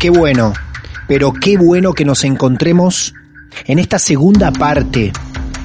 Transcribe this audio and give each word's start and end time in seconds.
Qué 0.00 0.08
bueno, 0.08 0.54
pero 1.06 1.30
qué 1.30 1.58
bueno 1.58 1.92
que 1.92 2.06
nos 2.06 2.24
encontremos 2.24 3.12
en 3.66 3.78
esta 3.78 3.98
segunda 3.98 4.50
parte, 4.50 5.12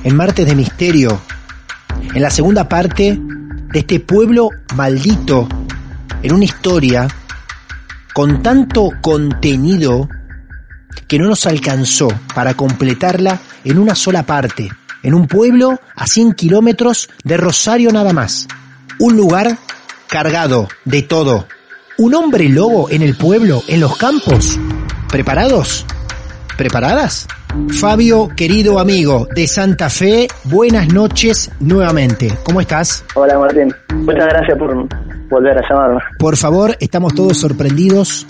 en 0.03 0.17
Martes 0.17 0.45
de 0.45 0.55
Misterio, 0.55 1.21
en 2.13 2.21
la 2.21 2.29
segunda 2.29 2.67
parte 2.67 3.17
de 3.17 3.79
este 3.79 4.01
pueblo 4.01 4.49
maldito, 4.75 5.47
en 6.21 6.33
una 6.33 6.43
historia 6.43 7.07
con 8.13 8.43
tanto 8.43 8.89
contenido 8.99 10.09
que 11.07 11.17
no 11.17 11.27
nos 11.29 11.45
alcanzó 11.45 12.09
para 12.33 12.55
completarla 12.55 13.39
en 13.63 13.79
una 13.79 13.95
sola 13.95 14.23
parte, 14.23 14.69
en 15.01 15.13
un 15.13 15.27
pueblo 15.27 15.79
a 15.95 16.07
100 16.07 16.33
kilómetros 16.33 17.09
de 17.23 17.37
Rosario 17.37 17.89
nada 17.93 18.11
más. 18.11 18.49
Un 18.99 19.15
lugar 19.15 19.57
cargado 20.09 20.67
de 20.83 21.03
todo. 21.03 21.47
Un 21.97 22.13
hombre 22.13 22.49
lobo 22.49 22.89
en 22.89 23.01
el 23.01 23.15
pueblo, 23.15 23.61
en 23.69 23.79
los 23.79 23.95
campos. 23.95 24.59
¿Preparados? 25.09 25.85
¿Preparadas? 26.57 27.25
Fabio, 27.79 28.27
querido 28.35 28.79
amigo 28.79 29.29
de 29.33 29.47
Santa 29.47 29.89
Fe, 29.89 30.27
buenas 30.43 30.91
noches 30.91 31.49
nuevamente. 31.61 32.37
¿Cómo 32.43 32.59
estás? 32.59 33.05
Hola 33.13 33.39
Martín, 33.39 33.73
muchas 33.93 34.25
gracias 34.25 34.57
por 34.57 34.75
volver 35.29 35.57
a 35.57 35.69
llamarme. 35.69 36.01
Por 36.19 36.35
favor, 36.35 36.75
estamos 36.81 37.15
todos 37.15 37.37
sorprendidos 37.37 38.27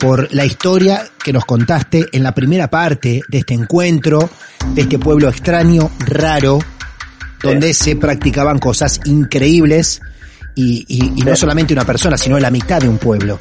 por 0.00 0.34
la 0.34 0.44
historia 0.44 1.04
que 1.22 1.32
nos 1.32 1.44
contaste 1.44 2.06
en 2.10 2.24
la 2.24 2.32
primera 2.32 2.66
parte 2.66 3.20
de 3.28 3.38
este 3.38 3.54
encuentro, 3.54 4.28
de 4.74 4.82
este 4.82 4.98
pueblo 4.98 5.28
extraño, 5.28 5.90
raro, 6.00 6.58
donde 7.40 7.72
se 7.72 7.94
practicaban 7.94 8.58
cosas 8.58 9.00
increíbles 9.04 10.02
y, 10.56 10.84
y- 10.88 11.12
y 11.20 11.22
no 11.22 11.36
solamente 11.36 11.72
una 11.74 11.84
persona, 11.84 12.16
sino 12.18 12.38
la 12.40 12.50
mitad 12.50 12.80
de 12.80 12.88
un 12.88 12.98
pueblo. 12.98 13.38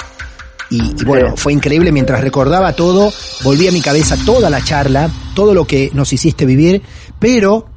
Y, 0.69 0.77
y 1.01 1.05
bueno, 1.05 1.35
fue 1.37 1.53
increíble 1.53 1.91
mientras 1.91 2.21
recordaba 2.21 2.73
todo, 2.73 3.11
volví 3.43 3.67
a 3.67 3.71
mi 3.71 3.81
cabeza 3.81 4.15
toda 4.25 4.49
la 4.49 4.63
charla, 4.63 5.09
todo 5.33 5.53
lo 5.53 5.65
que 5.65 5.89
nos 5.93 6.11
hiciste 6.13 6.45
vivir, 6.45 6.81
pero 7.19 7.67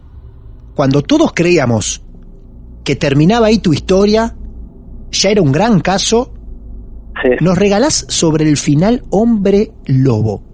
cuando 0.74 1.02
todos 1.02 1.32
creíamos 1.34 2.02
que 2.84 2.96
terminaba 2.96 3.46
ahí 3.48 3.58
tu 3.58 3.72
historia, 3.74 4.34
ya 5.10 5.30
era 5.30 5.42
un 5.42 5.52
gran 5.52 5.80
caso, 5.80 6.34
Sí, 7.22 7.30
nos 7.40 7.58
regalás 7.58 8.06
sobre 8.08 8.48
el 8.48 8.56
final 8.56 9.02
Hombre 9.10 9.72
Lobo. 9.86 10.44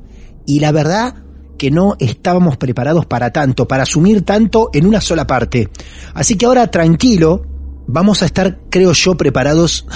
Y 0.47 0.61
la 0.61 0.73
verdad 0.73 1.15
que 1.59 1.71
no 1.71 1.95
estábamos 1.99 2.57
preparados 2.57 3.05
para 3.05 3.31
tanto, 3.33 3.69
para 3.69 3.83
asumir 3.83 4.23
tanto 4.23 4.71
en 4.73 4.87
una 4.87 5.03
sola 5.03 5.27
parte. 5.27 5.69
Así 6.15 6.37
que 6.37 6.47
ahora 6.47 6.71
tranquilo, 6.71 7.45
vamos 7.87 8.23
a 8.23 8.27
estar, 8.27 8.59
creo 8.71 8.93
yo, 8.93 9.17
preparados 9.17 9.87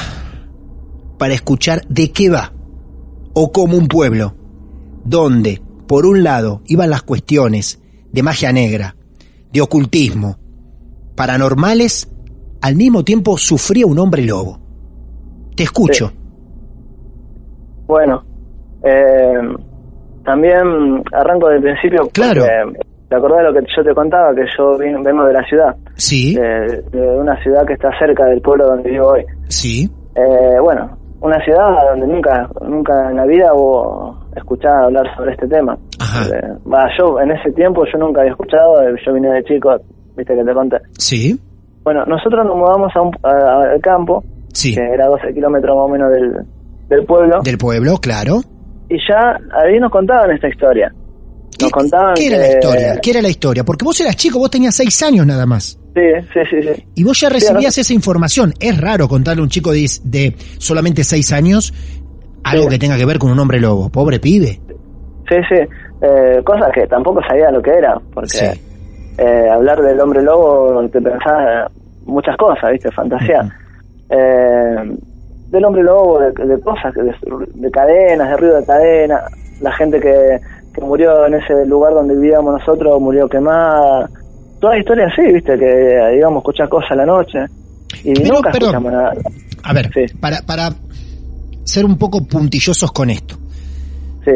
para 1.19 1.34
escuchar 1.34 1.87
de 1.88 2.10
qué 2.12 2.31
va. 2.31 2.53
O 3.34 3.53
como 3.53 3.76
un 3.76 3.88
pueblo, 3.88 4.34
donde, 5.04 5.60
por 5.87 6.06
un 6.06 6.22
lado, 6.22 6.62
iban 6.66 6.91
las 6.91 7.03
cuestiones 7.03 7.81
de 8.12 8.22
magia 8.22 8.53
negra, 8.53 8.97
de 9.53 9.60
ocultismo, 9.60 10.38
paranormales, 11.15 12.09
al 12.60 12.75
mismo 12.75 13.04
tiempo 13.04 13.38
sufría 13.38 13.87
un 13.87 13.98
hombre 13.98 14.25
lobo. 14.25 14.60
Te 15.56 15.65
escucho. 15.65 16.12
bueno, 17.87 18.25
eh, 18.84 19.41
también 20.25 21.03
arranco 21.12 21.48
del 21.48 21.62
principio. 21.62 22.03
porque 22.03 22.12
Claro. 22.12 22.44
¿Te 23.08 23.16
acordás 23.16 23.38
de 23.38 23.44
lo 23.44 23.52
que 23.54 23.66
yo 23.76 23.82
te 23.84 23.94
contaba? 23.94 24.34
Que 24.34 24.44
yo 24.56 24.76
vengo 24.78 25.24
de 25.24 25.32
la 25.32 25.42
ciudad, 25.44 25.74
Sí, 25.94 26.34
de, 26.34 26.82
de 26.92 27.19
una 27.19 27.41
ciudad 27.42 27.64
que 27.66 27.72
está 27.74 27.91
cerca 27.98 28.24
del 28.26 28.41
pueblo 28.42 28.66
donde 28.66 28.91
vivo 28.91 29.08
hoy. 29.08 29.24
sí. 29.48 29.88
Eh, 30.14 30.58
bueno, 30.60 30.91
una 31.20 31.42
ciudad 31.44 31.68
donde 31.91 32.06
nunca 32.08 32.48
nunca 32.62 33.08
en 33.10 33.16
la 33.16 33.24
vida 33.24 33.54
hubo 33.54 34.18
escuchado 34.36 34.86
hablar 34.86 35.06
sobre 35.16 35.32
este 35.32 35.47
tema. 35.47 35.76
Ajá. 36.00 36.26
Eh, 36.36 36.52
va, 36.70 36.88
yo 36.98 37.20
en 37.20 37.30
ese 37.30 37.52
tiempo 37.52 37.84
yo 37.92 37.98
nunca 37.98 38.20
había 38.20 38.32
escuchado, 38.32 38.82
eh, 38.82 38.94
yo 39.06 39.12
vine 39.14 39.30
de 39.32 39.44
chico, 39.44 39.76
viste 40.16 40.34
que 40.34 40.44
te 40.44 40.52
conté. 40.54 40.76
Sí, 40.98 41.38
Bueno, 41.84 42.04
nosotros 42.06 42.44
nos 42.44 42.56
mudamos 42.56 42.92
a 42.97 43.00
un, 43.00 43.12
a- 43.22 43.72
al 43.72 43.80
campo, 43.80 44.22
sí. 44.52 44.74
que 44.74 44.82
era 44.84 45.06
12 45.06 45.32
kilómetros 45.32 45.74
más 45.76 45.84
o 45.84 45.88
menos 45.88 46.10
del, 46.12 46.32
del 46.88 47.06
pueblo, 47.06 47.38
Del 47.42 47.56
pueblo, 47.58 47.97
claro. 48.02 48.41
y 48.88 48.97
ya 49.08 49.38
ahí 49.62 49.78
nos 49.80 49.91
contaban 49.92 50.30
esta 50.32 50.48
historia. 50.48 50.92
¿Qué, 51.58 51.70
contaban 51.70 52.14
qué 52.14 52.26
era 52.28 52.36
que- 52.36 52.42
la 52.42 52.52
historia? 52.52 53.00
¿Qué 53.00 53.10
era 53.10 53.22
la 53.22 53.28
historia? 53.28 53.64
Porque 53.64 53.84
vos 53.84 54.00
eras 54.00 54.16
chico, 54.16 54.38
vos 54.38 54.50
tenías 54.50 54.74
seis 54.74 55.02
años 55.02 55.26
nada 55.26 55.44
más. 55.46 55.78
Sí, 55.94 56.02
sí, 56.32 56.41
sí, 56.50 56.62
sí. 56.74 56.84
Y 56.94 57.02
vos 57.04 57.19
ya 57.20 57.28
recibías 57.28 57.74
Sí, 57.74 57.80
esa 57.80 57.92
información. 57.92 58.54
Es 58.60 58.80
raro 58.80 59.08
contarle 59.08 59.41
a 59.41 59.42
un 59.44 59.48
chico 59.50 59.72
de, 59.72 59.86
de 60.04 60.34
solamente 60.58 61.02
seis 61.02 61.32
años 61.32 61.74
algo 62.44 62.64
Sí. 62.64 62.70
que 62.70 62.78
tenga 62.78 62.97
que 62.97 63.04
ver 63.04 63.18
con 63.18 63.30
un 63.32 63.38
hombre 63.41 63.58
lobo. 63.60 63.88
Pobre 63.91 64.20
pibe. 64.20 64.60
Sí, 65.28 65.36
sí. 65.48 65.56
Eh, 66.00 66.41
cosas 66.44 66.70
que 66.72 66.86
tampoco 66.86 67.20
sabía 67.28 67.50
lo 67.50 67.60
que 67.60 67.70
era, 67.72 67.98
porque 68.14 68.28
Sí. 68.30 68.44
eh, 69.18 69.48
hablar 69.52 69.82
del 69.82 70.00
hombre 70.00 70.22
lobo 70.22 70.88
te 70.88 71.00
pensás 71.00 71.70
muchas 72.06 72.36
cosas, 72.36 72.70
¿viste? 72.70 72.91
Fantasía. 72.92 73.52
Eh, 74.08 74.97
del 75.50 75.64
hombre 75.64 75.82
lobo, 75.82 76.20
de, 76.20 76.30
de 76.47 76.60
cosas, 76.60 76.94
de, 76.94 77.12
de 77.54 77.70
cadenas, 77.70 78.30
de 78.30 78.36
ruido 78.36 78.60
de 78.60 78.66
cadena, 78.66 79.20
la 79.60 79.72
gente 79.72 79.98
que, 80.00 80.38
que 80.74 80.80
murió 80.80 81.26
en 81.26 81.34
ese 81.34 81.66
lugar 81.66 81.94
donde 81.94 82.15
vivíamos 82.15 82.59
nosotros 82.60 83.00
murió 83.00 83.28
quemada. 83.28 84.09
Toda 84.60 84.78
historia 84.78 85.06
así, 85.06 85.32
¿viste? 85.32 85.59
Que 85.59 86.16
íbamos 86.18 86.36
a 86.36 86.41
escuchar 86.41 86.68
cosas 86.68 86.91
a 86.92 86.97
la 86.97 87.06
noche. 87.06 87.38
Y 88.04 88.12
Pero, 88.15 88.34
nunca 88.34 88.50
perdón. 88.50 88.68
escuchamos 88.70 88.92
nada. 88.92 89.12
A 89.62 89.72
ver, 89.72 89.91
Sí. 89.94 90.15
para, 90.20 90.42
para 90.42 90.70
ser 91.65 91.84
un 91.84 91.97
poco 91.98 92.24
puntillosos 92.26 92.91
con 92.92 93.10
esto. 93.10 93.36
Sí, 94.24 94.32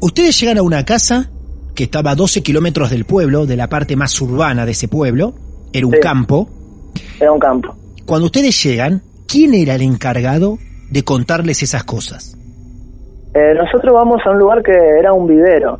Ustedes 0.00 0.38
llegan 0.38 0.58
a 0.58 0.62
una 0.62 0.84
casa 0.84 1.30
que 1.74 1.84
estaba 1.84 2.10
a 2.10 2.14
12 2.14 2.42
kilómetros 2.42 2.90
del 2.90 3.04
pueblo, 3.06 3.46
de 3.46 3.56
la 3.56 3.68
parte 3.68 3.96
más 3.96 4.20
urbana 4.20 4.64
de 4.66 4.72
ese 4.72 4.88
pueblo. 4.88 5.34
Era 5.72 5.86
un 5.86 5.92
Sí. 5.94 6.00
campo. 6.00 6.48
era 7.20 7.32
un 7.32 7.38
campo. 7.40 7.74
Cuando 8.04 8.26
ustedes 8.26 8.62
llegan, 8.62 9.02
¿quién 9.26 9.52
era 9.54 9.74
el 9.74 9.82
encargado 9.82 10.58
de 10.90 11.02
contarles 11.02 11.62
esas 11.62 11.84
cosas? 11.84 12.35
Eh, 13.36 13.54
nosotros 13.54 13.92
vamos 13.92 14.20
a 14.24 14.30
un 14.30 14.38
lugar 14.38 14.62
que 14.62 14.72
era 14.72 15.12
un 15.12 15.26
vivero. 15.26 15.78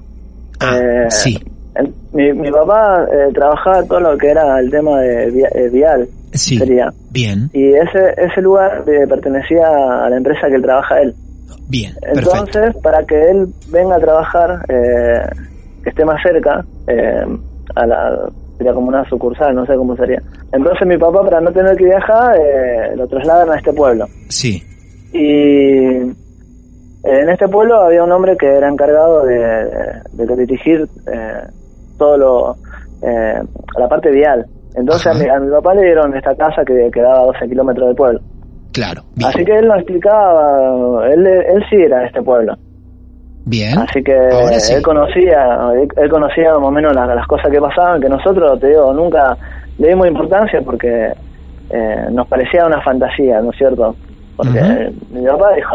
Ah, 0.61 0.76
Eh, 0.79 1.06
sí. 1.11 1.38
el- 1.75 1.94
mi, 2.12 2.32
mi 2.35 2.50
papá 2.50 3.06
eh, 3.11 3.32
trabajaba 3.32 3.82
todo 3.85 4.00
lo 4.00 4.19
que 4.19 4.29
era 4.29 4.58
el 4.61 4.70
tema 4.70 5.00
de 5.00 5.31
via- 5.31 5.49
eh, 5.55 5.69
vial, 5.70 6.06
Sí. 6.32 6.58
sería. 6.58 6.93
Bien. 7.11 7.49
Y 7.55 7.69
ese 7.73 8.12
ese 8.19 8.43
lugar 8.43 8.85
pertenecía 9.08 9.67
a 10.05 10.11
la 10.11 10.17
empresa 10.19 10.49
que 10.49 10.56
él 10.56 10.62
trabaja 10.62 11.00
él. 11.00 11.14
Bien, 11.69 11.94
perfecto. 11.94 12.31
Entonces, 12.37 12.82
para 12.82 13.03
que 13.05 13.20
él 13.31 13.47
venga 13.70 13.97
a 13.97 14.00
trabajar, 14.00 14.61
que 14.69 15.88
esté 15.91 16.05
más 16.05 16.20
cerca, 16.23 16.62
a 17.75 17.87
la, 17.87 18.29
sería 18.59 18.73
como 18.75 18.88
una 18.88 19.05
sucursal, 19.09 19.55
no 19.55 19.64
sé 19.67 19.75
cómo 19.76 19.97
sería. 19.97 20.23
Entonces 20.52 20.87
mi 20.87 20.97
papá, 20.99 21.23
para 21.25 21.41
no 21.41 21.50
tener 21.52 21.75
que 21.76 21.85
viajar, 21.87 22.37
eh, 22.38 22.97
lo 22.97 23.06
trasladan 23.09 23.50
a 23.50 23.56
este 23.56 23.73
pueblo. 23.73 24.06
Sí, 24.29 24.62
Y 25.12 26.00
en 27.06 27.29
este 27.29 27.49
pueblo 27.49 27.81
había 27.82 28.03
un 28.03 28.12
hombre 28.12 28.37
que 28.37 28.47
era 28.47 28.69
encargado 28.69 29.25
de, 29.25 29.37
de 30.12 30.37
dirigir 30.37 30.87
eh, 31.12 31.41
todo 31.99 32.17
lo, 32.17 32.56
eh, 33.03 33.41
la 33.79 33.88
parte 33.88 34.11
vial. 34.11 34.47
Entonces 34.75 35.06
a 35.06 35.14
mi, 35.14 35.29
a 35.29 35.38
mi 35.38 35.50
papá 35.50 35.75
le 35.75 35.82
dieron 35.85 36.14
esta 36.17 36.35
casa 36.35 36.62
que 36.64 36.91
quedaba 36.93 37.20
a 37.20 37.26
12 37.26 37.49
kilómetros 37.49 37.88
del 37.88 37.97
pueblo. 37.97 38.20
claro. 38.73 39.03
Bien. 39.14 39.29
Así 39.31 39.44
que 39.44 39.56
él 39.56 39.67
nos 39.67 39.76
explicaba, 39.79 41.08
él, 41.08 41.26
él 41.26 41.64
sí 41.70 41.76
era 41.76 42.00
de 42.00 42.06
este 42.06 42.23
pueblo. 42.23 42.55
Bien. 43.47 43.79
Así 43.79 44.02
que 44.02 44.12
Ahora 44.14 44.59
sí. 44.59 44.75
él 44.75 44.82
conocía, 44.82 45.70
él, 45.75 45.88
él 45.97 46.11
conocía 46.11 46.50
más 46.55 46.69
o 46.69 46.70
menos 46.70 46.93
las, 46.94 47.09
las 47.09 47.26
cosas 47.26 47.50
que 47.50 47.61
pasaban, 47.61 48.00
que 48.00 48.09
nosotros, 48.09 48.59
te 48.61 48.69
digo, 48.69 48.93
nunca 48.93 49.37
le 49.79 49.88
dimos 49.88 50.09
importancia 50.09 50.61
porque 50.62 51.12
eh, 51.70 52.06
nos 52.11 52.26
parecía 52.26 52.67
una 52.67 52.81
fantasía, 52.82 53.41
¿no 53.41 53.50
es 53.50 53.56
cierto? 53.56 53.94
Porque 54.37 54.93
mi 55.11 55.25
papá 55.25 55.55
dijo, 55.55 55.75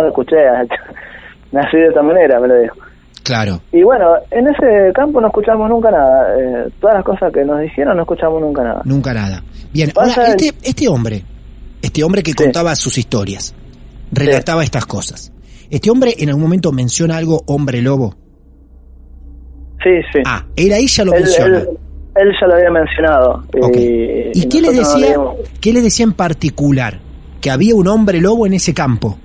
no 0.00 0.02
lo 0.02 0.08
escuché, 0.08 0.36
nací 1.52 1.76
de 1.76 1.86
esta 1.88 2.02
manera, 2.02 2.40
me 2.40 2.48
lo 2.48 2.60
dijo. 2.60 2.76
Claro. 3.22 3.60
Y 3.72 3.82
bueno, 3.82 4.14
en 4.30 4.46
ese 4.48 4.92
campo 4.94 5.20
no 5.20 5.26
escuchamos 5.28 5.68
nunca 5.68 5.90
nada, 5.90 6.34
eh, 6.40 6.68
todas 6.80 6.96
las 6.96 7.04
cosas 7.04 7.32
que 7.32 7.44
nos 7.44 7.60
dijeron 7.60 7.96
no 7.96 8.02
escuchamos 8.02 8.40
nunca 8.40 8.62
nada. 8.64 8.82
Nunca 8.84 9.12
nada. 9.12 9.42
Bien, 9.72 9.90
Pasa 9.94 10.20
ahora, 10.22 10.32
el- 10.32 10.40
este, 10.44 10.68
este 10.68 10.88
hombre, 10.88 11.22
este 11.82 12.02
hombre 12.02 12.22
que 12.22 12.30
Sí. 12.32 12.36
contaba 12.36 12.74
sus 12.74 12.96
historias, 12.98 13.54
relataba 14.10 14.64
estas 14.64 14.86
cosas. 14.86 15.32
Este 15.70 15.90
hombre 15.90 16.14
en 16.18 16.28
algún 16.30 16.42
momento 16.42 16.72
menciona 16.72 17.16
algo 17.18 17.42
hombre 17.46 17.80
lobo. 17.82 18.16
Sí, 19.82 19.90
sí. 20.12 20.20
Ah, 20.26 20.44
él 20.56 20.72
ahí 20.72 20.86
ya 20.86 21.04
lo 21.04 21.14
él, 21.14 21.22
menciona. 21.22 21.58
él- 21.58 21.68
él 22.16 22.32
ya 22.40 22.46
lo 22.46 22.54
había 22.54 22.70
mencionado. 22.70 23.44
Ok. 23.62 23.76
Y, 23.76 24.30
¿Y 24.42 24.48
qué 24.48 24.60
le 24.60 24.72
no 24.72 24.78
decía? 24.78 25.16
¿Qué 25.60 25.72
le 25.72 25.80
decía 25.82 26.04
en 26.04 26.12
particular? 26.12 26.98
Que 27.40 27.50
había 27.50 27.74
un 27.74 27.86
hombre 27.86 28.20
lobo 28.20 28.46
en 28.46 28.54
ese 28.54 28.74
campo. 28.74 29.18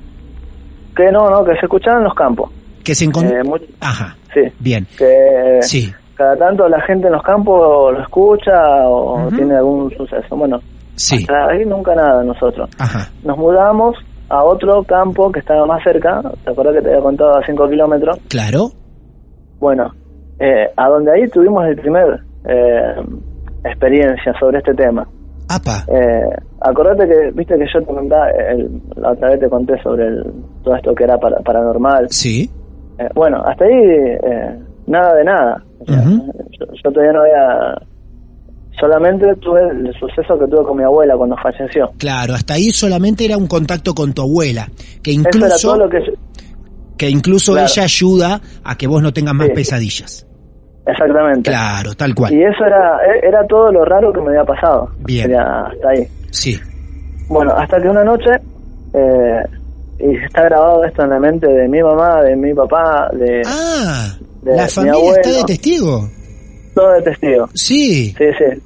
Que 0.95 1.11
no, 1.11 1.29
no, 1.29 1.43
que 1.43 1.51
se 1.55 1.65
escuchaban 1.65 1.99
en 1.99 2.05
los 2.05 2.13
campos. 2.15 2.49
Que 2.83 2.95
se 2.95 3.05
encontró. 3.05 3.35
Eh, 3.37 3.61
Ajá. 3.81 4.15
sí. 4.33 4.41
Bien. 4.59 4.85
que 4.97 5.59
Sí. 5.61 5.91
cada 6.15 6.35
tanto 6.37 6.67
la 6.69 6.79
gente 6.81 7.07
en 7.07 7.13
los 7.13 7.23
campos 7.23 7.93
lo 7.93 8.01
escucha 8.01 8.87
o 8.87 9.27
tiene 9.35 9.55
algún 9.55 9.91
suceso. 9.91 10.35
Bueno, 10.35 10.59
Sí. 10.95 11.17
hasta 11.17 11.47
ahí 11.51 11.65
nunca 11.65 11.93
nada 11.95 12.23
nosotros. 12.23 12.69
Ajá. 12.79 13.09
Nos 13.23 13.37
mudamos 13.37 13.95
a 14.29 14.43
otro 14.43 14.83
campo 14.83 15.31
que 15.31 15.39
estaba 15.39 15.65
más 15.65 15.83
cerca, 15.83 16.21
¿te 16.43 16.51
acuerdas 16.51 16.75
que 16.75 16.81
te 16.81 16.89
había 16.89 17.01
contado 17.01 17.37
a 17.37 17.45
5 17.45 17.67
kilómetros? 17.69 18.17
Claro. 18.29 18.69
Bueno, 19.59 19.91
eh, 20.39 20.67
a 20.75 20.87
donde 20.89 21.11
ahí 21.11 21.27
tuvimos 21.29 21.65
el 21.65 21.75
primer 21.75 22.19
eh, 22.47 22.95
experiencia 23.63 24.33
sobre 24.39 24.59
este 24.59 24.73
tema. 24.73 25.07
Apa. 25.47 25.85
Eh, 25.87 26.29
acordate 26.61 27.07
que, 27.07 27.31
viste 27.31 27.55
que 27.57 27.65
yo 27.73 27.79
te 27.79 27.85
contaba, 27.93 28.29
el- 28.31 28.81
la 28.95 29.11
otra 29.11 29.29
vez 29.29 29.39
te 29.39 29.49
conté 29.49 29.81
sobre 29.83 30.07
el- 30.07 30.33
todo 30.63 30.75
esto 30.75 30.95
que 30.95 31.03
era 31.03 31.17
para, 31.19 31.37
paranormal. 31.39 32.07
Sí. 32.09 32.49
Eh, 32.97 33.07
bueno, 33.13 33.41
hasta 33.45 33.65
ahí 33.65 33.73
eh, 33.73 34.59
nada 34.87 35.13
de 35.15 35.23
nada. 35.23 35.63
O 35.79 35.85
sea, 35.85 35.99
Ujú. 36.01 36.31
yo, 36.59 36.65
yo 36.83 36.91
todavía 36.91 37.13
no 37.13 37.21
había... 37.21 37.81
Solamente 38.79 39.25
tuve 39.37 39.61
el 39.69 39.93
suceso 39.97 40.37
que 40.37 40.47
tuve 40.47 40.65
con 40.65 40.77
mi 40.77 40.83
abuela 40.83 41.15
cuando 41.15 41.37
falleció. 41.37 41.91
Claro, 41.97 42.33
hasta 42.33 42.55
ahí 42.55 42.71
solamente 42.71 43.23
era 43.23 43.37
un 43.37 43.47
contacto 43.47 43.93
con 43.93 44.13
tu 44.13 44.21
abuela, 44.23 44.67
que 45.01 45.11
Eso 45.11 45.21
era 45.21 45.29
incluso 45.29 45.67
todo 45.69 45.77
lo 45.85 45.89
que... 45.89 45.99
yo- 46.05 46.13
que 46.97 47.09
incluso 47.09 47.51
Claro. 47.53 47.67
ella 47.69 47.83
ayuda 47.83 48.41
a 48.63 48.77
que 48.77 48.87
vos 48.87 49.01
no 49.01 49.11
tengas 49.13 49.33
más 49.35 49.47
Sí. 49.47 49.53
pesadillas. 49.53 50.27
Exactamente. 50.87 51.49
Claro, 51.49 51.93
tal 51.95 52.13
cual. 52.13 52.33
Y 52.33 52.43
eso 52.43 52.63
era 52.65 52.97
era 53.23 53.45
todo 53.47 53.71
lo 53.71 53.83
raro 53.85 54.13
que 54.13 54.21
me 54.21 54.29
había 54.29 54.43
pasado. 54.43 54.89
Bien. 54.99 55.23
Sería 55.23 55.41
hasta 55.65 55.89
ahí. 55.89 56.07
Sí. 56.31 56.59
Bueno, 57.27 57.53
hasta 57.55 57.81
que 57.81 57.87
una 57.89 58.03
noche, 58.03 58.29
eh, 58.93 59.43
y 59.99 60.15
está 60.23 60.43
grabado 60.43 60.83
esto 60.85 61.03
en 61.03 61.09
la 61.09 61.19
mente 61.19 61.47
de 61.47 61.67
mi 61.67 61.81
mamá, 61.81 62.21
de 62.21 62.35
mi 62.35 62.53
papá, 62.53 63.09
de 63.13 63.41
Ah, 63.47 64.13
de 64.43 64.55
la 64.55 64.63
mi 64.63 64.69
familia 64.69 64.93
abuelo. 64.93 65.21
está 65.21 65.29
de 65.37 65.43
testigo. 65.45 66.09
todo 66.75 66.91
de 66.91 67.01
testigo. 67.01 67.47
Sí. 67.55 68.13
Sí, 68.17 68.25
sí. 68.37 68.61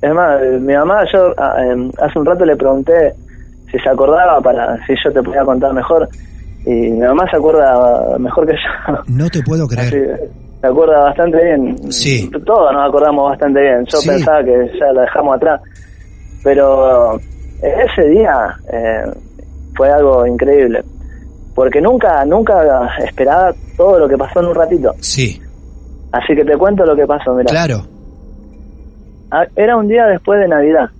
Es 0.00 0.12
más, 0.14 0.40
mi 0.60 0.74
mamá, 0.74 1.04
yo 1.12 1.32
ah, 1.36 1.56
em, 1.64 1.90
hace 2.00 2.18
un 2.18 2.24
rato 2.26 2.44
le 2.44 2.56
pregunté 2.56 3.12
si 3.70 3.78
se 3.78 3.88
acordaba 3.88 4.40
para 4.40 4.76
si 4.86 4.94
yo 5.04 5.12
te 5.12 5.22
podía 5.22 5.44
contar 5.44 5.72
mejor. 5.74 6.08
Y 6.64 6.70
mi 6.92 6.98
mamá 7.00 7.24
se 7.30 7.36
acuerda 7.36 8.16
mejor 8.18 8.46
que 8.46 8.52
yo. 8.54 9.02
No 9.08 9.28
te 9.28 9.42
puedo 9.42 9.64
Así, 9.76 9.76
creer. 9.90 10.30
Se 10.62 10.66
acuerda 10.66 11.00
bastante 11.00 11.44
bien. 11.44 11.92
Sí. 11.92 12.30
Todos 12.46 12.72
nos 12.72 12.88
acordamos 12.88 13.30
bastante 13.30 13.60
bien. 13.60 13.84
Yo 13.84 13.98
Sí. 13.98 14.08
pensaba 14.08 14.42
que 14.42 14.70
ya 14.80 14.92
lo 14.94 15.00
dejamos 15.02 15.36
atrás. 15.36 15.60
Pero 16.44 17.18
ese 17.60 18.08
día 18.08 18.56
eh, 18.72 19.04
fue 19.76 19.90
algo 19.90 20.26
increíble. 20.26 20.82
Porque 21.54 21.80
nunca, 21.82 22.24
nunca 22.24 22.62
esperaba 23.04 23.52
todo 23.76 23.98
lo 23.98 24.08
que 24.08 24.16
pasó 24.16 24.40
en 24.40 24.46
un 24.46 24.54
ratito. 24.54 24.92
Sí, 25.00 25.38
Así 26.12 26.34
que 26.34 26.44
te 26.44 26.56
cuento 26.58 26.84
lo 26.84 26.94
que 26.94 27.06
pasó, 27.06 27.32
mira. 27.34 27.50
claro. 27.50 27.82
Ah, 29.30 29.44
Era 29.56 29.76
un 29.76 29.88
día 29.88 30.06
después 30.06 30.40
de 30.40 30.48
Navidad. 30.48 30.90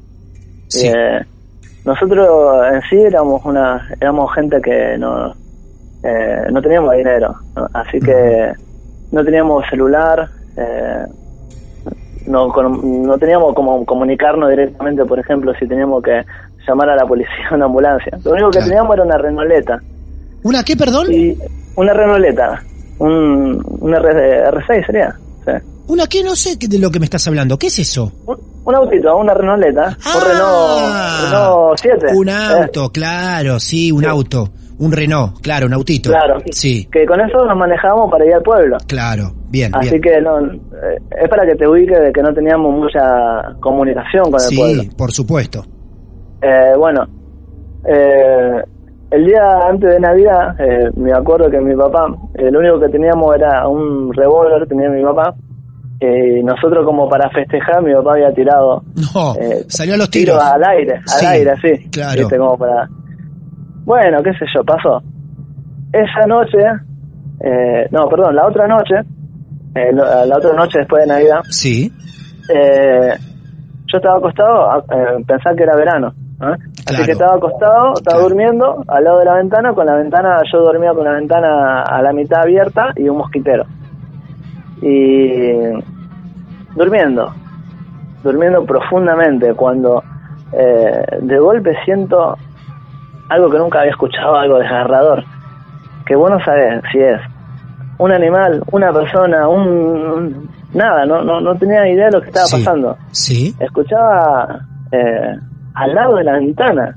Sí. 0.69 0.89
Eh, 0.89 1.21
nosotros 1.85 2.65
en 2.73 2.81
sí 2.89 2.97
éramos 3.05 3.45
una 3.45 3.89
éramos 4.01 4.33
gente 4.35 4.61
que 4.63 4.97
no 4.99 5.33
eh, 6.03 6.47
no 6.51 6.61
teníamos 6.63 6.95
dinero, 6.97 7.35
así 7.75 7.99
que 8.01 8.53
no 9.13 9.25
teníamos 9.25 9.65
celular, 9.71 10.29
eh, 10.57 11.05
no 12.27 12.49
con- 12.49 13.03
no 13.03 13.19
teníamos 13.19 13.55
como 13.55 13.85
comunicarnos 13.85 14.49
directamente, 14.51 15.05
por 15.05 15.19
ejemplo, 15.19 15.53
si 15.59 15.67
teníamos 15.67 16.03
que 16.03 16.23
llamar 16.67 16.91
a 16.91 16.97
la 16.97 17.07
policía 17.07 17.49
o 17.51 17.55
una 17.57 17.67
ambulancia. 17.67 18.19
Lo 18.25 18.33
único 18.33 18.51
que 18.51 18.59
Claro. 18.59 18.69
teníamos 18.69 18.95
era 18.95 19.05
una 19.05 19.19
renoleta 19.19 19.79
¿Una 20.45 20.63
qué, 20.65 20.77
perdón? 20.77 21.07
y 21.13 21.37
una 21.77 21.93
renoleta, 21.93 22.63
un, 22.99 23.65
un 23.81 23.95
R, 23.95 24.45
R6 24.51 24.87
sería. 24.87 25.15
sí. 25.45 25.53
¿Una 25.89 26.07
qué? 26.07 26.23
No 26.23 26.35
sé 26.37 26.57
de 26.57 26.79
lo 26.79 26.91
que 26.91 27.01
me 27.01 27.05
estás 27.07 27.27
hablando. 27.27 27.59
¿Qué 27.59 27.67
es 27.67 27.79
eso? 27.81 28.11
Un, 28.27 28.37
un 28.65 28.75
autito, 28.75 29.17
una 29.17 29.35
renoleta, 29.35 29.97
Ah, 30.05 30.13
un 30.17 30.23
Renault, 30.31 31.25
Renault 31.25 31.79
7. 31.81 32.07
Un 32.15 32.29
eh. 32.29 32.33
auto, 32.33 32.91
claro, 32.91 33.59
sí, 33.61 33.91
un 33.93 34.01
Sí. 34.01 34.07
auto. 34.07 34.49
Un 34.85 34.91
Renault, 34.93 35.41
claro, 35.41 35.67
un 35.67 35.75
autito. 35.75 36.11
Claro. 36.11 36.39
Sí, 36.51 36.87
Que 36.91 37.07
con 37.07 37.21
eso 37.21 37.45
nos 37.47 37.57
manejábamos 37.57 38.11
para 38.11 38.27
ir 38.27 38.35
al 38.35 38.43
pueblo. 38.43 38.77
claro. 38.87 39.33
Bien, 39.49 39.71
Así 39.75 39.91
bien. 39.99 40.03
que 40.03 40.21
no, 40.23 40.41
eh, 40.41 40.99
es 41.23 41.29
para 41.29 41.47
que 41.47 41.55
te 41.57 41.69
ubiques 41.69 42.01
de 42.01 42.11
que 42.13 42.23
no 42.23 42.33
teníamos 42.33 42.73
mucha 42.75 43.01
comunicación 43.61 44.25
con 44.31 44.41
el 44.51 44.57
pueblo. 44.57 44.83
Sí, 44.83 44.91
por 44.97 45.13
supuesto. 45.13 45.63
Eh, 46.41 46.73
bueno, 46.79 47.07
eh, 47.87 48.63
el 49.11 49.27
día 49.27 49.59
antes 49.69 49.91
de 49.91 50.01
Navidad, 50.01 50.59
eh, 50.59 50.91
me 50.97 51.13
acuerdo 51.13 51.51
que 51.51 51.61
mi 51.61 51.77
papá, 51.77 52.07
lo 52.35 52.59
único 52.59 52.81
que 52.81 52.89
teníamos 52.89 53.37
era 53.37 53.69
un 53.69 54.13
revólver, 54.15 54.67
tenía 54.67 54.89
mi 54.89 55.03
papá, 55.03 55.35
y 56.01 56.43
nosotros 56.43 56.85
como 56.87 57.09
para 57.09 57.29
festejar, 57.31 57.83
mi 57.83 57.93
papá 57.95 58.13
había 58.15 58.33
tirado 58.33 58.83
No, 59.15 59.35
eh, 59.39 59.65
salió 59.69 59.95
a 59.95 59.99
los 59.99 60.11
tiro 60.11 60.33
tiros. 60.33 60.43
al 60.43 60.65
aire, 60.65 60.95
al 60.97 61.03
Sí, 61.09 61.27
aire, 61.27 61.53
sí. 61.63 61.91
claro. 61.91 62.19
Viste, 62.21 62.39
como 62.39 62.57
para... 62.59 62.89
Bueno, 63.85 64.23
qué 64.23 64.33
sé 64.35 64.47
yo, 64.55 64.63
pasó. 64.65 65.03
Esa 65.93 66.27
noche, 66.27 66.59
eh, 67.41 67.89
no, 67.91 68.09
perdón, 68.09 68.35
la 68.37 68.47
otra 68.47 68.67
noche, 68.67 68.95
eh, 69.75 69.93
lo- 69.93 70.25
la 70.27 70.37
otra 70.37 70.53
noche 70.55 70.79
después 70.79 71.03
de 71.03 71.09
Navidad, 71.09 71.41
Sí, 71.51 71.93
eh, 72.49 73.11
yo 73.87 73.99
estaba 73.99 74.19
acostado, 74.19 74.79
eh, 74.79 75.25
pensaba 75.27 75.55
que 75.57 75.63
era 75.65 75.77
verano. 75.77 76.15
¿eh? 76.41 76.45
Así 76.45 76.85
Claro. 76.87 77.05
que 77.05 77.13
estaba 77.13 77.35
acostado, 77.37 77.93
estaba 77.95 78.19
Claro. 78.19 78.23
durmiendo 78.23 78.85
al 78.89 79.05
lado 79.05 79.19
de 79.19 79.25
la 79.27 79.35
ventana, 79.35 79.73
con 79.75 79.87
la 79.87 79.95
ventana, 79.97 80.41
yo 80.53 80.61
dormía 80.61 80.93
con 80.93 81.05
la 81.05 81.13
ventana 81.13 81.83
a 81.83 82.03
la 82.03 82.13
mitad 82.13 82.41
abierta 82.43 82.93
y 82.97 83.09
un 83.09 83.19
mosquitero. 83.19 83.65
Y 84.81 85.53
durmiendo, 86.75 87.33
durmiendo 88.25 88.65
profundamente, 88.65 89.55
cuando 89.55 90.03
eh, 90.55 91.19
de 91.23 91.39
golpe 91.39 91.75
siento 91.85 92.37
algo 93.33 93.51
que 93.51 93.59
nunca 93.59 93.81
había 93.81 93.91
escuchado, 93.93 94.37
algo 94.37 94.59
desgarrador, 94.59 95.25
que 96.07 96.15
vos 96.17 96.31
no 96.31 96.39
sabés 96.45 96.83
si 96.93 96.99
es 96.99 97.21
un 97.99 98.13
animal, 98.13 98.63
una 98.73 98.93
persona, 98.93 99.49
un... 99.49 100.49
nada, 100.75 101.05
no, 101.07 101.23
no, 101.23 101.41
no 101.41 101.55
tenía 101.57 101.89
idea 101.89 102.07
de 102.07 102.13
lo 102.13 102.21
que 102.21 102.29
estaba 102.29 102.47
Sí. 102.47 102.57
pasando 102.65 102.97
sí. 103.13 103.55
escuchaba 103.61 104.61
eh, 104.91 105.37
al 105.75 105.95
lado 105.95 106.17
de 106.17 106.25
la 106.25 106.33
ventana. 106.35 106.97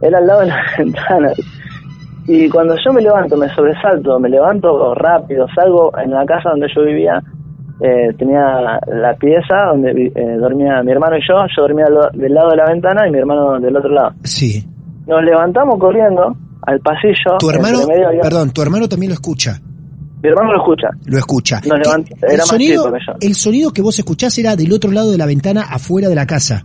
Era 0.00 0.18
al 0.18 0.26
lado 0.26 0.40
de 0.40 0.46
la 0.46 0.62
ventana. 0.78 1.32
Y 2.26 2.48
cuando 2.50 2.76
yo 2.84 2.92
me 2.92 3.00
levanto, 3.00 3.36
me 3.36 3.48
sobresalto, 3.54 4.20
me 4.20 4.28
levanto 4.28 4.94
rápido, 4.94 5.46
salgo 5.54 5.90
en 5.98 6.10
la 6.10 6.26
casa 6.26 6.50
donde 6.50 6.68
yo 6.74 6.82
vivía, 6.84 7.22
eh, 7.80 8.12
tenía 8.18 8.78
la 8.86 9.14
pieza 9.14 9.56
donde 9.70 10.12
eh, 10.14 10.36
dormía 10.38 10.82
mi 10.82 10.92
hermano 10.92 11.16
y 11.16 11.20
yo, 11.26 11.34
yo 11.56 11.62
dormía 11.62 11.86
del 12.12 12.34
lado 12.34 12.50
de 12.50 12.56
la 12.56 12.66
ventana 12.66 13.08
y 13.08 13.10
mi 13.10 13.18
hermano 13.18 13.58
del 13.58 13.74
otro 13.76 13.90
lado. 13.90 14.10
Sí, 14.24 14.62
Nos 15.08 15.22
levantamos 15.24 15.76
corriendo 15.80 16.36
al 16.66 16.78
pasillo. 16.80 17.38
Tu 17.40 17.50
hermano, 17.50 17.78
medio 17.86 18.08
perdón, 18.22 18.50
tu 18.52 18.62
hermano 18.62 18.88
también 18.88 19.10
lo 19.10 19.14
escucha. 19.14 19.58
Mi 20.22 20.28
hermano 20.28 20.52
lo 20.52 20.58
escucha. 20.58 20.88
Lo 21.06 21.18
escucha. 21.18 21.56
Nos 21.64 21.78
¿Qué- 21.78 21.88
levant- 21.90 22.16
el, 22.22 22.32
era 22.34 22.44
sonido, 22.44 22.92
que 22.92 22.98
yo. 23.06 23.12
el 23.20 23.34
sonido 23.34 23.72
que 23.72 23.82
vos 23.82 23.98
escuchás 23.98 24.36
era 24.38 24.54
del 24.56 24.72
otro 24.72 24.90
lado 24.90 25.10
de 25.10 25.18
la 25.18 25.26
ventana 25.26 25.62
afuera 25.70 26.08
de 26.08 26.14
la 26.14 26.26
casa. 26.26 26.62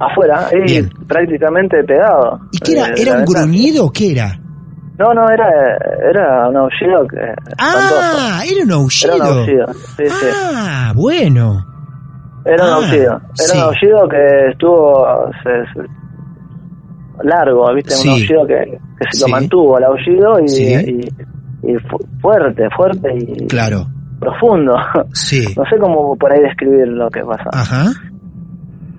Afuera, 0.00 0.48
y 0.52 0.60
Bien. 0.62 0.90
prácticamente 1.06 1.82
pegado. 1.84 2.40
¿Y 2.52 2.58
qué 2.58 2.72
era? 2.72 2.88
eh, 2.88 2.94
¿Era 2.98 3.12
un 3.12 3.18
ventana. 3.24 3.40
gruñido 3.46 3.84
o 3.86 3.90
qué 3.90 4.12
era? 4.12 4.40
No, 4.98 5.12
no, 5.14 5.28
era, 5.28 5.46
era 6.10 6.48
un 6.48 6.56
aullido 6.56 7.06
que. 7.08 7.18
Ah, 7.58 8.42
era 8.50 8.64
un 8.64 8.72
aullido. 8.72 9.14
Era 9.14 9.24
un 9.24 9.38
aullido, 9.38 9.66
sí, 9.96 10.04
sí. 10.08 10.26
Ah, 10.34 10.92
bueno. 10.96 11.64
Era 12.44 12.64
un 12.64 12.70
Ah, 12.70 12.74
aullido. 12.76 13.12
Era 13.12 13.20
sí. 13.34 13.56
un 13.58 13.62
aullido 13.64 14.08
que 14.08 14.50
estuvo 14.50 15.06
se- 15.42 15.72
se- 15.82 15.88
largo, 17.22 17.72
¿viste? 17.74 17.90
Sí. 17.90 18.08
Un 18.08 18.14
aullido 18.14 18.46
que, 18.46 18.78
que 18.98 19.04
se 19.10 19.18
Sí. 19.18 19.24
lo 19.24 19.28
mantuvo 19.36 19.78
el 19.78 19.84
aullido 19.84 20.40
y, 20.42 20.48
Sí. 20.48 20.74
y, 21.64 21.70
y 21.72 21.74
fu- 21.88 21.98
fuerte, 22.20 22.68
fuerte 22.76 23.08
y 23.18 23.46
Claro. 23.46 23.86
profundo. 24.20 24.74
Sí. 25.12 25.44
No 25.56 25.64
sé 25.64 25.78
cómo 25.78 26.16
por 26.16 26.32
ahí 26.32 26.40
describir 26.42 26.88
lo 26.88 27.08
que 27.10 27.20
pasó. 27.24 27.48
Ajá. 27.52 27.84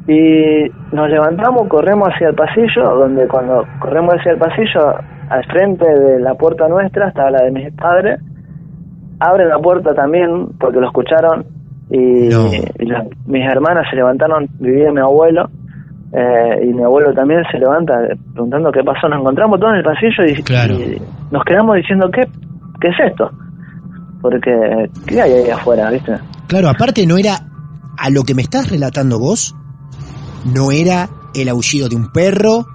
Y 0.07 0.65
nos 0.91 1.07
levantamos, 1.09 1.67
corremos 1.67 2.09
hacia 2.09 2.29
el 2.29 2.35
pasillo, 2.35 2.95
donde 2.97 3.27
cuando 3.27 3.63
corremos 3.79 4.15
hacia 4.15 4.31
el 4.31 4.39
pasillo, 4.39 4.95
al 5.29 5.45
frente 5.45 5.85
de 5.88 6.19
la 6.19 6.33
puerta 6.33 6.67
nuestra 6.67 7.09
estaba 7.09 7.29
la 7.29 7.43
de 7.43 7.51
mis 7.51 7.71
padres. 7.73 8.19
Abren 9.19 9.49
la 9.49 9.59
puerta 9.59 9.93
también 9.93 10.47
porque 10.59 10.79
lo 10.79 10.88
escucharon 10.88 11.45
y, 11.91 12.29
No. 12.29 12.47
y 12.79 12.85
las- 12.85 13.05
mis 13.27 13.45
hermanas 13.45 13.85
se 13.89 13.97
levantaron, 13.97 14.47
vivía 14.59 14.91
mi 14.91 15.01
abuelo 15.01 15.49
eh, 16.12 16.66
y 16.66 16.74
mi 16.74 16.84
abuelo 16.84 17.13
también 17.13 17.42
se 17.51 17.58
levanta 17.60 17.94
preguntando 18.34 18.72
qué 18.72 18.84
pasó. 18.84 19.08
Nos 19.08 19.20
encontramos 19.20 19.60
todos 19.60 19.74
en 19.74 19.78
el 19.80 19.84
pasillo 19.84 20.25
y, 20.28 20.44
Claro. 20.44 20.74
y 20.75 21.01
nos 21.32 21.44
quedamos 21.44 21.75
diciendo 21.75 22.10
qué, 22.12 22.22
qué 22.82 22.88
es 22.88 22.96
esto. 23.12 23.30
Porque, 24.22 24.51
¿qué 25.08 25.22
hay 25.22 25.32
ahí 25.32 25.50
afuera, 25.50 25.89
viste? 25.92 26.13
Claro, 26.48 26.70
aparte 26.70 27.06
no 27.06 27.18
era 27.18 27.36
a 27.98 28.10
lo 28.10 28.24
que 28.24 28.34
me 28.36 28.42
estás 28.42 28.70
relatando 28.70 29.20
vos, 29.20 29.56
no 30.54 30.72
era 30.72 31.08
el 31.36 31.48
aullido 31.50 31.88
de 31.89 31.96
un 31.96 32.12
perro, 32.12 32.66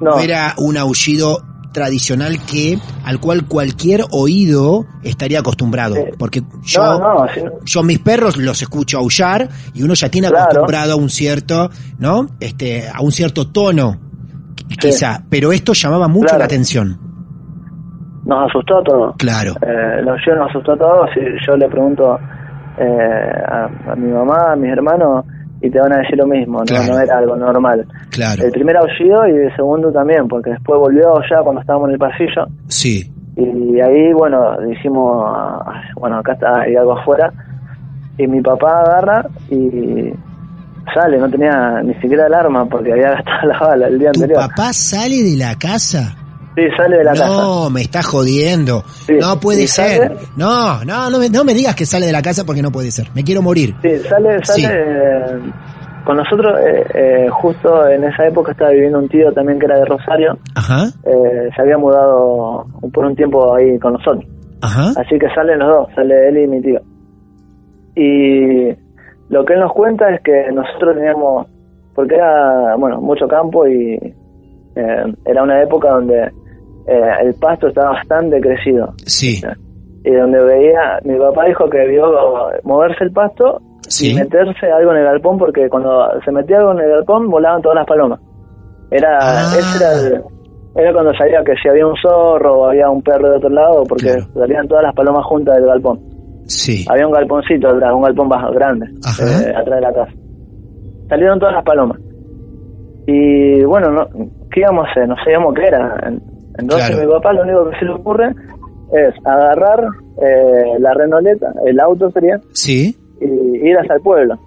no, 0.00 0.12
No, 0.12 0.18
era 0.20 0.54
un 0.58 0.76
aullido 0.76 1.38
tradicional 1.76 2.38
que 2.50 2.78
al 3.04 3.20
cual 3.20 3.44
cualquier 3.46 4.00
oído 4.10 4.86
estaría 5.02 5.40
acostumbrado, 5.40 5.94
Sí. 5.94 6.02
porque 6.18 6.42
yo 6.64 6.98
no, 6.98 7.26
yo 7.66 7.82
mis 7.82 7.98
perros 7.98 8.38
los 8.38 8.62
escucho 8.62 8.96
aullar 8.96 9.46
y 9.74 9.82
uno 9.82 9.92
ya 9.92 10.08
tiene 10.08 10.28
Claro. 10.28 10.44
acostumbrado 10.44 10.94
a 10.94 10.96
un 10.96 11.10
cierto, 11.10 11.68
¿no? 11.98 12.28
Este, 12.40 12.88
a 12.88 13.02
un 13.02 13.12
cierto 13.12 13.48
tono, 13.48 13.98
qu- 14.56 14.76
quizá, 14.78 15.22
pero 15.28 15.52
esto 15.52 15.74
llamaba 15.74 16.08
mucho 16.08 16.28
Claro. 16.28 16.38
la 16.38 16.44
atención. 16.46 16.98
nos 18.24 18.48
asustó 18.50 18.78
a 18.78 18.82
todos. 18.82 19.14
Claro. 19.18 19.52
Eh, 19.62 20.02
lo 20.02 20.16
yo 20.26 20.34
nos 20.34 20.48
asustó 20.50 20.72
a 20.72 20.76
todos 20.78 21.10
y 21.16 21.46
yo 21.46 21.56
le 21.56 21.68
pregunto 21.68 22.18
eh, 22.78 23.42
a, 23.48 23.92
a 23.92 23.94
mi 23.94 24.10
mamá, 24.10 24.52
a 24.52 24.56
mis 24.56 24.72
hermanos 24.72 25.24
y 25.60 25.70
te 25.70 25.78
van 25.80 25.92
a 25.92 25.98
decir 25.98 26.16
lo 26.18 26.26
mismo, 26.26 26.58
no, 26.58 26.64
Claro. 26.64 26.92
no 26.94 27.00
era 27.00 27.18
algo 27.18 27.36
normal. 27.36 27.86
Claro. 28.10 28.44
El 28.44 28.50
primer 28.52 28.76
aullido 28.76 29.26
y 29.28 29.32
el 29.46 29.56
segundo 29.56 29.90
también, 29.90 30.28
porque 30.28 30.50
después 30.50 30.78
volvió 30.78 31.14
ya 31.30 31.42
cuando 31.42 31.60
estábamos 31.62 31.88
en 31.88 31.94
el 31.94 31.98
pasillo 31.98 32.46
Sí. 32.68 33.10
y 33.36 33.80
ahí, 33.80 34.12
bueno, 34.12 34.58
dijimos, 34.68 35.24
ah, 35.26 35.82
bueno, 35.96 36.18
acá 36.18 36.32
está, 36.34 36.60
hay 36.60 36.76
algo 36.76 36.98
afuera 36.98 37.32
y 38.18 38.26
mi 38.26 38.40
papá 38.42 38.80
agarra 38.82 39.26
y 39.50 40.12
sale, 40.94 41.18
no 41.18 41.28
tenía 41.30 41.80
ni 41.82 41.94
siquiera 41.94 42.26
alarma 42.26 42.64
porque 42.66 42.92
había 42.92 43.10
gastado 43.12 43.48
la 43.48 43.58
bala 43.58 43.86
el 43.88 43.98
día 43.98 44.12
¿Tu 44.12 44.22
anterior. 44.22 44.48
papá 44.48 44.72
sale 44.72 45.22
de 45.22 45.36
la 45.36 45.54
casa? 45.56 46.14
Sí, 46.56 46.62
sale 46.76 46.96
de 46.98 47.04
la 47.04 47.12
no, 47.12 47.18
casa. 47.20 47.70
me 47.70 47.82
está 47.82 48.02
jodiendo. 48.02 48.82
Sí, 48.86 49.12
no 49.20 49.38
puede 49.38 49.66
ser. 49.66 50.08
sale- 50.08 50.16
No, 50.36 50.82
no, 50.84 51.10
no 51.10 51.18
me, 51.18 51.28
no 51.28 51.44
me 51.44 51.52
digas 51.54 51.74
que 51.74 51.84
sale 51.84 52.06
de 52.06 52.12
la 52.12 52.22
casa 52.22 52.44
porque 52.44 52.62
no 52.62 52.70
puede 52.72 52.90
ser. 52.90 53.08
Me 53.14 53.22
quiero 53.22 53.42
morir. 53.42 53.74
Sí, 53.82 53.90
sale, 54.08 54.42
sale 54.44 54.62
Sí. 54.62 54.66
eh, 54.66 55.52
con 56.06 56.16
nosotros, 56.16 56.58
eh, 56.66 56.84
eh, 56.94 57.28
justo 57.30 57.86
en 57.88 58.04
esa 58.04 58.26
época 58.26 58.52
estaba 58.52 58.70
viviendo 58.70 58.98
un 59.00 59.08
tío 59.08 59.32
también 59.32 59.58
que 59.58 59.66
era 59.66 59.78
de 59.80 59.84
Rosario, 59.86 60.38
Ajá, 60.54 60.84
eh, 61.04 61.50
se 61.54 61.60
había 61.62 61.76
mudado 61.78 62.64
por 62.92 63.04
un 63.06 63.16
tiempo 63.16 63.54
ahí 63.56 63.76
con 63.80 63.94
nosotros, 63.94 64.24
ajá. 64.62 64.92
así 65.00 65.18
que 65.18 65.28
salen 65.34 65.58
los 65.58 65.68
dos, 65.68 65.88
sale 65.96 66.28
él 66.28 66.38
y 66.38 66.46
mi 66.46 66.62
tío. 66.62 66.80
Y 67.96 68.68
lo 69.30 69.44
que 69.44 69.54
él 69.54 69.60
nos 69.60 69.72
cuenta 69.72 70.08
es 70.14 70.20
que 70.22 70.50
nosotros 70.52 70.94
teníamos, 70.96 71.46
porque 71.94 72.14
era, 72.14 72.76
bueno, 72.76 73.00
mucho 73.00 73.26
campo 73.26 73.66
y 73.66 73.94
eh, 74.76 75.14
era 75.24 75.42
una 75.42 75.62
época 75.62 75.90
donde 75.90 76.30
eh, 76.86 77.10
el 77.22 77.34
pasto 77.34 77.68
estaba 77.68 77.90
bastante 77.92 78.40
crecido. 78.40 78.92
Sí, 79.04 79.40
Y 80.04 80.10
donde 80.12 80.38
veía, 80.40 81.00
mi 81.04 81.18
papá 81.18 81.46
dijo 81.46 81.68
que 81.68 81.86
vio 81.88 82.04
moverse 82.64 83.04
el 83.04 83.12
pasto 83.12 83.60
Sí. 83.88 84.12
y 84.12 84.14
meterse 84.14 84.66
algo 84.70 84.92
en 84.92 84.98
el 84.98 85.04
galpón 85.04 85.36
porque 85.38 85.68
cuando 85.68 86.06
se 86.24 86.30
metía 86.32 86.58
algo 86.58 86.72
en 86.72 86.80
el 86.80 86.90
galpón 86.90 87.28
volaban 87.28 87.60
todas 87.62 87.76
las 87.76 87.86
palomas. 87.86 88.20
Era, 88.90 89.18
Ah. 89.20 89.42
ese 89.58 89.78
era, 89.84 89.92
el- 90.16 90.22
era 90.76 90.92
cuando 90.92 91.12
sabía 91.14 91.42
que 91.44 91.54
si 91.60 91.68
había 91.68 91.86
un 91.86 91.94
zorro 92.00 92.54
o 92.60 92.64
había 92.66 92.88
un 92.88 93.02
perro 93.02 93.30
de 93.30 93.36
otro 93.36 93.48
lado 93.48 93.82
porque 93.88 94.04
Claro. 94.06 94.26
salían 94.34 94.68
todas 94.68 94.84
las 94.84 94.94
palomas 94.94 95.24
juntas 95.26 95.56
del 95.56 95.66
galpón. 95.66 95.98
sí. 96.48 96.84
Había 96.88 97.06
un 97.08 97.12
galponcito 97.12 97.68
atrás, 97.68 97.92
un 97.92 98.02
galpón 98.02 98.28
bajo, 98.28 98.52
grande, 98.52 98.86
eh, 98.86 99.52
atrás 99.56 99.74
de 99.76 99.80
la 99.80 99.92
casa. 99.92 100.12
Salieron 101.08 101.38
todas 101.40 101.54
las 101.54 101.64
palomas. 101.64 101.98
Y 103.06 103.62
bueno, 103.64 103.90
no, 103.90 104.06
¿qué 104.50 104.60
íbamos 104.60 104.86
a 104.86 104.90
hacer? 104.90 105.08
No 105.08 105.14
sabíamos 105.24 105.54
qué 105.54 105.66
era. 105.66 105.94
En- 106.58 106.62
Entonces 106.64 106.88
Claro. 106.90 107.06
mi 107.06 107.12
papá 107.12 107.32
lo 107.32 107.42
único 107.42 107.70
que 107.70 107.78
se 107.78 107.84
le 107.84 107.92
ocurre 107.92 108.28
es 108.92 109.14
agarrar 109.26 109.84
eh, 110.22 110.78
la 110.78 110.94
renoleta, 110.94 111.52
el 111.66 111.78
auto 111.80 112.10
sería, 112.10 112.40
Sí. 112.52 112.96
y 113.20 113.68
ir 113.68 113.76
hasta 113.78 113.94
el 113.94 114.00
pueblo. 114.00 114.38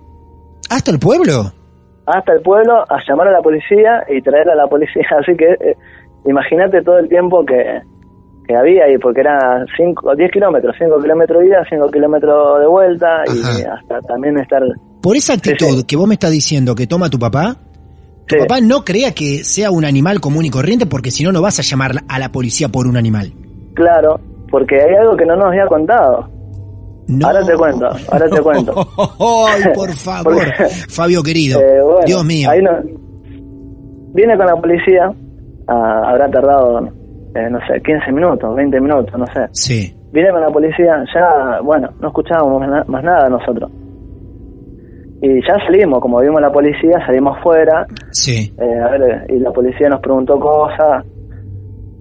¿Hasta 0.69 0.91
el 0.91 0.99
pueblo? 0.99 1.51
Hasta 2.05 2.33
el 2.33 2.41
pueblo 2.41 2.79
a 2.89 2.97
llamar 3.07 3.27
a 3.27 3.31
la 3.31 3.41
policía 3.41 4.03
y 4.09 4.21
traer 4.21 4.49
a 4.49 4.55
la 4.55 4.67
policía. 4.67 5.03
Así 5.19 5.35
que 5.37 5.45
eh, 5.53 5.75
imagínate 6.25 6.81
todo 6.81 6.97
el 6.99 7.07
tiempo 7.09 7.45
que, 7.45 7.81
que 8.47 8.55
había 8.55 8.85
ahí, 8.85 8.97
porque 8.97 9.21
era 9.21 9.63
5, 9.77 10.15
10 10.15 10.31
kilómetros, 10.31 10.75
5 10.79 10.99
kilómetros 11.01 11.41
de 11.41 11.47
ida, 11.47 11.63
5 11.69 11.87
kilómetros 11.91 12.59
de 12.61 12.67
vuelta 12.67 13.23
y 13.27 13.61
hasta 13.63 13.99
también 14.07 14.37
estar... 14.39 14.61
Por 15.01 15.15
esa 15.15 15.33
actitud 15.33 15.65
Sí, 15.67 15.77
sí. 15.79 15.83
que 15.85 15.95
vos 15.95 16.07
me 16.07 16.15
estás 16.15 16.31
diciendo 16.31 16.73
que 16.75 16.87
toma 16.87 17.09
tu 17.09 17.19
papá, 17.19 17.55
tu 18.29 18.35
Sí. 18.35 18.41
papá 18.41 18.61
no 18.61 18.85
crea 18.85 19.11
que 19.13 19.43
sea 19.43 19.71
un 19.71 19.83
animal 19.83 20.21
común 20.21 20.45
y 20.45 20.49
corriente 20.49 20.85
porque 20.85 21.11
si 21.11 21.23
no, 21.23 21.31
no 21.31 21.41
vas 21.41 21.59
a 21.59 21.63
llamar 21.63 21.91
a 22.07 22.19
la 22.19 22.31
policía 22.31 22.69
por 22.69 22.87
un 22.87 22.95
animal. 22.95 23.33
Claro, 23.73 24.19
porque 24.49 24.75
hay 24.81 24.95
algo 24.95 25.17
que 25.17 25.25
no 25.25 25.35
nos 25.35 25.47
había 25.47 25.65
contado. 25.67 26.29
No. 27.07 27.25
Ahora 27.27 27.43
te 27.43 27.55
cuento, 27.55 27.87
ahora 28.11 28.29
te 28.29 28.41
cuento. 28.41 28.87
Ay, 29.47 29.63
por 29.73 29.91
favor. 29.95 30.35
Porque- 30.35 30.65
Fabio 30.89 31.23
querido. 31.23 31.59
Eh, 31.59 31.81
bueno, 31.83 31.99
Dios 32.05 32.23
mío. 32.23 32.49
Ahí 32.51 32.61
no, 32.61 32.71
viene 34.13 34.37
con 34.37 34.45
la 34.45 34.55
policía, 34.55 35.11
ah, 35.67 36.01
habrá 36.05 36.29
tardado, 36.29 36.85
eh, 37.35 37.49
no 37.49 37.59
sé, 37.67 37.81
15 37.83 38.11
minutos, 38.11 38.55
20 38.55 38.79
minutos, 38.79 39.11
no 39.17 39.25
sé. 39.27 39.41
Sí. 39.53 39.95
Viene 40.11 40.31
con 40.31 40.41
la 40.41 40.49
policía, 40.49 41.03
ya, 41.13 41.61
bueno, 41.61 41.89
no 41.99 42.07
escuchábamos 42.09 42.61
na- 42.67 42.83
más 42.87 43.03
nada 43.03 43.29
nosotros. 43.29 43.71
Y 45.21 45.41
ya 45.45 45.55
salimos, 45.65 45.99
como 45.99 46.19
vimos 46.21 46.41
la 46.41 46.51
policía, 46.51 47.05
salimos 47.05 47.37
fuera, 47.43 47.85
Sí. 48.11 48.53
eh, 48.57 48.79
a 48.79 48.87
ver, 48.91 49.25
y 49.29 49.39
la 49.39 49.51
policía 49.51 49.89
nos 49.89 49.99
preguntó 49.99 50.39
cosas. 50.39 51.05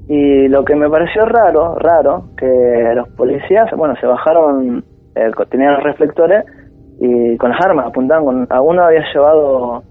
Y 0.08 0.48
lo 0.48 0.64
que 0.64 0.74
me 0.76 0.88
pareció 0.88 1.24
raro, 1.26 1.74
raro, 1.76 2.28
que 2.36 2.92
los 2.94 3.08
policías, 3.10 3.70
bueno, 3.76 3.94
se 4.00 4.06
bajaron, 4.06 4.84
eh, 5.14 5.30
tenían 5.50 5.74
los 5.74 5.82
reflectores 5.82 6.44
y 7.00 7.36
con 7.36 7.50
las 7.50 7.60
armas 7.64 7.86
apuntaban. 7.88 8.24
Con, 8.24 8.46
a 8.48 8.60
uno 8.60 8.84
había 8.84 9.02
llevado, 9.12 9.82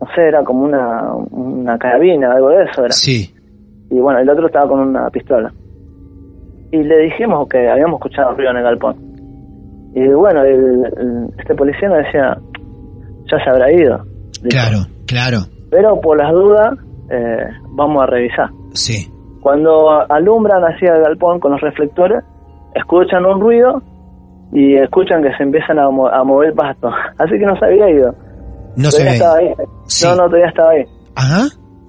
no 0.00 0.06
sé, 0.14 0.28
era 0.28 0.44
como 0.44 0.64
una, 0.64 1.14
una 1.32 1.78
carabina, 1.78 2.32
algo 2.32 2.50
de 2.50 2.64
eso 2.64 2.82
era. 2.84 2.92
Sí. 2.92 3.34
Y 3.90 3.98
bueno, 3.98 4.20
el 4.20 4.28
otro 4.30 4.46
estaba 4.46 4.68
con 4.68 4.80
una 4.80 5.08
pistola. 5.10 5.50
Y 6.70 6.82
le 6.84 6.98
dijimos 6.98 7.48
que 7.48 7.68
habíamos 7.68 7.96
escuchado 7.98 8.34
ruido 8.36 8.52
en 8.52 8.58
el 8.58 8.62
galpón. 8.62 8.96
Y 9.92 10.06
bueno, 10.10 10.44
el- 10.44 10.84
el- 10.96 11.28
este 11.38 11.56
policía 11.56 11.88
nos 11.88 11.98
decía, 11.98 12.38
ya 13.30 13.44
se 13.44 13.50
habrá 13.50 13.72
ido. 13.72 13.98
Dijo. 14.42 14.48
Claro, 14.50 14.78
claro. 15.06 15.38
Pero 15.70 16.00
por 16.00 16.16
las 16.18 16.32
dudas, 16.32 16.74
eh, 17.10 17.44
vamos 17.76 18.02
a 18.02 18.06
revisar. 18.06 18.50
Sí. 18.72 19.10
Cuando 19.40 19.88
alumbran 20.10 20.62
hacia 20.62 20.94
el 20.94 21.02
galpón 21.02 21.40
con 21.40 21.52
los 21.52 21.60
reflectores, 21.60 22.22
escuchan 22.74 23.24
un 23.24 23.40
ruido 23.40 23.82
y 24.52 24.74
escuchan 24.76 25.22
que 25.22 25.32
se 25.36 25.42
empiezan 25.44 25.78
a, 25.78 25.90
mo- 25.90 26.08
a 26.08 26.22
mover 26.24 26.48
el 26.50 26.54
pasto. 26.54 26.88
Así 27.18 27.38
que 27.38 27.46
no 27.46 27.56
se 27.58 27.64
había 27.66 27.90
ido. 27.90 28.14
No 28.76 28.90
se 28.90 29.02
ve. 29.04 29.10
estaba 29.10 29.36
ahí. 29.38 29.52
Sí. 29.86 30.06
No, 30.06 30.14
no, 30.16 30.24
todavía 30.26 30.48
estaba 30.48 30.70
ahí. 30.70 30.84
Ajá. 31.16 31.42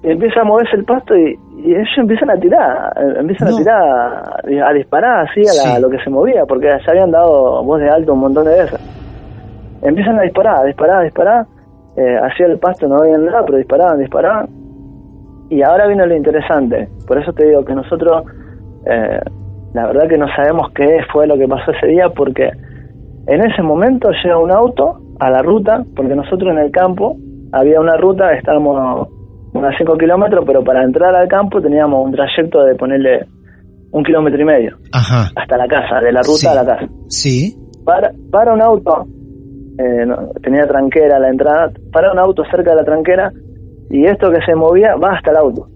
Y 0.04 0.10
empieza 0.10 0.40
a 0.40 0.44
moverse 0.44 0.76
el 0.76 0.84
pasto 0.84 1.14
y, 1.14 1.38
y 1.64 1.72
ellos 1.74 1.88
empiezan 1.96 2.30
a 2.30 2.36
tirar, 2.36 2.92
eh, 2.96 3.20
empiezan 3.20 3.50
No. 3.50 3.54
a 3.54 3.58
tirar, 3.58 4.68
a 4.68 4.72
disparar 4.72 5.28
así 5.28 5.40
a, 5.42 5.54
la- 5.68 5.76
Sí. 5.76 5.82
lo 5.82 5.88
que 5.90 5.98
se 6.02 6.10
movía, 6.10 6.44
porque 6.46 6.66
ya 6.66 6.90
habían 6.90 7.10
dado 7.12 7.62
voz 7.62 7.80
de 7.80 7.88
alto 7.88 8.14
un 8.14 8.20
montón 8.20 8.44
de 8.46 8.50
veces. 8.62 8.80
Empiezan 9.82 10.18
a 10.18 10.22
disparar, 10.22 10.62
a 10.62 10.64
disparar, 10.64 11.00
a 11.00 11.04
disparar, 11.04 11.46
eh, 11.96 12.16
hacia 12.22 12.46
el 12.46 12.58
pasto 12.58 12.86
no 12.88 12.96
había 12.96 13.18
nada, 13.18 13.44
pero 13.44 13.58
disparaban, 13.58 13.98
disparaban. 13.98 14.48
Y 15.50 15.62
ahora 15.62 15.86
viene 15.86 16.06
lo 16.06 16.16
interesante. 16.16 16.88
Por 17.06 17.18
eso 17.20 17.32
te 17.32 17.46
digo 17.46 17.64
que 17.64 17.74
nosotros, 17.74 18.22
eh, 18.86 19.20
la 19.74 19.86
verdad 19.86 20.08
que 20.08 20.16
no 20.18 20.26
sabemos 20.34 20.70
qué 20.74 21.00
fue 21.12 21.26
lo 21.26 21.36
que 21.36 21.46
pasó 21.48 21.72
ese 21.72 21.88
día, 21.88 22.08
porque 22.16 22.50
en 23.26 23.44
ese 23.44 23.62
momento 23.62 24.10
llega 24.24 24.38
un 24.38 24.50
auto 24.50 25.00
a 25.20 25.30
la 25.30 25.42
ruta, 25.42 25.84
porque 25.94 26.14
nosotros 26.14 26.50
en 26.52 26.58
el 26.58 26.70
campo 26.70 27.16
había 27.52 27.80
una 27.80 27.96
ruta, 27.96 28.32
estábamos 28.32 29.08
unos 29.52 29.74
5 29.76 29.96
kilómetros, 29.98 30.44
pero 30.46 30.64
para 30.64 30.82
entrar 30.82 31.14
al 31.14 31.28
campo 31.28 31.60
teníamos 31.60 32.06
un 32.06 32.12
trayecto 32.12 32.64
de 32.64 32.74
ponerle 32.74 33.26
un 33.92 34.02
kilómetro 34.02 34.40
y 34.40 34.44
medio 34.46 34.76
Ajá. 34.92 35.28
hasta 35.36 35.56
la 35.58 35.66
casa, 35.68 36.00
de 36.02 36.12
la 36.12 36.20
ruta 36.22 36.38
Sí. 36.38 36.46
a 36.48 36.54
la 36.54 36.64
casa. 36.64 36.86
Sí. 37.08 37.56
Para, 37.84 38.10
para 38.30 38.54
un 38.54 38.62
auto, 38.62 39.06
eh, 39.78 40.06
no, 40.06 40.28
tenía 40.42 40.66
tranquera 40.66 41.18
la 41.18 41.28
entrada, 41.30 41.70
para 41.92 42.12
un 42.12 42.18
auto 42.18 42.42
cerca 42.50 42.70
de 42.70 42.76
la 42.76 42.84
tranquera 42.84 43.32
y 43.90 44.04
esto 44.06 44.30
que 44.30 44.40
se 44.46 44.54
movía 44.54 44.94
va 44.96 45.16
hasta 45.16 45.30
el 45.30 45.36
auto. 45.38 45.68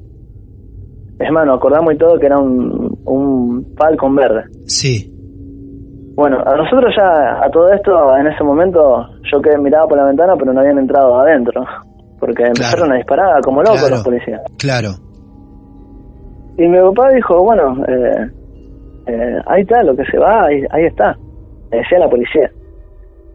Es 1.19 1.31
más, 1.33 1.47
nos 1.47 1.57
acordamos 1.57 1.95
y 1.95 1.99
todo 1.99 2.19
que 2.19 2.27
era 2.27 2.39
un, 2.39 2.99
un 3.07 3.75
Falcon 3.79 4.15
verde. 4.15 4.45
Sí. 4.67 5.13
Bueno, 6.15 6.39
a 6.45 6.57
nosotros 6.57 6.95
ya, 6.97 7.45
a 7.45 7.51
todo 7.51 7.71
esto, 7.73 8.17
en 8.17 8.27
ese 8.27 8.43
momento, 8.43 9.07
yo 9.31 9.41
que 9.41 9.57
miraba 9.59 9.87
por 9.87 9.99
la 9.99 10.07
ventana, 10.07 10.35
pero 10.39 10.53
no 10.53 10.61
habían 10.61 10.79
entrado 10.79 11.19
adentro. 11.21 11.63
Porque 12.19 12.45
empezaron 12.45 12.91
a 12.93 12.97
disparar 12.97 13.43
como 13.43 13.61
locos 13.63 13.81
Claro. 13.81 13.95
los 13.97 14.05
policías. 14.05 14.41
Claro. 14.59 14.89
Y 16.57 16.67
mi 16.67 16.79
papá 16.79 17.11
dijo, 17.15 17.43
bueno, 17.45 17.85
eh, 17.87 18.31
eh, 19.09 19.37
ahí 19.47 19.61
está, 19.63 19.83
lo 19.83 19.95
que 19.95 20.05
se 20.07 20.19
va, 20.19 20.47
ahí, 20.47 20.63
ahí 20.71 20.87
está. 20.87 21.15
Le 21.71 21.79
decía 21.79 21.99
la 21.99 22.09
policía. 22.09 22.51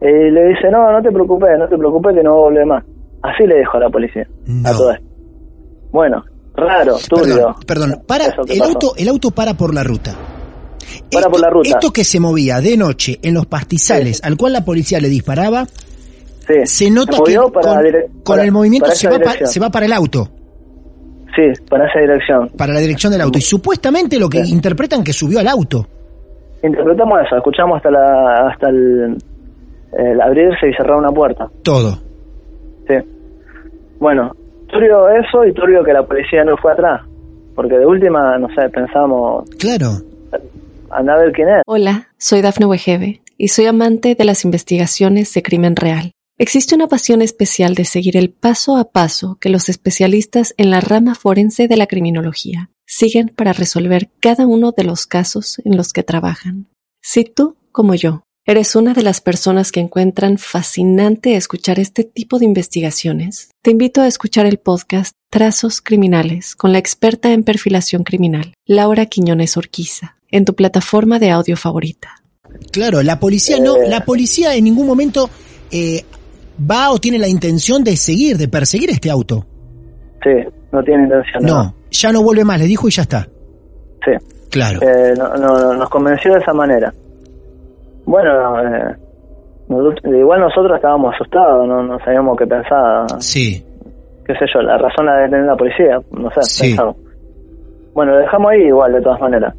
Y 0.02 0.30
le 0.30 0.48
dice, 0.48 0.68
no, 0.70 0.90
no 0.90 1.00
te 1.02 1.10
preocupes, 1.12 1.50
no 1.58 1.68
te 1.68 1.76
preocupes 1.78 2.14
que 2.16 2.22
no 2.22 2.34
vuelve 2.42 2.64
más. 2.66 2.84
Así 3.22 3.46
le 3.46 3.58
dijo 3.58 3.76
a 3.76 3.80
la 3.80 3.88
policía. 3.90 4.26
A 4.64 4.70
No. 4.72 4.76
todo 4.76 4.92
esto. 4.92 5.06
Bueno, 5.92 6.24
raro, 6.56 6.96
turbio. 7.08 7.54
Perdón, 7.66 7.90
perdón. 7.90 8.02
Para, 8.06 8.24
el 8.26 8.32
pasó. 8.58 8.64
auto, 8.64 8.92
el 8.96 9.08
auto 9.08 9.30
para 9.30 9.54
por 9.54 9.72
la 9.74 9.84
ruta. 9.84 10.14
Para 11.12 11.28
por 11.28 11.40
la 11.40 11.50
ruta. 11.50 11.68
Esto 11.68 11.92
que 11.92 12.02
se 12.02 12.18
movía 12.18 12.60
de 12.60 12.76
noche 12.76 13.18
en 13.22 13.34
los 13.34 13.46
pastizales, 13.46 14.20
al 14.24 14.36
cual 14.36 14.54
la 14.54 14.64
policía 14.64 14.98
le 15.00 15.08
disparaba, 15.08 15.66
Sí. 15.66 16.54
se 16.64 16.90
nota 16.90 17.18
que 17.24 17.36
para 17.52 17.76
con, 17.76 18.22
con 18.24 18.40
el 18.40 18.50
movimiento 18.50 18.90
se 18.90 19.08
va, 19.08 19.18
pa- 19.20 19.46
se 19.46 19.60
va 19.60 19.70
para 19.70 19.86
el 19.86 19.92
auto, 19.92 20.28
Sí, 21.36 21.42
para 21.70 21.86
esa 21.86 22.00
dirección. 22.00 22.48
para 22.58 22.72
la 22.74 22.80
dirección 22.80 23.12
del 23.12 23.20
auto. 23.22 23.38
Y 23.38 23.42
supuestamente 23.42 24.18
lo 24.18 24.28
que 24.28 24.40
interpretan 24.40 25.04
que 25.04 25.12
subió 25.12 25.38
al 25.38 25.46
auto. 25.46 25.86
Interpretamos 26.64 27.18
eso, 27.24 27.36
escuchamos 27.36 27.76
hasta 27.76 27.90
la 27.92 28.48
hasta 28.50 28.68
el, 28.70 29.16
el 29.98 30.20
abrirse 30.20 30.68
y 30.68 30.74
cerrar 30.74 30.96
una 30.98 31.10
puerta. 31.10 31.48
Todo. 31.62 31.98
Sí. 32.88 32.94
Bueno, 33.98 34.34
turbio 34.68 35.08
eso 35.08 35.44
y 35.44 35.52
turbio 35.52 35.84
que 35.84 35.92
la 35.92 36.04
policía 36.04 36.44
no 36.44 36.56
fue 36.56 36.72
atrás. 36.72 37.02
Porque 37.54 37.76
de 37.78 37.86
última, 37.86 38.38
no 38.38 38.48
sé, 38.48 38.68
pensamos, 38.70 39.44
Claro. 39.58 39.90
anda 40.90 41.14
a 41.14 41.18
ver 41.18 41.32
quién 41.32 41.48
es. 41.48 41.62
Hola, 41.66 42.08
soy 42.18 42.40
Dafne 42.40 42.66
Wegebe 42.66 43.20
y 43.36 43.48
soy 43.48 43.66
amante 43.66 44.14
de 44.14 44.24
las 44.24 44.44
investigaciones 44.44 45.32
de 45.34 45.42
crimen 45.42 45.76
real. 45.76 46.12
Existe 46.38 46.74
una 46.74 46.88
pasión 46.88 47.20
especial 47.22 47.74
de 47.74 47.84
seguir 47.84 48.16
el 48.16 48.30
paso 48.30 48.76
a 48.76 48.90
paso 48.90 49.36
que 49.40 49.50
los 49.50 49.68
especialistas 49.68 50.54
en 50.56 50.70
la 50.70 50.80
rama 50.80 51.14
forense 51.14 51.68
de 51.68 51.76
la 51.76 51.86
criminología 51.86 52.70
siguen 52.86 53.28
para 53.28 53.52
resolver 53.52 54.08
cada 54.20 54.46
uno 54.46 54.72
de 54.72 54.84
los 54.84 55.06
casos 55.06 55.60
en 55.64 55.76
los 55.76 55.92
que 55.92 56.02
trabajan. 56.02 56.66
Si 57.02 57.24
tú, 57.24 57.56
como 57.70 57.94
yo, 57.94 58.22
eres 58.44 58.74
una 58.74 58.92
de 58.92 59.02
las 59.02 59.20
personas 59.20 59.70
que 59.70 59.80
encuentran 59.80 60.38
fascinante 60.38 61.36
escuchar 61.36 61.78
este 61.78 62.04
tipo 62.04 62.38
de 62.38 62.44
investigaciones, 62.44 63.50
te 63.62 63.70
invito 63.70 64.00
a 64.00 64.06
escuchar 64.08 64.46
el 64.46 64.58
podcast 64.58 65.12
Trazos 65.30 65.80
Criminales 65.80 66.56
con 66.56 66.72
la 66.72 66.78
experta 66.78 67.32
en 67.32 67.44
perfilación 67.44 68.02
criminal, 68.02 68.54
Laura 68.66 69.06
Quiñones 69.06 69.56
Orquiza, 69.56 70.16
en 70.30 70.44
tu 70.44 70.54
plataforma 70.54 71.18
de 71.18 71.30
audio 71.30 71.56
favorita. 71.56 72.16
Claro, 72.72 73.02
la 73.02 73.18
policía 73.20 73.58
no, 73.60 73.76
Eh. 73.76 73.88
la 73.88 74.04
policía 74.04 74.54
en 74.54 74.64
ningún 74.64 74.86
momento 74.86 75.30
eh, 75.70 76.04
va 76.70 76.90
o 76.90 76.98
tiene 76.98 77.18
la 77.18 77.28
intención 77.28 77.82
de 77.82 77.96
seguir, 77.96 78.36
de 78.36 78.48
perseguir 78.48 78.90
este 78.90 79.08
auto. 79.10 79.46
Sí, 80.22 80.30
no 80.70 80.82
tiene 80.82 81.04
intención. 81.04 81.44
No, 81.44 81.74
ya 81.90 82.12
no 82.12 82.22
vuelve 82.22 82.44
más, 82.44 82.58
le 82.58 82.66
dijo 82.66 82.88
y 82.88 82.90
ya 82.90 83.02
está. 83.02 83.26
Sí. 84.04 84.10
Claro. 84.50 84.80
Eh, 84.82 85.14
no, 85.16 85.34
no- 85.36 85.72
nos 85.74 85.88
convenció 85.88 86.34
de 86.34 86.40
esa 86.40 86.52
manera. 86.52 86.92
Bueno, 88.04 88.60
eh, 88.60 88.96
nosotros- 89.68 90.14
igual 90.14 90.40
nosotros 90.40 90.76
estábamos 90.76 91.14
asustados, 91.14 91.66
no, 91.68 91.82
no 91.82 91.98
sabíamos 92.00 92.36
qué 92.36 92.46
pensar. 92.46 93.06
Sí. 93.20 93.64
qué 94.24 94.34
sé 94.34 94.44
yo, 94.54 94.62
la 94.62 94.78
razón 94.78 95.04
la 95.06 95.16
de 95.16 95.28
tener 95.28 95.44
la 95.46 95.56
policía, 95.56 95.98
no 96.12 96.30
sé, 96.30 96.42
Sí. 96.42 96.62
pensamos. 96.70 96.96
Bueno, 97.92 98.12
lo 98.12 98.18
dejamos 98.18 98.52
ahí 98.52 98.62
igual, 98.68 98.92
de 98.92 99.00
todas 99.02 99.20
maneras. 99.20 99.52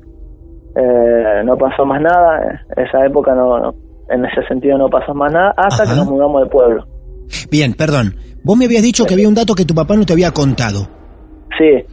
Eh, 0.76 1.44
no 1.44 1.58
pasó 1.58 1.86
más 1.86 2.02
nada, 2.02 2.62
esa 2.78 3.06
época 3.06 3.36
no, 3.36 3.60
no- 3.60 3.74
en 4.10 4.26
ese 4.26 4.42
sentido 4.48 4.78
no 4.78 4.88
pasó 4.90 5.14
más 5.14 5.32
nada, 5.34 5.54
hasta 5.58 5.84
Ajá. 5.84 5.92
que 5.94 6.00
nos 6.00 6.10
mudamos 6.10 6.44
de 6.44 6.50
pueblo. 6.50 6.86
Bien, 7.52 7.74
perdón. 7.74 8.16
Vos 8.44 8.58
me 8.58 8.66
habías 8.66 8.82
dicho 8.84 9.06
que 9.06 9.14
había 9.14 9.28
un 9.28 9.36
dato 9.36 9.54
que 9.54 9.66
tu 9.66 9.76
papá 9.76 9.96
no 9.98 10.06
te 10.06 10.14
había 10.14 10.32
contado. 10.32 10.88
Sí, 11.58 11.86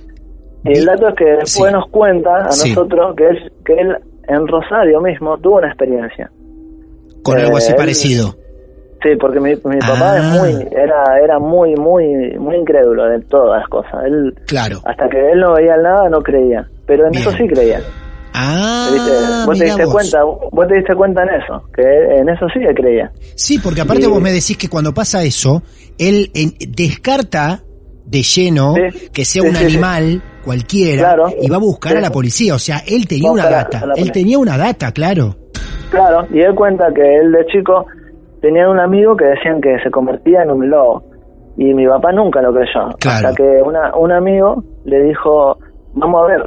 y 0.64 0.78
el 0.78 0.84
dato 0.86 1.08
es 1.08 1.14
que 1.16 1.24
después 1.24 1.50
Sí. 1.70 1.72
nos 1.72 1.86
cuenta 1.90 2.36
a 2.36 2.44
nosotros 2.44 3.14
que 3.16 3.26
él, 3.28 3.52
que 3.64 3.72
él 3.74 3.96
en 4.28 4.46
Rosario 4.46 5.00
mismo 5.00 5.36
tuvo 5.38 5.56
una 5.58 5.68
experiencia. 5.68 6.30
Con 7.22 7.38
Eh, 7.38 7.42
algo 7.42 7.56
así 7.56 7.70
él- 7.70 7.76
parecido. 7.76 8.36
Sí, 9.02 9.10
porque 9.18 9.40
mi, 9.40 9.50
mi 9.64 9.78
papá 9.78 10.12
Ah. 10.12 10.18
es 10.18 10.24
muy, 10.40 10.68
era, 10.72 11.04
era 11.24 11.38
muy, 11.38 11.74
muy, 11.74 12.36
muy 12.38 12.56
incrédulo 12.56 13.06
de 13.08 13.20
todas 13.20 13.60
las 13.60 13.68
cosas. 13.70 13.94
Él, 14.04 14.34
Claro. 14.46 14.80
hasta 14.84 15.08
que 15.08 15.18
él 15.32 15.40
no 15.40 15.54
veía 15.54 15.76
nada, 15.78 16.08
no 16.10 16.20
creía. 16.22 16.68
Pero 16.86 17.06
en 17.06 17.12
Bien. 17.12 17.22
eso 17.22 17.32
sí 17.36 17.46
creía. 17.48 17.80
Ah, 18.34 18.90
¿Viste? 18.92 19.10
Vos 19.46 19.58
te 19.58 19.64
diste 19.64 19.84
vos. 19.86 19.94
cuenta, 19.94 20.22
vos 20.24 20.68
te 20.68 20.74
diste 20.76 20.94
cuenta 20.94 21.22
en 21.22 21.28
eso, 21.42 21.64
que 21.74 21.82
en 21.82 22.28
eso 22.28 22.46
sí 22.52 22.60
creía. 22.76 23.10
Sí, 23.34 23.58
porque 23.58 23.80
aparte 23.80 24.06
vos 24.06 24.20
me 24.20 24.32
decís 24.32 24.56
que 24.58 24.68
cuando 24.68 24.92
pasa 24.94 25.22
eso, 25.24 25.62
él 25.98 26.30
en- 26.34 26.54
descarta 26.68 27.62
de 28.04 28.22
lleno 28.22 28.74
Sí. 28.74 29.08
que 29.12 29.24
sea 29.24 29.42
Sí, 29.42 29.48
un 29.48 29.56
sí, 29.56 29.64
animal 29.64 30.22
cualquiera 30.44 31.02
Claro. 31.14 31.32
y 31.40 31.48
va 31.48 31.56
a 31.56 31.60
buscar 31.60 31.96
a 31.96 32.00
la 32.00 32.10
policía. 32.10 32.54
O 32.54 32.58
sea, 32.58 32.82
él 32.86 33.06
tenía 33.08 33.30
una 33.30 33.48
data. 33.48 33.82
Él 33.96 34.12
tenía 34.12 34.38
una 34.38 34.56
data, 34.58 34.92
claro. 34.92 35.36
Claro, 35.90 36.26
y 36.30 36.40
él 36.40 36.54
cuenta 36.54 36.92
que 36.94 37.16
él 37.18 37.32
de 37.32 37.44
chico 37.46 37.86
tenía 38.40 38.68
un 38.68 38.78
amigo 38.80 39.16
que 39.16 39.26
decían 39.26 39.60
que 39.60 39.78
se 39.82 39.90
convertía 39.90 40.42
en 40.42 40.50
un 40.50 40.70
lobo. 40.70 41.02
Y 41.56 41.74
mi 41.74 41.86
papá 41.86 42.12
nunca 42.12 42.40
lo 42.40 42.52
creyó. 42.52 42.88
Claro. 43.00 43.28
Hasta 43.28 43.34
que 43.34 43.62
una, 43.64 43.94
un 43.96 44.12
amigo 44.12 44.62
le 44.84 45.02
dijo, 45.02 45.58
vamos 45.94 46.22
a 46.22 46.26
ver, 46.26 46.42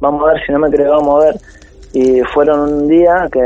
vamos 0.00 0.22
a 0.24 0.32
ver, 0.32 0.42
si 0.44 0.52
no 0.52 0.58
me 0.58 0.70
cree, 0.70 0.88
vamos 0.88 1.22
a 1.22 1.26
ver. 1.26 1.34
Y 1.92 2.20
fueron 2.34 2.60
un 2.72 2.88
día 2.88 3.28
que 3.30 3.40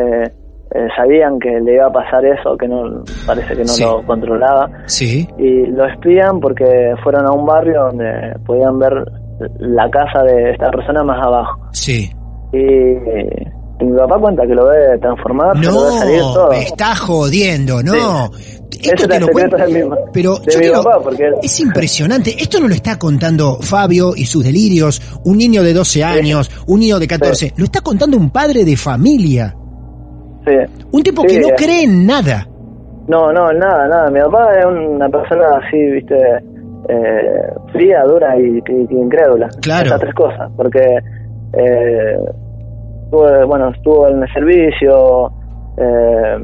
eh, 0.75 0.89
sabían 0.97 1.39
que 1.39 1.61
le 1.61 1.75
iba 1.75 1.87
a 1.87 1.93
pasar 1.93 2.25
eso, 2.25 2.57
que 2.57 2.67
no 2.67 3.03
parece 3.27 3.53
que 3.55 3.61
no 3.63 3.69
Sí. 3.69 3.85
lo 3.85 4.03
controlaba. 4.07 4.71
Sí. 4.87 5.29
y 5.39 5.67
lo 5.67 5.85
espían 5.87 6.41
porque 6.41 6.95
fueron 7.03 7.27
a 7.27 7.33
un 7.33 7.45
barrio 7.45 7.83
donde 7.91 8.35
podían 8.47 8.79
ver 8.79 8.93
la 9.59 9.91
casa 9.91 10.23
de 10.25 10.53
esta 10.53 10.71
persona 10.71 11.03
más 11.05 11.27
abajo. 11.27 11.61
Sí. 11.73 12.11
Y, 12.53 12.95
y 13.83 13.87
mi 13.87 13.99
papá 13.99 14.19
cuenta 14.21 14.47
que 14.47 14.55
lo 14.55 14.67
ve 14.67 14.99
transformar, 15.01 15.59
que 15.61 15.67
lo 15.67 15.85
ve 15.85 15.99
salir 15.99 16.19
No, 16.21 16.35
todo. 16.35 16.51
me 16.51 16.63
está 16.63 16.97
jodiendo, 16.97 17.83
no. 17.83 18.31
Esto 18.83 19.05
es 19.05 19.09
te 19.09 19.21
lo 19.21 19.29
cuento. 19.29 19.57
Pero 20.13 20.35
yo 20.43 20.59
quiero- 20.59 20.83
papá, 20.83 20.99
porque 21.03 21.25
él- 21.27 21.35
es 21.43 21.61
impresionante. 21.61 22.35
Esto 22.43 22.59
no 22.61 22.67
lo 22.69 22.75
está 22.75 22.99
contando 22.99 23.59
Fabio 23.61 24.13
y 24.17 24.25
sus 24.25 24.43
delirios, 24.43 25.01
un 25.25 25.39
niño 25.39 25.63
de 25.63 25.73
12 25.73 26.03
años, 26.03 26.51
un 26.67 26.81
niño 26.81 26.99
de 26.99 27.07
14. 27.07 27.53
Lo 27.57 27.65
está 27.65 27.81
contando 27.81 28.17
un 28.17 28.31
padre 28.31 28.65
de 28.65 28.77
familia. 28.77 29.55
Sí. 30.45 30.53
Un 30.91 31.03
tipo 31.05 31.23
que 31.23 31.39
no 31.39 31.49
eh. 31.49 31.55
cree 31.57 31.85
en 31.85 32.05
nada. 32.07 32.49
No, 33.07 33.33
no, 33.33 33.53
nada, 33.53 33.87
nada. 33.87 34.11
Mi 34.11 34.19
papá 34.21 34.49
es 34.59 34.67
una 34.67 35.09
persona 35.09 35.45
así, 35.65 35.77
viste, 35.77 36.17
eh, 36.89 37.53
fría, 37.73 38.03
dura 38.05 38.37
y, 38.37 38.59
y- 38.59 38.87
y 38.91 38.97
incrédula. 38.99 39.49
Claro. 39.61 39.87
Esas 39.87 40.01
tres 40.01 40.15
cosas. 40.15 40.51
Porque, 40.57 40.81
eh, 41.53 42.17
estuvo, 43.13 43.47
bueno, 43.47 43.69
estuvo 43.71 44.09
en 44.09 44.23
el 44.23 44.33
servicio, 44.33 45.31
eh, 45.77 46.39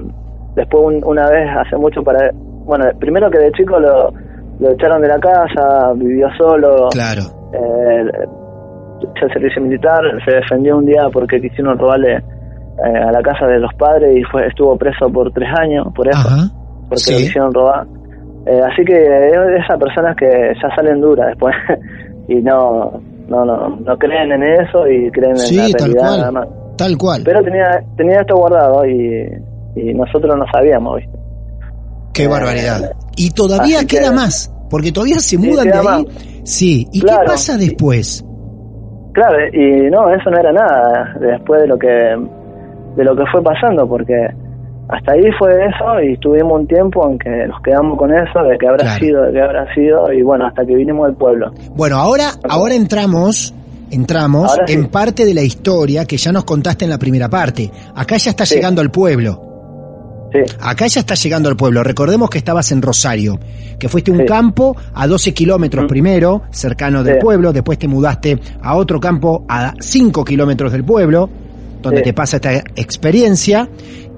después 0.55 0.85
un- 0.85 1.05
una 1.05 1.29
vez, 1.31 1.49
hace 1.57 1.77
mucho 1.77 2.03
para... 2.03 2.31
Bueno, 2.33 2.85
primero 2.99 3.31
que 3.31 3.39
de 3.39 3.53
chico 3.53 3.79
lo, 3.81 4.13
lo 4.61 4.71
echaron 4.73 5.01
de 5.01 5.09
la 5.09 5.19
casa, 5.19 5.93
vivió 5.95 6.29
solo. 6.37 6.89
Claro. 6.91 7.23
eh, 7.55 8.05
hizo 9.01 9.27
el 9.27 9.33
servicio 9.33 9.63
militar, 9.63 10.01
se 10.27 10.35
defendió 10.37 10.77
un 10.77 10.85
día 10.85 11.09
porque 11.13 11.41
quisieron 11.41 11.79
robarle 11.79 12.17
eh, 12.17 12.99
a 12.99 13.11
la 13.13 13.23
casa 13.23 13.47
de 13.47 13.59
los 13.61 13.73
padres 13.75 14.15
y 14.17 14.23
fue 14.25 14.47
estuvo 14.47 14.77
preso 14.77 15.09
por 15.11 15.33
tres 15.33 15.49
años 15.59 15.87
por 15.95 16.07
eso 16.09 16.19
Ajá. 16.19 16.49
porque 16.89 16.97
Sí. 16.99 17.13
lo 17.15 17.19
quisieron 17.21 17.55
robar. 17.55 17.87
Eh, 18.47 18.61
así 18.71 18.85
que 18.85 18.95
de 18.95 19.57
esas 19.59 19.79
personas 19.79 20.15
que 20.17 20.53
ya 20.61 20.75
salen 20.77 21.01
duras 21.01 21.29
después 21.29 21.55
y 22.29 22.37
no, 22.43 23.01
no, 23.29 23.45
no, 23.45 23.77
no 23.77 23.97
creen 23.99 24.33
en 24.33 24.43
eso 24.43 24.87
y 24.89 25.11
creen 25.11 25.31
en 25.33 25.39
Sí, 25.39 25.57
la 25.57 25.69
tal 25.79 25.93
realidad 25.93 26.01
cual. 26.09 26.19
nada 26.21 26.31
más. 26.33 26.49
Tal 26.77 26.97
cual. 26.99 27.23
Pero 27.25 27.43
tenía, 27.43 27.83
tenía 27.97 28.21
esto 28.21 28.37
guardado 28.37 28.87
y, 28.87 29.29
y 29.77 29.95
nosotros 29.95 30.35
no 30.37 30.45
sabíamos, 30.53 30.97
¿viste? 30.97 31.19
Qué 32.15 32.25
eh, 32.25 32.29
barbaridad. 32.29 32.93
Y 33.17 33.31
todavía 33.31 33.85
queda 33.87 34.11
que- 34.11 34.15
más. 34.17 34.53
Porque 34.71 34.93
todavía 34.93 35.17
se 35.17 35.37
Sí, 35.37 35.39
mudan 35.39 35.67
de 35.67 35.73
ahí. 35.73 36.07
Sí. 36.45 36.87
¿Y 36.93 37.01
Claro, 37.01 37.21
qué 37.23 37.27
pasa 37.29 37.57
después? 37.57 38.23
Claro, 39.15 39.37
y 39.53 39.91
no, 39.91 40.09
eso 40.11 40.31
no 40.31 40.39
era 40.39 40.53
nada 40.53 41.15
después 41.21 41.63
de 41.63 41.67
lo 41.69 41.79
que 41.79 41.89
de 41.89 43.05
lo 43.05 43.17
que 43.17 43.25
fue 43.33 43.43
pasando, 43.43 43.89
porque 43.89 44.15
hasta 44.89 45.13
ahí 45.13 45.23
fue 45.39 45.51
eso 45.67 46.01
y 46.03 46.15
estuvimos 46.15 46.61
un 46.61 46.67
tiempo 46.67 47.09
en 47.11 47.19
que 47.19 47.47
nos 47.47 47.61
quedamos 47.63 47.99
con 47.99 48.11
eso, 48.13 48.43
de 48.43 48.57
que 48.59 48.67
habrá 48.67 48.85
Claro. 48.85 48.99
sido, 49.05 49.23
de 49.25 49.33
que 49.33 49.41
habrá 49.43 49.75
sido, 49.75 50.13
y 50.13 50.23
bueno, 50.23 50.47
hasta 50.47 50.65
que 50.65 50.75
vinimos 50.75 51.07
del 51.09 51.17
pueblo. 51.17 51.53
Bueno, 51.77 51.97
ahora, 51.97 52.31
ahora 52.49 52.75
entramos, 52.75 53.55
entramos 53.91 54.51
Ahora 54.51 54.67
sí. 54.67 54.73
en 54.75 54.87
parte 54.87 55.25
de 55.25 55.35
la 55.35 55.43
historia 55.43 56.05
que 56.07 56.17
ya 56.17 56.33
nos 56.33 56.45
contaste 56.45 56.85
en 56.85 56.91
la 56.91 56.99
primera 56.99 57.29
parte. 57.29 57.71
Acá 57.95 58.17
ya 58.17 58.31
está 58.31 58.47
Sí. 58.47 58.55
llegando 58.57 58.81
al 58.81 58.91
pueblo. 58.91 59.43
Sí, 60.31 60.41
Acá 60.61 60.87
ya 60.89 61.01
está 61.01 61.15
llegando 61.15 61.49
al 61.49 61.57
pueblo. 61.57 61.83
Recordemos 61.83 62.29
que 62.29 62.37
estabas 62.37 62.71
en 62.73 62.83
Rosario, 62.83 63.39
que 63.79 63.89
fuiste 63.89 64.11
a 64.11 64.15
un 64.15 64.21
Sí. 64.21 64.27
campo 64.27 64.77
a 64.95 65.07
12 65.07 65.33
kilómetros 65.33 65.85
Mm. 65.85 65.89
primero, 65.89 66.43
cercano 66.51 67.03
del 67.03 67.15
Sí. 67.15 67.21
pueblo, 67.23 67.51
después 67.53 67.79
te 67.79 67.89
mudaste 67.89 68.39
a 68.63 68.77
otro 68.77 69.01
campo 69.01 69.45
a 69.49 69.73
5 69.81 70.25
kilómetros 70.27 70.71
del 70.73 70.85
pueblo, 70.85 71.31
donde 71.81 72.03
te 72.03 72.13
pasa 72.13 72.37
esta 72.37 72.53
experiencia, 72.77 73.69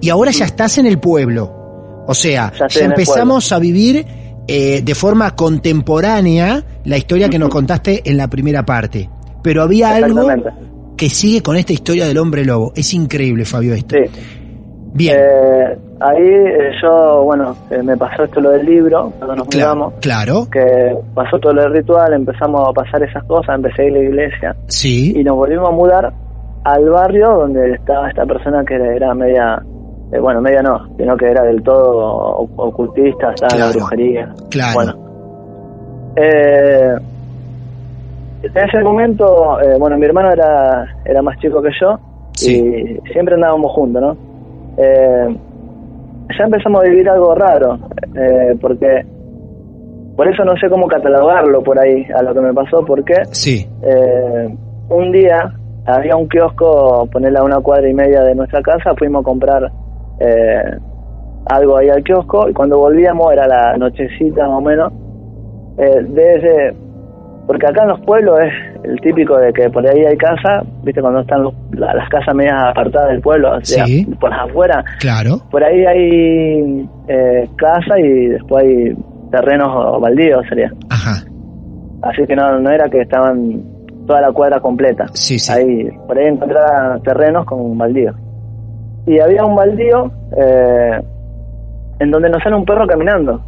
y 0.00 0.08
ahora 0.10 0.30
ya 0.30 0.44
estás 0.44 0.78
en 0.78 0.86
el 0.86 0.98
pueblo. 0.98 2.04
O 2.06 2.14
sea, 2.14 2.52
Ya 2.68 2.84
empezamos 2.84 3.52
a 3.52 3.58
vivir 3.58 4.04
eh, 4.48 4.82
de 4.82 4.94
forma 4.94 5.36
contemporánea 5.36 6.64
la 6.84 6.96
historia 6.96 7.28
que 7.28 7.38
nos 7.38 7.50
contaste 7.50 8.02
en 8.04 8.16
la 8.16 8.28
primera 8.28 8.64
parte. 8.64 9.08
Pero 9.42 9.62
había 9.62 9.94
algo 9.94 10.26
que 10.96 11.08
sigue 11.08 11.42
con 11.42 11.56
esta 11.56 11.72
historia 11.72 12.06
del 12.06 12.18
hombre 12.18 12.44
lobo. 12.44 12.72
Es 12.74 12.92
increíble, 12.92 13.44
Fabio, 13.44 13.74
esto. 13.74 13.96
Sí. 13.96 14.10
Bien. 14.92 15.16
Eh, 15.18 15.78
ahí 16.00 16.22
eh, 16.22 16.72
yo, 16.82 17.22
bueno, 17.24 17.56
eh, 17.70 17.82
me 17.82 17.96
pasó 17.96 18.24
esto 18.24 18.40
lo 18.40 18.50
del 18.50 18.66
libro, 18.66 19.12
cuando 19.18 19.36
nos 19.36 19.48
claro, 19.48 19.74
mudamos, 19.76 19.94
claro. 20.00 20.48
que 20.50 20.96
pasó 21.14 21.38
todo 21.38 21.52
lo 21.52 21.62
del 21.62 21.72
ritual, 21.74 22.12
empezamos 22.12 22.68
a 22.68 22.72
pasar 22.72 23.02
esas 23.02 23.22
cosas, 23.24 23.54
empecé 23.56 23.82
a 23.82 23.84
ir 23.86 23.92
a 23.92 23.98
la 23.98 24.02
iglesia 24.04 24.56
Sí. 24.66 25.14
y 25.16 25.22
nos 25.22 25.36
volvimos 25.36 25.68
a 25.68 25.72
mudar 25.72 26.12
al 26.64 26.90
barrio 26.90 27.30
donde 27.30 27.72
estaba 27.74 28.08
esta 28.08 28.26
persona 28.26 28.64
que 28.64 28.74
era 28.74 29.14
media, 29.14 29.62
eh, 30.12 30.18
bueno, 30.18 30.40
media 30.40 30.62
no, 30.62 30.88
sino 30.96 31.16
que 31.16 31.30
era 31.30 31.42
del 31.44 31.62
todo 31.62 32.48
ocultista, 32.56 33.32
estaba 33.32 33.54
en 33.54 33.60
la 33.60 33.70
brujería. 33.72 34.34
claro. 34.50 34.74
Bueno. 34.74 34.94
Eh, 36.16 36.94
en 38.42 38.56
ese 38.56 38.82
momento, 38.82 39.60
eh, 39.60 39.76
bueno, 39.78 39.96
mi 39.98 40.06
hermano 40.06 40.30
era, 40.32 40.86
era 41.04 41.22
más 41.22 41.38
chico 41.38 41.60
que 41.62 41.70
yo 41.80 41.98
Sí. 42.32 42.98
y 43.06 43.10
siempre 43.12 43.34
andábamos 43.34 43.70
juntos, 43.72 44.00
¿no? 44.02 44.16
Eh, 44.78 45.36
ya 46.38 46.44
empezamos 46.44 46.80
a 46.82 46.88
vivir 46.88 47.08
algo 47.08 47.34
raro, 47.34 47.78
eh, 48.16 48.56
porque 48.60 49.04
por 50.16 50.26
eso 50.26 50.44
no 50.44 50.56
sé 50.56 50.68
cómo 50.70 50.86
catalogarlo 50.86 51.62
por 51.62 51.78
ahí 51.78 52.06
a 52.16 52.22
lo 52.22 52.32
que 52.34 52.40
me 52.40 52.52
pasó, 52.54 52.84
porque 52.84 53.14
Sí. 53.32 53.68
un 54.88 55.12
día 55.12 55.52
había 55.86 56.16
un 56.16 56.28
kiosco, 56.28 57.06
ponerle 57.12 57.38
a 57.40 57.42
una 57.44 57.60
cuadra 57.60 57.88
y 57.88 57.94
media 57.94 58.22
de 58.22 58.34
nuestra 58.34 58.62
casa, 58.62 58.94
fuimos 58.98 59.20
a 59.22 59.24
comprar 59.24 59.70
eh, 60.20 60.78
algo 61.46 61.78
ahí 61.78 61.88
al 61.88 62.02
kiosco 62.04 62.48
y 62.48 62.52
cuando 62.52 62.78
volvíamos 62.78 63.32
era 63.32 63.46
la 63.46 63.76
nochecita 63.76 64.46
más 64.48 64.58
o 64.58 64.60
menos, 64.60 64.92
eh, 65.78 66.04
desde, 66.08 66.74
porque 67.46 67.66
acá 67.66 67.82
en 67.82 67.88
los 67.88 68.00
pueblos 68.02 68.38
es 68.40 68.52
el 68.84 69.00
típico 69.00 69.36
de 69.38 69.52
que 69.52 69.68
por 69.70 69.86
ahí 69.86 70.04
hay 70.04 70.16
casa, 70.16 70.62
viste 70.84 71.00
cuando 71.00 71.20
están 71.20 71.42
los- 71.42 71.54
las 71.72 72.08
casas 72.08 72.34
medias 72.34 72.54
apartadas 72.70 73.10
del 73.10 73.20
pueblo, 73.20 73.56
o 73.56 73.64
sea, 73.64 73.86
Sí. 73.86 74.06
por 74.20 74.32
afuera, 74.32 74.84
Claro. 75.00 75.38
por 75.50 75.64
ahí 75.64 75.84
hay 75.86 76.88
eh, 77.08 77.48
casa 77.56 77.98
y 77.98 78.26
después 78.28 78.64
hay 78.64 78.94
terrenos 79.30 80.00
baldíos 80.00 80.44
sería. 80.48 80.70
Ajá. 80.90 81.24
Así 82.02 82.24
que 82.26 82.34
no, 82.36 82.58
no 82.60 82.70
era 82.70 82.88
que 82.88 83.00
estaban 83.00 83.62
toda 84.06 84.20
la 84.22 84.32
cuadra 84.32 84.60
completa. 84.60 85.06
Sí, 85.12 85.38
sí. 85.38 85.52
Ahí, 85.52 85.88
por 86.06 86.18
ahí 86.18 86.26
encontraba 86.26 86.98
terrenos 87.04 87.44
con 87.46 87.76
baldío. 87.76 88.12
Y 89.06 89.18
había 89.20 89.44
un 89.44 89.56
baldío 89.56 90.10
eh, 90.36 91.00
en 91.98 92.10
donde 92.10 92.30
nos 92.30 92.42
sale 92.42 92.56
un 92.56 92.64
perro 92.64 92.86
caminando. 92.86 93.40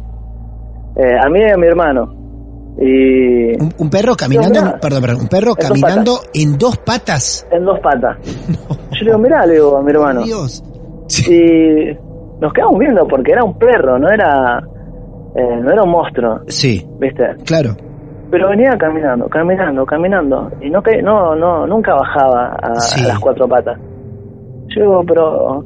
Eh, 0.95 1.15
a 1.19 1.29
mí 1.29 1.39
y 1.39 1.49
a 1.49 1.57
mi 1.57 1.67
hermano. 1.67 2.13
Y 2.79 3.53
Un, 3.61 3.71
un 3.77 3.89
perro 3.89 4.15
caminando, 4.15 4.59
perdón, 4.81 5.01
perdón, 5.01 5.21
un 5.21 5.27
perro 5.27 5.51
En 5.51 5.55
dos 5.55 5.67
caminando 5.69 6.11
en 6.33 6.57
dos 6.57 6.77
patas. 6.79 7.47
en 7.51 7.65
dos 7.65 7.79
patas. 7.79 8.17
Yo 8.91 8.99
le 8.99 9.05
digo, 9.05 9.17
mirá, 9.19 9.45
le 9.45 9.53
digo 9.53 9.77
a 9.77 9.81
mi 9.83 9.91
hermano. 9.91 10.23
Dios. 10.23 10.63
Y 11.29 11.93
nos 12.41 12.51
quedamos 12.53 12.79
viendo 12.79 13.07
porque 13.07 13.31
era 13.31 13.43
un 13.43 13.57
perro, 13.59 13.99
no 13.99 14.09
era, 14.09 14.59
eh, 15.35 15.59
no 15.61 15.71
era 15.71 15.83
un 15.83 15.91
monstruo, 15.91 16.41
Sí, 16.47 16.85
¿viste? 16.99 17.23
claro. 17.45 17.75
Pero 18.31 18.49
venía 18.49 18.71
caminando, 18.79 19.27
caminando, 19.29 19.85
caminando 19.85 20.51
y 20.59 20.69
no 20.71 20.81
no 21.03 21.35
no 21.35 21.67
nunca 21.67 21.93
bajaba 21.93 22.55
a, 22.59 22.75
Sí. 22.79 23.05
a 23.05 23.09
las 23.09 23.19
cuatro 23.19 23.47
patas. 23.47 23.77
Yo 24.75 24.81
digo, 24.81 25.01
pero 25.07 25.63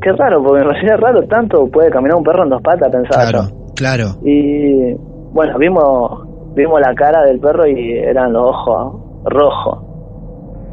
qué 0.00 0.12
raro, 0.12 0.42
porque 0.42 0.60
me 0.64 0.66
parecía 0.70 0.96
raro 0.96 1.22
tanto 1.28 1.66
puede 1.68 1.90
caminar 1.90 2.16
un 2.18 2.24
perro 2.24 2.44
en 2.44 2.50
dos 2.50 2.62
patas, 2.62 2.90
pensaba 2.90 3.22
Claro, 3.30 3.48
yo. 3.50 3.74
claro. 3.74 4.04
Y 4.24 4.94
bueno, 5.32 5.58
vimos 5.58 6.24
vimos 6.54 6.80
la 6.80 6.94
cara 6.94 7.22
del 7.24 7.38
perro 7.40 7.66
y 7.66 7.92
eran 7.98 8.32
los 8.32 8.50
ojos 8.50 9.02
rojos, 9.24 9.78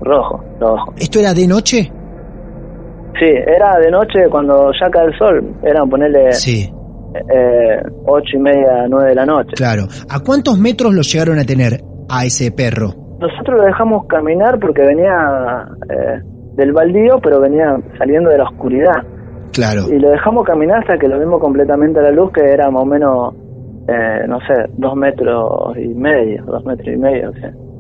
rojos 0.02 0.42
los 0.60 0.72
ojos. 0.72 0.96
¿Esto 0.98 1.20
era 1.20 1.34
de 1.34 1.48
noche? 1.48 1.92
Sí, 3.20 3.26
era 3.26 3.78
de 3.80 3.92
noche 3.92 4.28
cuando 4.30 4.72
ya 4.80 4.90
cae 4.90 5.06
el 5.06 5.18
sol, 5.18 5.56
eran 5.64 5.90
ponerle 5.90 6.34
Sí, 6.34 6.70
eh, 7.14 7.82
ocho 8.06 8.36
y 8.38 8.40
media, 8.40 8.88
nueve 8.90 9.10
de 9.10 9.16
la 9.16 9.26
noche. 9.26 9.52
claro. 9.56 9.84
¿A 10.10 10.20
cuántos 10.20 10.58
metros 10.58 10.94
lo 10.94 11.02
llegaron 11.02 11.40
a 11.40 11.44
tener 11.46 11.80
a 12.10 12.26
ese 12.26 12.52
perro? 12.52 12.90
Nosotros 13.20 13.58
lo 13.60 13.64
dejamos 13.64 14.06
caminar 14.08 14.60
porque 14.60 14.82
venía 14.82 15.66
eh, 15.90 16.22
del 16.56 16.72
baldío, 16.74 17.20
pero 17.22 17.40
venía 17.40 17.78
saliendo 17.98 18.30
de 18.30 18.38
la 18.38 18.46
oscuridad. 18.46 19.04
Claro. 19.52 19.84
Y 19.90 20.00
lo 20.00 20.10
dejamos 20.10 20.46
caminar 20.46 20.80
hasta 20.80 20.98
que 20.98 21.08
lo 21.08 21.20
vimos 21.20 21.40
completamente 21.40 22.00
a 22.00 22.04
la 22.04 22.12
luz, 22.12 22.32
que 22.34 22.42
era 22.42 22.70
más 22.70 22.84
o 22.84 22.86
menos, 22.86 23.34
eh, 23.88 24.28
no 24.28 24.40
sé, 24.40 24.54
dos 24.78 24.96
metros 24.96 25.78
y 25.78 25.88
medio, 25.88 26.44
dos 26.46 26.66
metros 26.66 26.88
y 26.88 26.98
medio. 26.98 27.32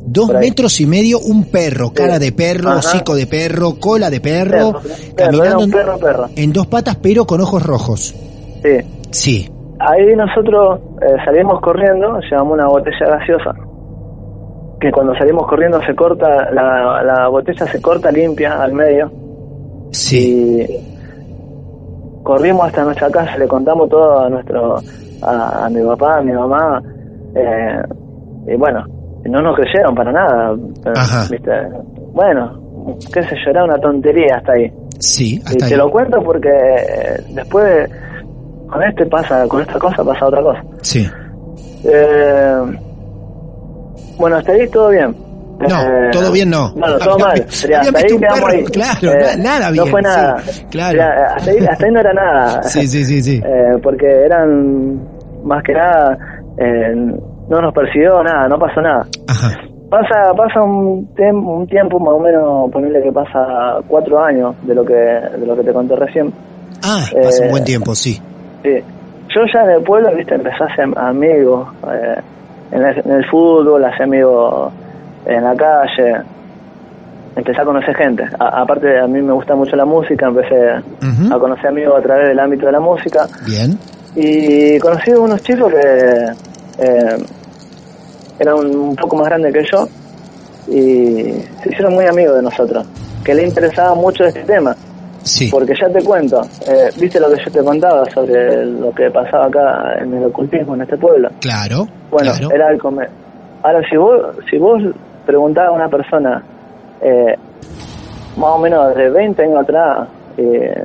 Dos 0.07 0.33
metros 0.33 0.79
y 0.79 0.85
medio, 0.85 1.19
un 1.19 1.45
perro, 1.49 1.91
cara 1.91 2.19
de 2.19 2.31
perro, 2.31 2.69
Ajá. 2.69 2.79
hocico 2.79 3.15
de 3.15 3.25
perro, 3.25 3.75
cola 3.79 4.09
de 4.09 4.21
perro, 4.21 4.75
caminando 5.15 5.65
un 5.65 5.71
perro, 5.71 5.97
perro. 5.97 6.25
en 6.35 6.53
dos 6.53 6.67
patas, 6.67 6.97
pero 7.01 7.25
con 7.25 7.41
ojos 7.41 7.63
rojos. 7.65 8.13
Sí. 8.61 8.77
Sí, 9.09 9.49
Ahí 9.79 10.15
nosotros 10.15 10.79
eh, 11.01 11.15
salimos 11.25 11.59
corriendo, 11.59 12.19
llevamos 12.29 12.53
una 12.53 12.67
botella 12.67 13.07
gaseosa, 13.07 13.53
que 14.85 14.91
cuando 14.91 15.15
salimos 15.15 15.47
corriendo 15.47 15.81
se 15.83 15.95
corta, 15.95 16.51
la, 16.51 17.01
la 17.03 17.27
botella 17.27 17.65
se 17.65 17.81
corta 17.81 18.11
limpia 18.11 18.61
al 18.61 18.71
medio. 18.73 19.11
sí, 19.91 20.61
y 20.61 22.23
corrimos 22.23 22.67
hasta 22.67 22.83
nuestra 22.83 23.09
casa, 23.09 23.35
le 23.37 23.47
contamos 23.47 23.89
todo 23.89 24.19
a 24.21 24.29
nuestro 24.29 24.75
a, 25.23 25.65
a 25.65 25.69
mi 25.69 25.81
papá, 25.81 26.17
a 26.17 26.21
mi 26.21 26.31
mamá, 26.33 26.81
eh, 27.35 27.81
y 28.47 28.55
bueno, 28.55 28.85
no 29.25 29.41
nos 29.41 29.55
creyeron 29.55 29.95
para 29.95 30.11
nada, 30.11 30.55
Ajá. 30.95 31.27
¿viste? 31.31 31.51
Bueno, 32.13 32.59
qué 33.11 33.23
sé 33.23 33.35
yo, 33.43 33.49
era 33.51 33.63
una 33.63 33.77
tontería 33.79 34.35
hasta 34.37 34.53
ahí. 34.53 34.71
sí, 34.99 35.41
Y 35.51 35.57
te 35.57 35.77
lo 35.77 35.89
cuento 35.89 36.21
porque 36.21 36.49
eh, 36.49 37.23
después 37.33 37.89
con 38.69 38.83
este 38.83 39.05
pasa, 39.07 39.47
con 39.47 39.61
esta 39.61 39.79
cosa 39.79 40.03
pasa 40.03 40.25
otra 40.27 40.41
cosa. 40.43 40.63
Sí. 40.81 41.07
Eh, 41.85 42.55
bueno, 44.17 44.37
hasta 44.37 44.51
ahí 44.51 44.67
todo 44.69 44.89
bien. 44.89 45.15
No, 45.57 45.67
Eh, 45.81 46.09
todo 46.11 46.31
bien 46.33 46.49
no. 46.49 46.71
Bueno, 46.73 46.97
todo 46.99 47.17
mal. 47.17 47.45
Sería, 47.47 47.79
hasta 47.79 47.99
ahí 47.99 48.17
perro, 48.19 48.47
ahí. 48.47 48.59
Eh, 48.59 48.65
claro, 48.65 49.19
na- 49.19 49.43
nada 49.43 49.71
bien, 49.71 49.85
No 49.85 49.91
fue 49.91 50.01
nada. 50.01 50.39
sí, 50.39 50.65
claro. 50.69 50.89
Sería, 50.97 51.25
hasta, 51.35 51.51
ahí, 51.51 51.57
hasta 51.65 51.85
ahí 51.85 51.91
no 51.93 51.99
era 52.01 52.13
nada. 52.13 52.63
Sí, 52.63 52.87
sí, 52.87 53.03
sí, 53.05 53.21
sí. 53.23 53.41
Eh, 53.45 53.77
porque 53.81 54.05
eran, 54.25 54.99
más 55.45 55.63
que 55.63 55.73
nada, 55.73 56.17
eh, 56.57 56.93
no 57.49 57.61
nos 57.61 57.73
persiguió 57.73 58.21
nada, 58.23 58.47
no 58.49 58.59
pasó 58.59 58.81
nada. 58.81 59.05
Ajá. 59.29 59.57
Pasa 59.89 60.33
pasa 60.35 60.61
un, 60.61 61.07
tem- 61.15 61.45
un 61.47 61.65
tiempo 61.67 61.99
más 61.99 62.15
o 62.15 62.19
menos, 62.19 62.69
ponerle 62.71 63.01
que 63.03 63.11
pasa 63.13 63.77
cuatro 63.87 64.19
años 64.19 64.55
de 64.63 64.75
lo 64.75 64.83
que 64.83 64.93
de 64.93 65.45
lo 65.45 65.55
que 65.55 65.63
te 65.63 65.71
conté 65.71 65.95
recién. 65.95 66.33
Ah, 66.83 67.05
pasa 67.23 67.43
un 67.43 67.47
Eh, 67.47 67.51
buen 67.51 67.63
tiempo, 67.63 67.95
sí. 67.95 68.19
Sí. 68.63 68.71
Yo 69.33 69.41
ya 69.53 69.61
en 69.63 69.69
el 69.77 69.83
pueblo, 69.83 70.09
viste, 70.15 70.35
empecé 70.35 70.57
a 70.63 70.75
eh, 71.93 72.19
en, 72.75 72.85
el, 72.85 72.97
en 73.05 73.11
el 73.11 73.25
fútbol, 73.29 73.83
hacía 73.85 74.05
amigos 74.05 74.71
en 75.25 75.43
la 75.43 75.55
calle, 75.55 76.21
empecé 77.35 77.61
a 77.61 77.65
conocer 77.65 77.95
gente. 77.95 78.23
A- 78.39 78.61
aparte, 78.61 78.99
a 78.99 79.07
mí 79.07 79.21
me 79.21 79.33
gusta 79.33 79.55
mucho 79.55 79.75
la 79.75 79.85
música, 79.85 80.27
empecé 80.27 80.69
a 80.69 81.39
conocer 81.39 81.67
amigos 81.67 81.99
a 81.99 82.01
través 82.01 82.27
del 82.29 82.39
ámbito 82.39 82.65
de 82.67 82.71
la 82.71 82.79
música. 82.79 83.27
Bien. 83.45 83.77
Y 84.15 84.77
conocí 84.79 85.11
a 85.11 85.19
unos 85.19 85.41
chicos 85.43 85.71
que 85.73 86.25
eh, 86.79 87.17
eran 88.39 88.55
un, 88.55 88.75
un 88.75 88.95
poco 88.95 89.15
más 89.17 89.27
grandes 89.27 89.53
que 89.53 89.63
yo 89.71 89.87
y 90.67 91.23
se 91.61 91.69
hicieron 91.69 91.93
muy 91.93 92.05
amigos 92.05 92.35
de 92.37 92.41
nosotros, 92.41 92.85
que 93.23 93.33
le 93.35 93.43
interesaba 93.45 93.93
mucho 93.95 94.25
este 94.25 94.41
tema. 94.43 94.75
Sí. 95.23 95.49
Porque 95.51 95.73
ya 95.79 95.89
te 95.89 96.03
cuento, 96.03 96.39
eh, 96.67 96.89
viste 96.99 97.19
lo 97.19 97.29
que 97.31 97.43
yo 97.43 97.51
te 97.51 97.63
contaba 97.63 98.05
sobre 98.11 98.63
lo 98.67 98.91
que 98.93 99.09
pasaba 99.09 99.47
acá 99.47 99.95
en 99.99 100.13
el 100.13 100.25
ocultismo 100.25 100.75
en 100.75 100.83
este 100.83 100.97
pueblo. 100.97 101.29
Claro. 101.41 101.87
Bueno, 102.15 102.31
claro. 102.37 102.55
era 102.55 102.71
el 102.71 102.79
come- 102.79 103.07
Ahora, 103.63 103.81
si 103.89 103.97
vos, 103.97 104.21
si 104.49 104.57
vos 104.57 104.81
preguntabas 105.25 105.69
a 105.71 105.73
una 105.73 105.89
persona, 105.89 106.41
eh, 107.01 107.35
más 108.37 108.49
o 108.51 108.57
menos 108.59 108.95
de 108.95 109.09
20 109.09 109.43
años 109.43 109.59
atrás, 109.63 110.07
eh, 110.37 110.83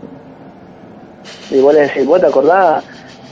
y 1.51 1.61
vos 1.61 1.75
le 1.75 1.81
decís, 1.83 2.07
¿vos 2.07 2.21
te 2.21 2.27
acordás 2.27 2.85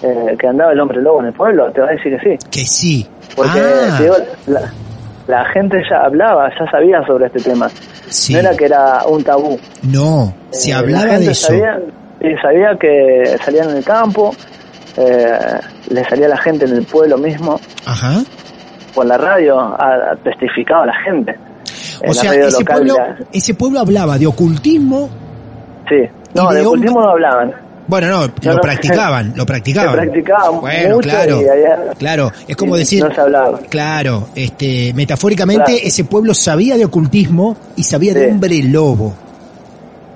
eh, 0.03 0.37
que 0.39 0.47
andaba 0.47 0.73
el 0.73 0.81
hombre 0.81 1.01
lobo 1.01 1.21
en 1.21 1.27
el 1.27 1.33
pueblo? 1.33 1.71
Te 1.73 1.81
va 1.81 1.89
a 1.89 1.93
decir 1.93 2.17
que 2.19 2.37
sí. 2.39 2.49
Que 2.51 2.61
sí. 2.67 3.09
Porque 3.35 3.59
Ah, 3.61 4.01
la, 4.47 4.61
la 5.27 5.45
gente 5.47 5.81
ya 5.91 6.05
hablaba, 6.05 6.51
ya 6.59 6.71
sabía 6.71 7.03
sobre 7.07 7.27
este 7.27 7.41
tema. 7.41 7.69
sí. 8.09 8.33
No 8.35 8.41
era 8.41 8.57
que 8.57 8.65
era 8.67 9.05
un 9.09 9.23
tabú. 9.25 9.59
No, 9.83 10.33
se 10.51 10.71
Eh, 10.71 10.73
la 10.75 10.79
hablaba 10.81 11.05
gente 11.09 11.25
de 11.27 11.31
eso. 11.33 11.47
Sabía, 11.49 11.81
y 12.21 12.37
sabía 12.37 12.77
que 12.79 13.37
salían 13.45 13.71
en 13.71 13.77
el 13.79 13.85
campo, 13.85 14.33
eh, 14.97 15.39
le 15.91 16.05
salía 16.05 16.27
a 16.27 16.31
la 16.31 16.39
gente 16.39 16.65
en 16.65 16.73
el 16.77 16.85
pueblo 16.85 17.19
mismo, 17.19 17.61
Ajá. 17.87 18.23
por 18.95 19.07
la 19.07 19.17
radio, 19.19 19.59
a, 19.59 19.75
a- 20.13 20.17
testificaba 20.23 20.83
a 20.85 20.87
la 20.87 20.95
gente. 21.05 21.37
En 22.03 22.11
O 22.11 22.15
sea, 22.15 22.33
ese 22.35 22.65
pueblo, 22.65 22.95
la- 22.97 23.17
ese 23.33 23.55
pueblo 23.55 23.81
hablaba 23.81 24.19
de 24.19 24.27
ocultismo. 24.27 25.09
sí. 25.89 25.97
No, 26.35 26.51
de 26.51 26.61
de 26.61 26.67
ocultismo 26.67 27.01
no 27.01 27.11
hablaban. 27.11 27.53
Bueno, 27.87 28.09
no, 28.09 28.53
lo 28.53 28.61
practicaban, 28.61 29.33
lo 29.37 29.47
practicaban. 29.47 29.93
Se 29.93 29.97
practicaba 30.03 30.51
Bueno, 30.51 30.97
mucho 30.97 31.09
claro. 31.09 31.41
y 31.41 31.49
allá 31.49 31.79
Claro, 31.99 32.31
es 32.47 32.55
como 32.55 32.77
decir, 32.77 33.03
no 33.03 33.15
se 33.15 33.21
hablaba. 33.23 33.59
claro, 33.71 34.29
este, 34.35 34.93
metafóricamente 34.95 35.65
Claro. 35.73 35.81
ese 35.83 36.05
pueblo 36.05 36.35
sabía 36.35 36.77
de 36.77 36.85
ocultismo 36.85 37.57
y 37.77 37.83
sabía 37.85 38.13
de 38.13 38.27
Sí. 38.27 38.31
hombre 38.31 38.63
lobo. 38.65 39.15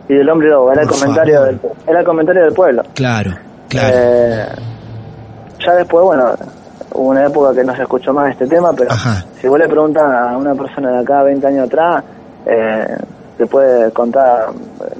Y 0.08 0.14
del 0.14 0.28
hombre 0.28 0.50
lobo, 0.50 0.70
era 0.70 0.82
el 0.82 0.88
comentario 0.88 1.34
favor. 1.34 1.48
del, 1.48 1.60
era 1.88 2.00
el 2.00 2.04
comentario 2.06 2.42
del 2.44 2.52
pueblo. 2.52 2.82
Claro, 2.94 3.34
claro. 3.68 3.96
Eh, 3.98 4.46
ya 5.64 5.74
después, 5.74 6.04
bueno, 6.04 6.32
hubo 6.94 7.08
una 7.10 7.26
época 7.26 7.54
que 7.54 7.64
no 7.64 7.74
se 7.74 7.82
escuchó 7.82 8.12
más 8.12 8.30
este 8.32 8.46
tema, 8.46 8.72
pero 8.72 8.92
Ajá. 8.92 9.24
si 9.40 9.48
vos 9.48 9.58
le 9.58 9.66
preguntas 9.68 10.02
a 10.02 10.36
una 10.36 10.54
persona 10.54 10.92
de 10.92 10.98
acá 11.00 11.22
20 11.22 11.46
años 11.46 11.66
atrás, 11.66 12.04
eh, 12.46 12.86
te 13.38 13.46
puede 13.46 13.90
contar 13.92 14.48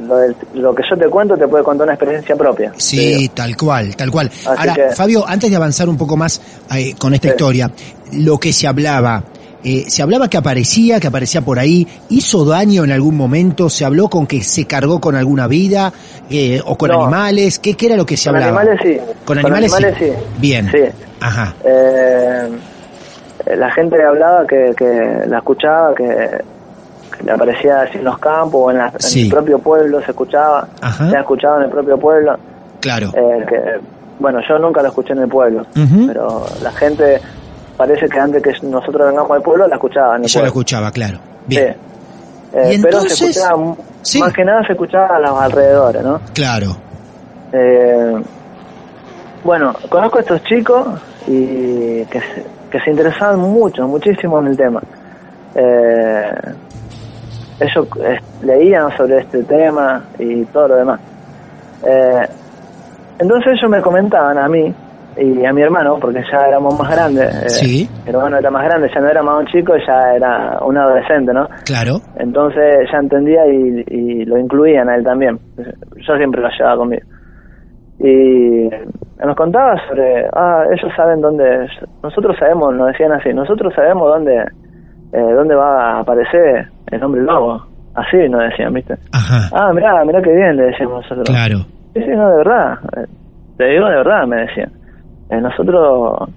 lo, 0.07 0.17
del- 0.17 0.35
lo 0.55 0.75
que 0.75 0.83
yo 0.89 0.97
te 0.97 1.09
cuento, 1.09 1.37
te 1.37 1.47
puede 1.47 1.63
contar 1.63 1.85
una 1.87 1.95
experiencia 1.95 2.35
propia. 2.35 2.73
Sí, 2.77 3.31
tal 3.35 3.57
cual, 3.57 3.95
tal 3.95 4.11
cual. 4.11 4.31
Ahora, 4.47 4.75
que- 4.75 4.89
Fabio, 4.97 5.25
antes 5.27 5.51
de 5.51 5.57
avanzar 5.57 5.89
un 5.89 5.97
poco 5.99 6.17
más 6.17 6.41
eh, 6.75 6.95
con 6.99 7.13
esta 7.15 7.29
Sí. 7.29 7.35
historia, 7.35 7.71
lo 8.13 8.39
que 8.39 8.53
se 8.53 8.67
hablaba, 8.67 9.23
eh, 9.65 9.85
se 9.89 10.03
hablaba 10.03 10.29
que 10.29 10.37
aparecía, 10.37 10.99
que 11.01 11.07
aparecía 11.07 11.41
por 11.43 11.59
ahí, 11.59 11.87
hizo 12.09 12.45
daño 12.45 12.85
en 12.85 12.93
algún 12.93 13.17
momento, 13.17 13.69
se 13.71 13.85
habló 13.85 14.09
con 14.09 14.27
que 14.27 14.43
se 14.43 14.65
cargó 14.67 15.01
con 15.01 15.15
alguna 15.17 15.47
vida 15.47 15.93
eh, 16.31 16.61
o 16.65 16.77
con 16.77 16.91
No. 16.91 17.03
animales, 17.03 17.59
¿Qué, 17.59 17.75
¿qué 17.75 17.87
era 17.87 17.97
lo 17.97 18.05
que 18.07 18.17
se 18.17 18.29
Con 18.31 18.37
hablaba? 18.43 18.61
animales 18.63 18.81
sí. 18.83 19.15
Con 19.25 19.39
animales, 19.39 19.73
animales 19.75 19.99
sí. 19.99 20.07
sí. 20.07 20.13
Bien. 20.39 20.71
Sí. 20.71 20.79
Ajá. 21.21 21.55
Eh, 21.65 22.49
la 23.57 23.71
gente 23.73 24.03
hablaba 24.03 24.47
que, 24.47 24.73
que 24.77 25.25
la 25.29 25.39
escuchaba, 25.39 25.95
que, 25.95 26.05
que 27.17 27.25
le 27.25 27.33
aparecía 27.33 27.83
así 27.83 27.99
en 27.99 28.05
los 28.05 28.19
campos 28.19 28.61
o 28.65 28.71
en, 28.71 28.79
la- 28.79 28.89
en 28.89 29.01
Sí. 29.01 29.23
el 29.25 29.31
propio 29.31 29.59
pueblo, 29.59 30.01
se 30.03 30.11
escuchaba, 30.11 30.69
Ajá. 30.81 31.11
se 31.11 31.17
ha 31.17 31.21
escuchado 31.21 31.59
en 31.59 31.65
el 31.65 31.71
propio 31.71 31.99
pueblo. 31.99 32.37
Claro. 32.81 33.09
Eh, 33.15 33.45
que, 33.49 33.57
bueno, 34.19 34.39
yo 34.49 34.59
nunca 34.59 34.83
lo 34.83 34.89
escuché 34.89 35.13
en 35.13 35.21
el 35.21 35.29
pueblo, 35.29 35.67
pero 36.07 36.47
la 36.63 36.71
gente 36.73 37.21
parece 37.77 38.09
que 38.09 38.19
antes 38.19 38.43
que 38.43 38.53
nosotros 38.67 39.07
vengamos 39.09 39.31
al 39.31 39.43
pueblo 39.43 39.67
la 39.69 39.75
escuchaba 39.77 40.17
en 40.17 40.23
el 40.23 40.29
Yo 40.29 40.35
pueblo. 40.41 40.47
escuchaba, 40.49 40.91
claro. 40.91 41.19
Sí. 41.19 41.23
Bien. 41.47 41.77
Eh, 42.55 42.75
Y 42.75 42.83
pero 42.83 42.99
entonces- 42.99 43.19
se 43.19 43.27
escuchaba, 43.31 43.75
Sí. 44.03 44.19
más 44.21 44.33
que 44.33 44.45
nada 44.45 44.67
se 44.67 44.73
escuchaba 44.73 45.17
a 45.17 45.19
los 45.21 45.31
alrededores, 45.41 46.03
¿no? 46.03 46.21
Claro. 46.35 46.77
Eh, 47.53 48.23
bueno, 49.45 49.73
conozco 49.89 50.19
a 50.19 50.21
estos 50.21 50.43
chicos 50.45 50.87
y 51.27 52.05
que 52.07 52.21
se, 52.21 52.45
que 52.71 52.81
se 52.81 52.91
interesaban 52.91 53.39
mucho, 53.41 53.87
muchísimo 53.87 54.39
en 54.41 54.47
el 54.49 54.57
tema. 54.57 54.83
Eh, 55.55 56.31
ellos 57.61 57.87
eh, 58.03 58.19
leían 58.43 58.95
sobre 58.97 59.19
este 59.19 59.43
tema 59.45 60.03
y 60.19 60.45
todo 60.47 60.69
lo 60.69 60.77
demás. 60.77 61.01
Eh, 61.85 62.27
entonces 63.19 63.53
ellos 63.59 63.71
me 63.71 63.81
comentaban 63.83 64.39
a 64.39 64.49
mí 64.49 64.75
y 65.17 65.45
a 65.45 65.53
mi 65.53 65.63
hermano, 65.63 65.99
porque 66.01 66.21
ya 66.31 66.39
éramos 66.49 66.79
más 66.79 66.91
grandes. 66.91 67.35
eh, 67.45 67.49
Sí. 67.49 67.89
Mi 68.05 68.11
hermano 68.11 68.39
era 68.39 68.51
más 68.51 68.65
grande, 68.65 68.91
ya 68.95 69.01
no 69.01 69.09
era 69.09 69.23
más 69.23 69.39
un 69.41 69.47
chico, 69.47 69.75
ya 69.87 70.15
era 70.15 70.59
un 70.65 70.77
adolescente, 70.77 71.33
¿no? 71.33 71.47
Claro. 71.65 72.01
Entonces 72.19 72.89
ya 72.93 72.99
entendía 72.99 73.47
y, 73.47 73.85
y 73.89 74.25
lo 74.25 74.39
incluían 74.39 74.89
a 74.89 74.97
él 74.97 75.05
también. 75.05 75.39
Yo 76.07 76.17
siempre 76.17 76.41
lo 76.41 76.49
llevaba 76.49 76.77
conmigo. 76.77 77.03
Y 78.01 78.69
nos 79.25 79.37
contaba 79.37 79.75
sobre, 79.89 80.27
ah, 80.33 80.65
ellos 80.73 80.93
saben 80.97 81.21
dónde, 81.21 81.69
nosotros 82.03 82.37
sabemos, 82.39 82.75
nos 82.75 82.89
decían 82.89 83.13
así, 83.13 83.33
nosotros 83.33 83.73
sabemos 83.75 84.09
dónde, 84.09 84.35
eh, 85.13 85.33
dónde 85.37 85.55
va 85.55 85.97
a 85.97 86.01
aparecer 86.01 86.67
el 86.91 87.05
hombre 87.05 87.23
lobo. 87.23 87.65
Así 87.95 88.17
nos 88.29 88.41
decían, 88.51 88.73
¿viste? 88.73 88.95
Ajá. 89.13 89.49
Ah, 89.55 89.73
mirá, 89.75 90.03
mirá 90.05 90.21
qué 90.23 90.33
bien, 90.33 90.57
le 90.57 90.65
decíamos 90.65 91.03
nosotros. 91.03 91.29
Claro. 91.29 91.59
Sí, 91.95 92.01
sí, 92.03 92.09
no, 92.09 92.29
de 92.31 92.37
verdad. 92.39 92.79
Eh, 92.97 93.07
Te 93.59 93.65
digo 93.67 93.87
de 93.87 93.97
verdad, 93.97 94.27
me 94.27 94.37
decían. 94.47 94.73
Eh, 95.33 95.41
nosotros 95.41 96.29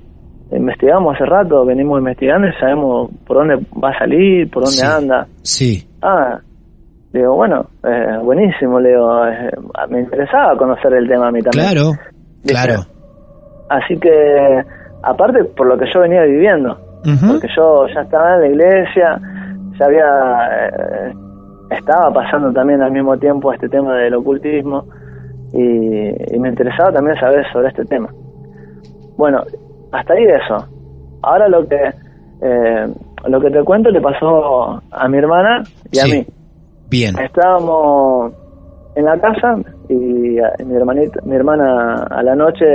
investigamos 0.51 1.15
hace 1.15 1.25
rato, 1.25 1.65
venimos 1.65 1.99
investigando 1.99 2.47
y 2.47 2.53
sabemos 2.53 3.11
por 3.27 3.37
dónde 3.37 3.55
va 3.83 3.89
a 3.89 3.99
salir, 3.99 4.49
por 4.49 4.63
dónde 4.63 4.77
Sí. 4.77 4.85
anda. 4.85 5.27
Sí. 5.41 5.87
Ah, 6.01 6.39
digo, 7.11 7.35
bueno, 7.35 7.65
eh, 7.83 8.17
buenísimo, 8.23 8.79
le 8.79 8.89
digo, 8.89 9.27
eh, 9.27 9.51
me 9.89 9.99
interesaba 9.99 10.55
conocer 10.57 10.93
el 10.93 11.09
tema 11.09 11.27
a 11.27 11.31
mí 11.31 11.41
también. 11.41 11.71
Claro. 11.73 11.91
Claro. 12.47 12.83
Así 13.69 13.97
que, 13.99 14.63
aparte 15.03 15.43
por 15.43 15.67
lo 15.67 15.77
que 15.77 15.85
yo 15.93 15.99
venía 16.01 16.23
viviendo, 16.23 16.77
porque 17.27 17.47
yo 17.55 17.87
ya 17.93 18.01
estaba 18.01 18.35
en 18.35 18.41
la 18.41 18.47
iglesia, 18.47 19.19
ya 19.77 19.85
había, 19.85 20.07
eh, 20.67 21.13
estaba 21.71 22.13
pasando 22.13 22.53
también 22.53 22.81
al 22.81 22.91
mismo 22.91 23.17
tiempo 23.17 23.51
este 23.51 23.67
tema 23.67 23.95
del 23.97 24.13
ocultismo 24.13 24.85
y, 25.51 26.35
y 26.35 26.39
me 26.39 26.49
interesaba 26.49 26.91
también 26.93 27.19
saber 27.19 27.45
sobre 27.51 27.67
este 27.69 27.83
tema. 27.85 28.07
Bueno, 29.17 29.41
hasta 29.91 30.13
ahí 30.13 30.23
eso. 30.25 30.65
Ahora 31.21 31.47
lo 31.47 31.67
que 31.67 31.75
eh, 32.41 32.87
lo 33.27 33.39
que 33.41 33.49
te 33.49 33.63
cuento 33.63 33.89
le 33.89 34.01
pasó 34.01 34.81
a 34.91 35.07
mi 35.07 35.17
hermana 35.17 35.63
y 35.91 35.99
a 35.99 36.05
mí. 36.05 36.25
Bien. 36.89 37.17
Estábamos 37.19 38.33
en 38.95 39.05
la 39.05 39.17
casa 39.19 39.55
y 39.89 40.37
eh, 40.37 40.41
mi 40.65 40.75
hermanita, 40.75 41.19
mi 41.25 41.35
hermana 41.35 42.03
a 42.09 42.21
la 42.23 42.35
noche 42.35 42.65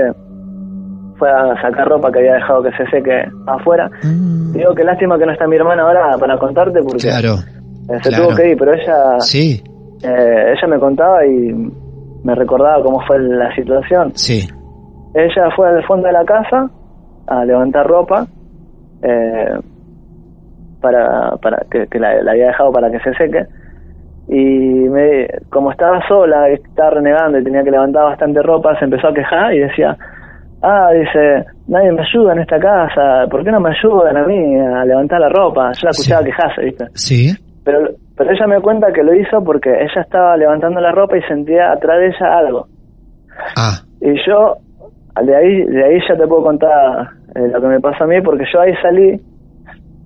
fue 1.19 1.31
a 1.31 1.55
sacar 1.63 1.87
ropa 1.89 2.11
que 2.11 2.19
había 2.21 2.35
dejado 2.35 2.63
que 2.63 2.71
se 2.73 2.87
seque 2.91 3.25
afuera. 3.47 3.89
Mm, 4.03 4.53
Digo 4.53 4.75
que 4.75 4.85
lástima 4.85 5.19
que 5.19 5.27
no 5.27 5.33
está 5.33 5.47
mi 5.47 5.57
hermana 5.57 5.83
ahora 5.83 6.17
para 6.19 6.39
contarte 6.39 6.81
porque 6.83 6.99
Claro. 7.09 7.37
se 7.37 8.09
claro. 8.09 8.25
tuvo 8.29 8.37
que 8.37 8.51
ir, 8.51 8.57
pero 8.59 8.73
ella 8.73 9.21
Sí. 9.21 9.63
eh, 10.03 10.55
ella 10.57 10.67
me 10.69 10.79
contaba 10.81 11.25
y 11.27 11.53
me 12.25 12.35
recordaba 12.35 12.83
cómo 12.83 13.01
fue 13.07 13.19
la 13.21 13.55
situación. 13.55 14.13
Sí. 14.15 14.49
Ella 15.15 15.51
fue 15.57 15.69
al 15.69 15.85
fondo 15.85 16.07
de 16.07 16.13
la 16.13 16.25
casa 16.25 16.69
a 17.27 17.45
levantar 17.45 17.87
ropa 17.87 18.27
eh, 19.03 19.59
para, 20.81 21.37
para 21.43 21.59
que, 21.71 21.87
que 21.89 21.99
la, 21.99 22.23
la 22.23 22.33
había 22.33 22.47
dejado 22.49 22.73
para 22.73 22.91
que 22.91 22.99
se 23.01 23.13
seque 23.15 23.45
y 24.29 24.89
me, 24.89 25.27
como 25.51 25.73
estaba 25.73 26.01
sola 26.07 26.49
estaba 26.49 26.91
renegando 26.91 27.39
y 27.39 27.45
tenía 27.45 27.63
que 27.65 27.71
levantar 27.71 28.05
bastante 28.05 28.41
ropa 28.43 28.79
se 28.79 28.85
empezó 28.85 29.09
a 29.09 29.15
quejar 29.15 29.53
y 29.55 29.59
decía 29.61 29.97
ah 30.63 30.89
dice 30.93 31.45
nadie 31.69 31.93
me 31.93 32.03
ayuda 32.03 32.33
en 32.35 32.39
esta 32.41 32.59
casa 32.61 33.27
¿por 33.31 33.43
qué 33.45 33.51
no 33.51 33.61
me 33.61 33.71
ayudan 33.71 34.17
a 34.17 34.25
mí 34.27 34.59
a 34.61 34.85
levantar 34.85 35.21
la 35.21 35.29
ropa? 35.29 35.73
yo 35.73 35.81
la 35.85 35.91
escuchaba 35.91 36.21
Sí. 36.23 36.27
quejarse 36.27 36.63
¿viste? 36.65 36.85
Sí. 36.95 37.31
pero 37.65 37.89
pero 38.17 38.31
ella 38.31 38.47
me 38.47 38.61
cuenta 38.61 38.93
que 38.93 39.03
lo 39.03 39.15
hizo 39.15 39.43
porque 39.43 39.71
ella 39.71 40.03
estaba 40.03 40.37
levantando 40.37 40.81
la 40.81 40.93
ropa 40.93 41.17
y 41.17 41.23
sentía 41.23 41.73
atrás 41.73 41.99
de 41.99 42.07
ella 42.09 42.39
algo 42.39 42.67
Ah. 43.57 43.81
y 44.03 44.15
yo, 44.27 44.57
de 45.23 45.37
ahí, 45.37 45.65
de 45.65 45.85
ahí 45.85 45.99
ya 46.09 46.17
te 46.17 46.27
puedo 46.27 46.43
contar 46.43 47.09
eh, 47.35 47.49
lo 47.53 47.61
que 47.61 47.67
me 47.67 47.81
pasó 47.81 48.05
a 48.05 48.07
mí, 48.07 48.21
porque 48.23 48.45
yo 48.53 48.61
ahí 48.61 48.73
salí 48.83 49.21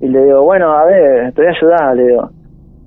y 0.01 0.09
le 0.09 0.25
digo, 0.25 0.43
bueno, 0.43 0.73
a 0.73 0.85
ver, 0.85 1.33
te 1.33 1.43
voy 1.43 1.47
a 1.47 1.57
ayudar, 1.57 1.97
le 1.97 2.07
digo. 2.09 2.31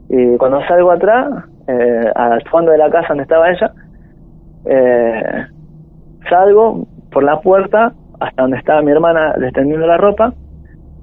Y 0.10 0.38
cuando 0.38 0.62
salgo 0.68 0.92
atrás, 0.92 1.46
eh, 1.68 2.12
al 2.16 2.42
fondo 2.50 2.72
de 2.72 2.78
la 2.78 2.90
casa 2.90 3.08
donde 3.10 3.24
estaba 3.24 3.50
ella, 3.50 3.72
eh, 4.66 5.46
salgo 6.30 6.86
por 7.12 7.24
la 7.24 7.40
puerta 7.40 7.94
hasta 8.20 8.42
donde 8.42 8.58
estaba 8.58 8.82
mi 8.82 8.92
hermana 8.92 9.34
extendiendo 9.42 9.86
la 9.88 9.98
ropa, 9.98 10.34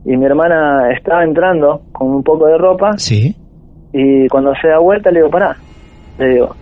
y 0.05 0.17
mi 0.17 0.27
hermana 0.27 0.91
estaba 0.93 1.25
entrando 1.25 1.81
con 1.93 2.09
un 2.09 2.23
poco 2.23 2.47
de 2.47 2.59
ropa, 2.59 2.93
Sí. 2.99 3.35
y 3.93 4.29
cuando 4.29 4.55
se 4.57 4.69
da 4.69 4.79
vuelta 4.79 5.11
le 5.11 5.21
digo, 5.21 5.31
pará, 5.31 5.57
le 6.19 6.29
digo. 6.29 6.55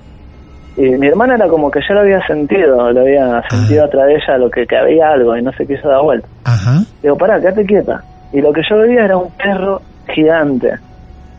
Y 0.77 0.83
mi 0.97 1.07
hermana 1.07 1.35
era 1.35 1.49
como 1.49 1.71
que 1.71 1.81
ya 1.87 1.95
lo 1.95 2.01
había 2.01 2.27
sentido, 2.27 2.91
lo 2.93 3.01
había 3.03 3.43
sentido 3.51 3.85
atrás 3.85 4.07
de 4.07 4.15
ella, 4.15 4.39
lo 4.39 4.51
que, 4.51 4.67
que 4.67 4.77
había 4.77 5.11
algo 5.11 5.37
y 5.37 5.43
no 5.43 5.53
se 5.53 5.67
quiso 5.67 5.87
dar 5.89 6.03
vuelta. 6.03 6.27
Ajá. 6.45 6.81
Digo, 7.03 7.17
pará, 7.17 7.39
quédate 7.41 7.67
quieta. 7.67 8.03
Y 8.33 8.41
lo 8.41 8.53
que 8.53 8.63
yo 8.69 8.79
veía 8.79 9.05
era 9.05 9.17
un 9.19 9.31
perro 9.33 9.83
gigante. 10.15 10.71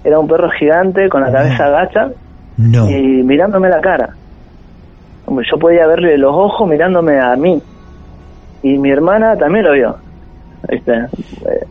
Era 0.03 0.19
un 0.19 0.27
perro 0.27 0.49
gigante 0.51 1.09
con 1.09 1.21
la 1.21 1.31
cabeza 1.31 1.65
agacha 1.65 2.09
No. 2.57 2.87
y 2.89 3.23
mirándome 3.23 3.69
la 3.69 3.81
cara. 3.81 4.09
yo 5.27 5.57
podía 5.57 5.87
verle 5.87 6.17
los 6.17 6.31
ojos 6.35 6.69
mirándome 6.69 7.19
a 7.19 7.35
mí. 7.35 7.59
Y 8.61 8.77
mi 8.77 8.91
hermana 8.91 9.35
también 9.35 9.65
lo 9.65 9.73
vio. 9.73 9.95
¿Viste? 10.69 10.93
Eh, 10.93 11.65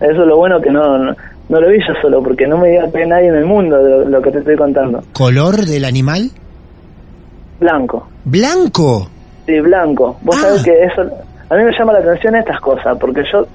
Eso 0.00 0.22
es 0.22 0.26
lo 0.28 0.36
bueno 0.36 0.60
que 0.60 0.70
no, 0.70 0.96
no, 0.98 1.12
no 1.48 1.60
lo 1.60 1.68
vi 1.68 1.78
yo 1.80 1.94
solo, 2.00 2.22
porque 2.22 2.46
no 2.46 2.56
me 2.58 2.78
que 2.92 3.02
hay 3.02 3.08
nadie 3.08 3.28
en 3.28 3.34
el 3.34 3.44
mundo 3.44 3.76
de 3.82 3.90
lo, 3.90 4.04
lo 4.08 4.22
que 4.22 4.30
te 4.30 4.38
estoy 4.38 4.56
contando. 4.56 5.02
¿Color 5.12 5.66
del 5.66 5.84
animal? 5.84 6.30
Blanco. 7.60 8.06
Blanco. 8.24 9.08
Sí, 9.46 9.58
blanco. 9.60 10.16
Vos 10.22 10.36
Ah. 10.38 10.46
sabés 10.48 10.62
que 10.64 10.84
eso... 10.84 11.02
A 11.50 11.56
mí 11.56 11.64
me 11.64 11.72
llama 11.78 11.94
la 11.94 12.00
atención 12.00 12.36
estas 12.36 12.60
cosas, 12.60 12.96
porque 13.00 13.22
yo 13.32 13.46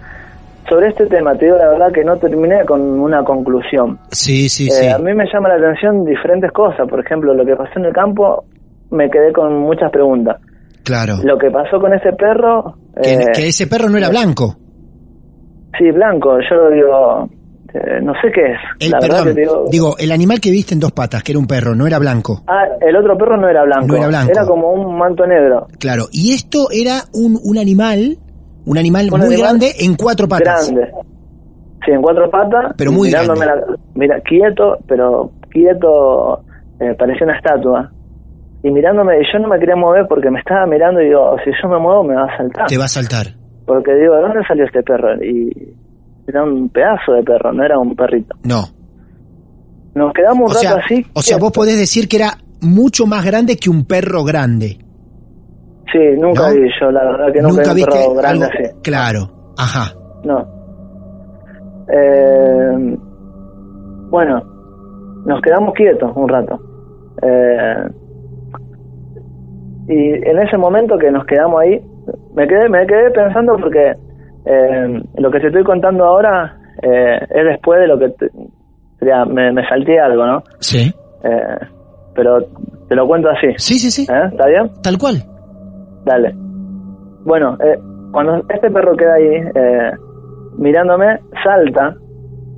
sobre 0.67 0.87
este 0.89 1.05
tema 1.05 1.35
te 1.35 1.45
digo 1.45 1.57
la 1.57 1.69
verdad 1.69 1.91
que 1.91 2.03
no 2.03 2.17
terminé 2.17 2.65
con 2.65 2.81
una 2.81 3.23
conclusión. 3.23 3.99
Sí, 4.11 4.49
sí, 4.49 4.67
Eh, 4.67 4.71
sí. 4.71 4.87
A 4.87 4.97
mí 4.97 5.13
me 5.13 5.25
llama 5.31 5.49
la 5.49 5.55
atención 5.55 6.03
diferentes 6.03 6.51
cosas. 6.51 6.87
Por 6.89 6.99
ejemplo, 7.05 7.33
lo 7.33 7.45
que 7.45 7.55
pasó 7.55 7.77
en 7.79 7.85
el 7.85 7.93
campo, 7.93 8.45
me 8.89 9.09
quedé 9.09 9.31
con 9.31 9.59
muchas 9.59 9.91
preguntas. 9.91 10.37
Claro. 10.83 11.17
Lo 11.23 11.37
que 11.37 11.51
pasó 11.51 11.79
con 11.79 11.93
ese 11.93 12.11
perro... 12.13 12.75
Que, 13.01 13.13
eh, 13.13 13.17
que 13.33 13.47
ese 13.49 13.67
perro 13.67 13.89
no 13.89 13.97
era 13.97 14.09
blanco. 14.09 14.55
Sí, 15.77 15.91
blanco. 15.91 16.37
Yo 16.49 16.69
digo... 16.71 17.29
eh, 17.73 17.99
no 18.01 18.13
sé 18.21 18.31
qué 18.33 18.41
es. 18.51 18.57
El, 18.79 18.91
la 18.91 18.99
verdad 18.99 19.23
que 19.23 19.33
te 19.33 19.41
digo... 19.41 19.65
digo, 19.71 19.95
el 19.97 20.11
animal 20.11 20.39
que 20.39 20.51
viste 20.51 20.73
en 20.73 20.79
dos 20.79 20.91
patas, 20.91 21.23
que 21.23 21.31
era 21.31 21.39
un 21.39 21.47
perro, 21.47 21.75
no 21.75 21.87
era 21.87 21.99
blanco. 21.99 22.43
Ah, 22.47 22.65
el 22.81 22.95
otro 22.95 23.17
perro 23.17 23.37
no 23.37 23.47
era 23.49 23.63
blanco. 23.63 23.87
No 23.87 23.95
era 23.95 24.07
blanco. 24.07 24.47
como 24.47 24.71
un 24.71 24.97
manto 24.97 25.25
negro. 25.25 25.67
Claro. 25.79 26.05
Y 26.11 26.33
esto 26.33 26.67
era 26.71 27.01
un, 27.13 27.39
un 27.43 27.57
animal, 27.57 28.17
un 28.65 28.77
animal 28.77 29.09
Un 29.11 29.19
muy 29.19 29.27
animal 29.33 29.39
grande 29.41 29.71
en 29.79 29.95
cuatro 29.95 30.27
patas. 30.27 30.71
Grande. 30.71 30.91
Sí, 31.85 31.91
en 31.91 32.01
cuatro 32.01 32.29
patas. 32.29 32.73
Pero 32.77 32.91
muy 32.91 33.09
grande. 33.09 33.45
la- 33.45 33.65
mira, 33.95 34.21
quieto, 34.21 34.77
pero 34.87 35.31
quieto, 35.49 36.43
eh, 36.79 36.93
parecía 36.97 37.25
una 37.25 37.37
estatua. 37.37 37.91
Y 38.63 38.71
mirándome, 38.71 39.19
y 39.19 39.23
yo 39.33 39.39
no 39.39 39.49
me 39.49 39.59
quería 39.59 39.75
mover 39.75 40.05
porque 40.07 40.29
me 40.29 40.39
estaba 40.39 40.65
mirando 40.65 41.01
y 41.01 41.07
digo, 41.07 41.35
si 41.43 41.51
yo 41.61 41.67
me 41.67 41.79
muevo 41.79 42.03
me 42.05 42.15
va 42.15 42.23
a 42.25 42.37
saltar. 42.37 42.67
Te 42.67 42.77
va 42.77 42.85
a 42.85 42.87
saltar. 42.87 43.27
Porque 43.65 43.93
digo, 43.95 44.15
¿de 44.15 44.21
dónde 44.21 44.39
salió 44.47 44.63
este 44.65 44.83
perro? 44.83 45.15
Y 45.21 45.73
era 46.27 46.43
un 46.43 46.69
pedazo 46.69 47.13
de 47.13 47.23
perro, 47.23 47.51
no 47.53 47.63
era 47.63 47.77
un 47.79 47.95
perrito. 47.95 48.35
No. 48.43 48.63
Nos 49.95 50.13
quedamos 50.13 50.51
un 50.51 50.57
O 50.57 50.59
sea, 50.59 50.71
rato 50.71 50.83
así. 50.85 51.05
o 51.13 51.21
sea, 51.21 51.37
vos 51.37 51.51
podés 51.51 51.77
decir 51.77 52.07
que 52.07 52.17
era 52.17 52.31
mucho 52.61 53.05
más 53.05 53.23
grande 53.25 53.57
que 53.57 53.69
un 53.69 53.85
perro 53.85 54.23
grande. 54.23 54.77
Sí, 55.91 55.99
nunca 56.17 56.49
¿No? 56.49 56.55
vi 56.55 56.69
yo, 56.79 56.89
la 56.91 57.03
verdad 57.03 57.33
que 57.33 57.41
nunca, 57.41 57.73
vi 57.73 57.81
un 57.83 57.87
perro 57.89 58.13
grande 58.15 58.45
algo- 58.45 58.57
así. 58.57 58.75
Claro. 58.81 59.29
Ajá. 59.57 59.93
No. 60.23 60.47
Eh, 61.93 62.97
bueno, 64.09 64.41
nos 65.25 65.41
quedamos 65.41 65.73
quietos 65.73 66.11
un 66.15 66.27
rato. 66.29 66.59
Eh, 67.21 67.89
y 69.89 70.29
en 70.29 70.39
ese 70.39 70.57
momento 70.57 70.97
que 70.97 71.11
nos 71.11 71.25
quedamos 71.25 71.61
ahí, 71.61 71.79
me 72.35 72.47
quedé, 72.47 72.69
me 72.69 72.87
quedé 72.87 73.11
pensando 73.11 73.57
porque 73.57 73.93
eh, 74.45 75.01
lo 75.17 75.31
que 75.31 75.39
te 75.39 75.47
estoy 75.47 75.63
contando 75.63 76.05
ahora 76.05 76.57
eh, 76.81 77.19
es 77.29 77.45
después 77.45 77.79
de 77.79 77.87
lo 77.87 77.97
que 77.99 78.09
te- 78.09 78.29
sería, 78.99 79.25
me, 79.25 79.51
me 79.51 79.67
salté 79.67 79.99
algo, 79.99 80.25
¿no? 80.25 80.43
Sí. 80.59 80.93
Eh, 81.23 81.57
pero 82.15 82.39
te 82.89 82.95
lo 82.95 83.07
cuento 83.07 83.29
así. 83.29 83.47
Sí, 83.57 83.79
sí, 83.79 83.89
sí. 83.91 84.03
¿Eh? 84.11 84.27
¿Está 84.31 84.47
bien? 84.47 84.69
Tal 84.83 84.97
cual. 84.97 85.15
Dale. 86.05 86.33
Bueno, 87.25 87.57
eh, 87.63 87.79
cuando 88.11 88.43
este 88.49 88.69
perro 88.69 88.95
queda 88.95 89.13
ahí 89.15 89.35
eh, 89.55 89.91
mirándome, 90.57 91.19
salta. 91.43 91.95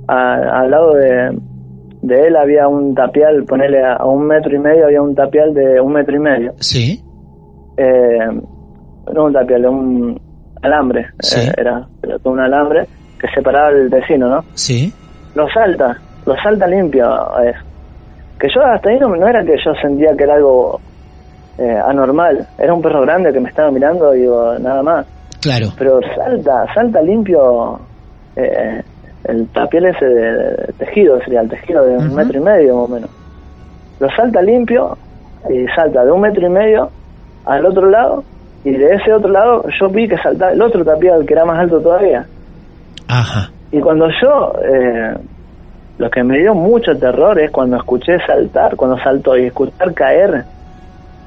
A- 0.08 0.60
al 0.60 0.70
lado 0.70 0.92
de, 0.94 1.38
de 2.02 2.20
él 2.28 2.36
había 2.36 2.68
un 2.68 2.94
tapial, 2.94 3.44
ponele 3.44 3.82
a, 3.84 3.94
a 3.94 4.06
un 4.06 4.26
metro 4.26 4.54
y 4.54 4.58
medio, 4.58 4.84
había 4.86 5.02
un 5.02 5.14
tapial 5.14 5.52
de 5.54 5.80
un 5.80 5.92
metro 5.92 6.14
y 6.16 6.20
medio. 6.20 6.52
Sí. 6.58 7.02
Eh, 7.76 8.18
no 9.14 9.24
un 9.24 9.32
tapial, 9.32 9.66
un 9.66 10.20
alambre. 10.62 11.06
Sí. 11.20 11.40
eh, 11.40 11.52
era, 11.56 11.86
un 12.24 12.40
alambre 12.40 12.86
que 13.18 13.28
separaba 13.28 13.70
el 13.70 13.88
vecino, 13.88 14.28
¿no? 14.28 14.44
Sí. 14.54 14.92
Lo 15.34 15.48
salta, 15.48 15.96
lo 16.24 16.34
salta 16.36 16.66
limpio 16.66 17.06
a 17.06 17.44
eso. 17.46 17.60
Que 18.38 18.48
yo 18.54 18.62
hasta 18.62 18.90
ahí 18.90 18.98
no, 18.98 19.08
no 19.08 19.26
era 19.26 19.42
que 19.44 19.56
yo 19.64 19.74
sentía 19.80 20.14
que 20.16 20.24
era 20.24 20.34
algo 20.34 20.80
eh, 21.58 21.78
anormal. 21.86 22.46
Era 22.58 22.74
un 22.74 22.82
perro 22.82 23.02
grande 23.02 23.32
que 23.32 23.40
me 23.40 23.48
estaba 23.48 23.70
mirando 23.70 24.14
y 24.14 24.20
digo, 24.20 24.58
nada 24.58 24.82
más. 24.82 25.06
Claro. 25.40 25.68
Pero 25.78 26.00
salta, 26.14 26.66
salta 26.74 27.00
limpio 27.00 27.78
eh, 28.36 28.82
el 29.24 29.48
tapial 29.48 29.86
ese 29.86 30.04
de, 30.04 30.72
tejido, 30.78 31.18
sería 31.20 31.40
el 31.40 31.48
tejido 31.48 31.84
de 31.84 31.96
un 31.96 32.14
metro 32.14 32.38
y 32.38 32.42
medio 32.42 32.76
más 32.76 32.84
o 32.84 32.94
menos. 32.94 33.10
Lo 33.98 34.08
salta 34.10 34.42
limpio 34.42 34.96
y 35.50 35.66
salta 35.74 36.04
de 36.04 36.12
un 36.12 36.20
metro 36.20 36.46
y 36.46 36.50
medio 36.50 36.90
al 37.44 37.64
otro 37.64 37.88
lado 37.88 38.24
y 38.68 38.72
de 38.72 38.94
ese 38.94 39.12
otro 39.12 39.30
lado 39.30 39.64
yo 39.80 39.88
vi 39.88 40.08
que 40.08 40.16
saltaba 40.18 40.52
el 40.52 40.60
otro 40.60 40.84
tapial 40.84 41.24
que 41.24 41.34
era 41.34 41.44
más 41.44 41.58
alto 41.60 41.80
todavía. 41.80 42.26
Ajá. 43.08 43.50
Y 43.70 43.80
cuando 43.80 44.06
yo, 44.22 44.52
eh, 44.62 45.14
lo 45.98 46.10
que 46.10 46.22
me 46.24 46.38
dio 46.38 46.54
mucho 46.54 46.92
terror 46.98 47.38
es 47.40 47.50
cuando 47.50 47.76
escuché 47.76 48.18
saltar, 48.26 48.74
cuando 48.76 48.98
saltó 48.98 49.36
y 49.36 49.46
escuchar 49.46 49.94
caer 49.94 50.44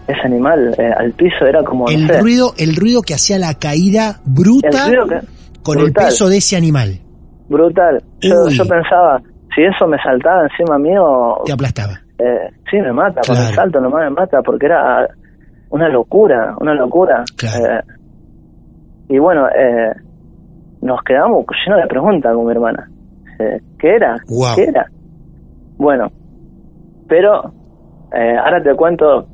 ese 0.07 0.21
animal 0.25 0.73
eh, 0.77 0.91
al 0.97 1.11
piso, 1.13 1.45
era 1.45 1.63
como, 1.63 1.85
no 1.85 1.91
El 1.91 2.07
sé, 2.07 2.19
ruido, 2.21 2.53
el 2.57 2.75
ruido 2.75 3.01
que 3.01 3.13
hacía 3.13 3.37
la 3.37 3.53
caída 3.53 4.19
bruta 4.25 4.87
el 4.87 5.07
que- 5.09 5.19
con 5.61 5.79
el 5.79 5.93
peso 5.93 6.27
de 6.29 6.37
ese 6.37 6.55
animal. 6.57 6.99
brutal. 7.47 8.01
Yo, 8.21 8.47
yo 8.49 8.65
pensaba, 8.65 9.21
si 9.55 9.61
eso 9.63 9.87
me 9.87 9.97
saltaba 10.01 10.43
encima 10.43 10.77
mío, 10.79 11.37
Te 11.45 11.51
aplastaba. 11.53 11.99
eh, 12.17 12.49
sí 12.69 12.77
me 12.77 12.91
mata, 12.91 13.21
con 13.25 13.35
Claro. 13.35 13.49
el 13.49 13.55
salto 13.55 13.79
nomás 13.81 14.03
me 14.05 14.09
mata, 14.11 14.41
porque 14.43 14.65
era 14.65 15.07
una 15.69 15.89
locura, 15.89 16.55
una 16.59 16.73
locura. 16.73 17.23
Claro. 17.37 17.65
Eh, 17.65 17.83
y 19.09 19.17
bueno, 19.19 19.47
eh, 19.49 19.91
nos 20.81 21.01
quedamos 21.03 21.45
llenos 21.65 21.81
de 21.81 21.87
preguntas 21.87 22.33
con 22.35 22.45
mi 22.45 22.51
hermana. 22.51 22.89
Eh, 23.39 23.59
¿Qué 23.79 23.95
era? 23.95 24.15
¿Qué 24.55 24.63
era? 24.63 24.85
Bueno, 25.77 26.11
pero 27.07 27.53
eh, 28.13 28.35
ahora 28.37 28.61
te 28.61 28.75
cuento 28.75 29.27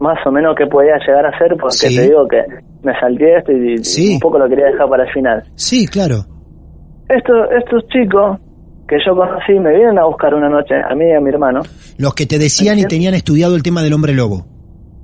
más 0.00 0.18
o 0.26 0.30
menos 0.32 0.54
qué 0.56 0.66
podía 0.66 0.96
llegar 1.06 1.24
a 1.26 1.38
ser, 1.38 1.56
porque 1.58 1.76
Sí. 1.76 1.96
te 1.96 2.02
digo 2.02 2.26
que 2.28 2.42
me 2.82 2.92
salté 3.00 3.36
esto 3.38 3.52
y, 3.52 3.78
Sí. 3.78 4.14
un 4.14 4.20
poco 4.20 4.38
lo 4.38 4.48
quería 4.48 4.66
dejar 4.66 4.88
para 4.88 5.04
el 5.04 5.12
final. 5.12 5.42
Sí, 5.54 5.86
claro. 5.86 6.16
Estos, 7.08 7.36
estos 7.58 7.86
chicos 7.88 8.38
que 8.88 8.96
yo 9.06 9.14
conocí 9.14 9.52
me 9.60 9.70
vienen 9.74 9.98
a 9.98 10.04
buscar 10.04 10.34
una 10.34 10.48
noche, 10.48 10.74
a 10.74 10.94
mí 10.94 11.06
y 11.06 11.12
a 11.12 11.20
mi 11.20 11.30
hermano. 11.30 11.60
Los 11.96 12.14
que 12.14 12.26
te 12.26 12.38
decían 12.38 12.78
y 12.78 12.84
tenían 12.84 13.14
estudiado 13.14 13.54
el 13.56 13.62
tema 13.62 13.82
del 13.82 13.92
hombre 13.94 14.12
lobo. 14.14 14.46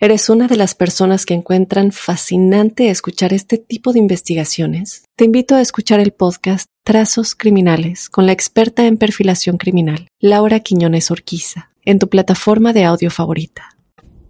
eres 0.00 0.28
una 0.28 0.46
de 0.48 0.56
las 0.56 0.74
personas 0.74 1.24
que 1.24 1.34
encuentran 1.34 1.92
fascinante 1.92 2.90
escuchar 2.90 3.32
este 3.32 3.58
tipo 3.58 3.92
de 3.92 3.98
investigaciones, 4.00 5.04
te 5.16 5.24
invito 5.24 5.54
a 5.54 5.60
escuchar 5.60 6.00
el 6.00 6.12
podcast 6.12 6.68
Trazos 6.84 7.34
Criminales 7.34 8.10
con 8.10 8.26
la 8.26 8.32
experta 8.32 8.86
en 8.86 8.98
perfilación 8.98 9.56
criminal, 9.56 10.08
Laura 10.20 10.60
Quiñones 10.60 11.10
Orquiza, 11.10 11.70
en 11.84 11.98
tu 11.98 12.08
plataforma 12.08 12.72
de 12.72 12.84
audio 12.84 13.10
favorita. 13.10 13.62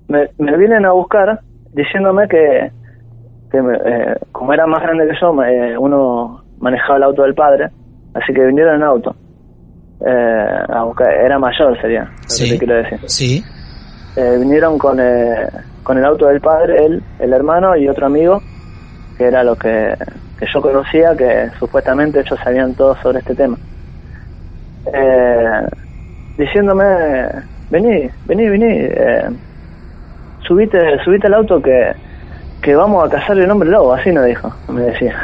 Me, 0.09 0.29
me 0.39 0.57
vienen 0.59 0.85
a 0.85 0.93
buscar 0.93 1.41
diciéndome 1.73 2.29
que, 2.29 2.71
que 3.51 3.63
me- 3.63 3.75
eh, 3.77 4.17
como 4.33 4.53
era 4.53 4.67
más 4.67 4.83
grande 4.83 5.07
que 5.09 5.19
yo, 5.21 5.33
me- 5.33 5.73
eh, 5.73 5.79
uno 5.79 6.45
manejaba 6.59 6.99
el 6.99 7.03
auto 7.05 7.23
del 7.23 7.35
padre, 7.35 7.71
así 8.15 8.33
que 8.33 8.45
vinieron 8.47 8.77
en 8.77 8.83
auto. 8.83 9.17
Eh, 10.07 10.65
a 10.69 10.85
buscar, 10.85 11.11
era 11.13 11.39
mayor 11.39 11.81
sería, 11.81 12.05
lo 12.05 12.17
que 12.23 12.29
Sí. 12.29 12.51
te 12.51 12.59
quiero 12.59 12.75
decir. 12.77 12.99
Sí. 13.07 13.43
Eh, 14.17 14.37
vinieron 14.39 14.79
con, 14.79 14.99
eh, 15.01 15.49
con 15.83 15.99
el 15.99 16.05
auto 16.05 16.27
del 16.27 16.41
padre, 16.41 16.87
él, 16.87 17.03
el 17.19 17.33
hermano 17.33 17.77
y 17.77 17.89
otro 17.89 18.07
amigo, 18.07 18.41
que 19.19 19.25
era 19.25 19.43
lo 19.43 19.57
que, 19.57 19.97
que 20.39 20.47
yo 20.53 20.61
conocía, 20.61 21.17
que 21.17 21.51
supuestamente 21.59 22.21
ellos 22.21 22.39
sabían 22.43 22.75
todo 22.75 22.97
sobre 23.03 23.19
este 23.19 23.35
tema. 23.35 23.57
Eh, 24.93 25.69
diciéndome, 26.37 27.27
vení, 27.71 28.09
vení, 28.27 28.49
vení, 28.49 28.67
eh, 28.71 29.31
subite, 30.47 30.99
subite 31.05 31.27
al 31.27 31.35
auto 31.35 31.61
que, 31.61 31.93
que 32.63 32.75
vamos 32.75 33.05
a 33.05 33.11
cazar 33.11 33.39
el 33.39 33.51
hombre 33.51 33.69
lobo, 33.69 33.95
así 33.95 34.13
nos 34.13 34.27
dijo, 34.27 34.55
me 34.69 34.83
decía. 34.83 35.15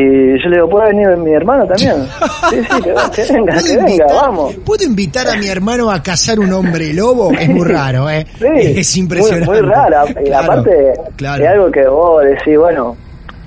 Y 0.00 0.40
yo 0.40 0.48
le 0.48 0.56
digo, 0.58 0.68
¿puede 0.68 0.90
venir 0.94 1.08
mi 1.16 1.32
hermano 1.32 1.66
también? 1.66 1.96
Sí, 2.50 2.56
sí, 2.62 2.82
que, 2.82 3.22
que 3.26 3.32
venga, 3.32 3.52
¿Puedo 3.52 3.64
que 3.64 3.76
venga, 3.76 3.90
invitar, 3.90 4.08
vamos. 4.14 4.54
¿Puedo 4.64 4.84
invitar 4.86 5.26
a 5.28 5.36
mi 5.36 5.48
hermano 5.48 5.90
a 5.90 6.00
cazar 6.02 6.38
un 6.38 6.52
hombre 6.52 6.94
lobo? 6.94 7.32
Es 7.32 7.48
muy 7.48 7.66
raro, 7.66 8.08
¿eh? 8.08 8.24
Sí, 8.38 8.46
es 8.78 8.96
impresionante. 8.96 9.46
Muy, 9.50 9.60
muy 9.62 9.70
rara. 9.70 10.04
Y 10.08 10.24
Claro, 10.26 10.44
aparte, 10.52 10.92
claro. 11.16 11.42
es 11.44 11.50
algo 11.50 11.70
que 11.72 11.88
vos 11.88 12.22
decís, 12.24 12.56
bueno, 12.58 12.96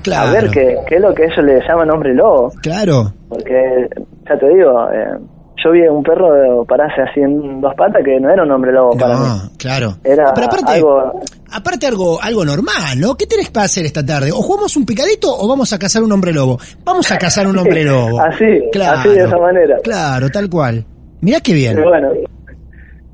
Claro. 0.04 0.30
a 0.30 0.32
ver 0.34 0.50
qué, 0.52 0.78
qué 0.88 0.96
es 0.96 1.02
lo 1.02 1.14
que 1.14 1.24
ellos 1.24 1.38
le 1.46 1.60
llaman 1.66 1.90
hombre 1.90 2.14
lobo. 2.14 2.52
Claro. 2.62 3.14
Porque, 3.30 3.88
ya 4.28 4.38
te 4.38 4.50
digo, 4.50 4.90
eh, 4.92 5.18
yo 5.64 5.72
vi 5.72 5.82
un 5.88 6.04
perro 6.04 6.66
pararse 6.66 7.02
así 7.02 7.20
en 7.22 7.60
dos 7.62 7.74
patas 7.76 8.02
que 8.04 8.20
no 8.20 8.30
era 8.32 8.44
un 8.44 8.52
hombre 8.52 8.72
lobo 8.72 8.98
para 8.98 9.16
mí. 9.16 9.26
No, 9.26 9.50
claro. 9.58 9.96
Era 10.04 10.34
Pero 10.34 10.48
aparte, 10.48 10.72
algo... 10.74 11.22
aparte 11.52 11.88
algo, 11.88 12.22
algo 12.22 12.46
normal, 12.46 13.00
¿no? 13.00 13.16
¿Qué 13.16 13.26
tenés 13.28 13.50
para 13.50 13.66
hacer 13.66 13.86
esta 13.86 14.06
tarde? 14.06 14.32
¿O 14.32 14.36
jugamos 14.42 14.76
un 14.78 14.86
picadito 14.86 15.28
o 15.36 15.48
vamos 15.48 15.72
a 15.74 15.80
cazar 15.80 16.04
un 16.04 16.12
hombre 16.12 16.32
lobo? 16.34 16.58
Vamos 16.84 17.12
a 17.12 17.18
cazar 17.18 17.48
un 17.48 17.58
hombre 17.58 17.84
lobo. 17.86 18.20
Así, 18.22 18.46
así 18.82 19.10
de 19.10 19.24
esa 19.24 19.38
manera. 19.38 19.78
Claro, 19.84 20.30
tal 20.30 20.50
cual. 20.50 20.86
Mirá 21.22 21.40
qué 21.42 21.54
bien. 21.54 21.78
Y 21.78 21.82
bueno, 21.84 22.10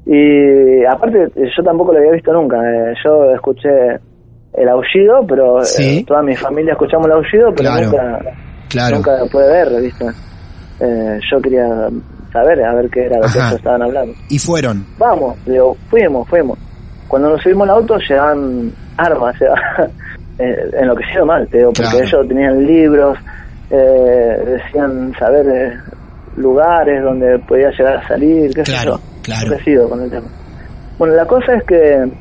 y 0.06 0.86
aparte 0.86 1.28
yo 1.36 1.64
tampoco 1.64 1.92
lo 1.92 2.00
había 2.00 2.12
visto 2.14 2.32
nunca. 2.32 2.58
eh, 2.58 2.94
yo 3.04 3.34
escuché 3.34 3.70
el 4.54 4.70
aullido, 4.70 5.26
pero 5.28 5.60
eh, 5.62 5.66
Sí. 5.66 6.06
toda 6.08 6.22
mi 6.24 6.36
familia 6.36 6.72
escuchamos 6.74 7.08
el 7.08 7.14
aullido, 7.14 7.54
pero 7.56 7.70
Claro, 7.72 7.86
nunca, 7.88 8.20
claro. 8.70 8.96
nunca 8.96 9.18
lo 9.20 9.28
pude 9.28 9.48
ver, 9.50 9.82
¿viste? 9.82 10.06
Eh, 10.80 11.20
yo 11.32 11.42
quería 11.42 11.68
saber 12.32 12.64
a 12.64 12.74
ver 12.76 12.90
qué 12.90 13.06
era 13.06 13.18
lo 13.18 13.24
que 13.24 13.56
estaban 13.56 13.82
hablando. 13.82 14.14
Y 14.30 14.40
fueron. 14.40 14.86
Vamos, 14.98 15.36
digo, 15.46 15.76
fuimos, 15.90 16.28
fuimos. 16.30 16.58
Cuando 17.08 17.30
nos 17.30 17.42
subimos 17.42 17.70
al 17.70 17.76
auto 17.76 17.98
llevaban 17.98 18.72
armas, 18.98 19.36
o 19.36 19.38
sea, 19.38 19.90
eh, 20.40 20.70
enloquecido 20.80 21.26
mal, 21.26 21.48
te 21.48 21.58
digo, 21.60 21.72
porque 21.74 21.90
Claro. 21.92 22.06
ellos 22.06 22.28
tenían 22.28 22.66
libros, 22.66 23.18
eh, 23.70 24.38
decían 24.46 25.14
saber 25.20 25.46
eh, 25.48 25.78
lugares 26.38 27.02
donde 27.04 27.40
podía 27.40 27.70
llegar 27.72 27.98
a 27.98 28.08
salir, 28.08 28.54
qué 28.54 28.64
Claro, 28.64 28.96
sé 28.98 29.02
yo. 29.04 29.22
claro. 29.24 29.46
Enloquecido 29.48 29.90
con 29.90 30.02
el 30.02 30.10
tema. 30.10 30.28
Bueno, 30.98 31.14
la 31.16 31.26
cosa 31.26 31.54
es 31.56 31.64
que 31.64 32.12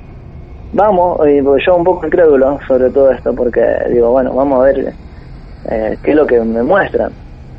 vamos, 0.73 1.19
y 1.29 1.43
yo 1.65 1.77
un 1.77 1.85
poco 1.85 2.07
incrédulo 2.07 2.59
sobre 2.67 2.91
todo 2.91 3.11
esto, 3.11 3.35
porque 3.35 3.63
digo, 3.91 4.11
bueno, 4.11 4.35
vamos 4.35 4.61
a 4.61 4.65
ver 4.65 4.93
eh, 5.71 5.99
qué 6.03 6.11
es 6.11 6.17
lo 6.17 6.27
que 6.27 6.39
me 6.41 6.63
muestran, 6.63 7.11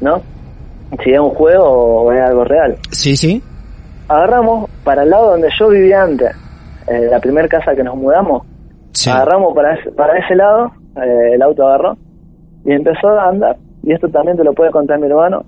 ¿no? 0.01 0.21
Si 1.03 1.11
es 1.11 1.19
un 1.19 1.29
juego 1.31 1.65
o 2.03 2.11
es 2.11 2.21
algo 2.21 2.43
real 2.45 2.77
Sí, 2.91 3.15
sí. 3.15 3.41
agarramos 4.07 4.69
para 4.83 5.03
el 5.03 5.09
lado 5.09 5.31
donde 5.31 5.49
yo 5.59 5.69
vivía 5.69 6.03
antes, 6.03 6.31
eh, 6.87 7.07
la 7.11 7.19
primera 7.19 7.47
casa 7.47 7.75
que 7.75 7.83
nos 7.83 7.95
mudamos, 7.95 8.43
Sí. 8.93 9.09
agarramos 9.09 9.53
para 9.53 9.75
ese, 9.75 9.91
para 9.91 10.17
ese 10.17 10.35
lado, 10.35 10.71
eh, 10.95 11.33
el 11.33 11.41
auto 11.41 11.67
agarró 11.67 11.97
y 12.65 12.71
empezó 12.71 13.09
a 13.09 13.29
andar. 13.29 13.57
Y 13.83 13.93
esto 13.93 14.07
también 14.09 14.35
te 14.37 14.43
lo 14.43 14.53
puede 14.53 14.71
contar 14.71 14.99
mi 14.99 15.07
hermano, 15.07 15.43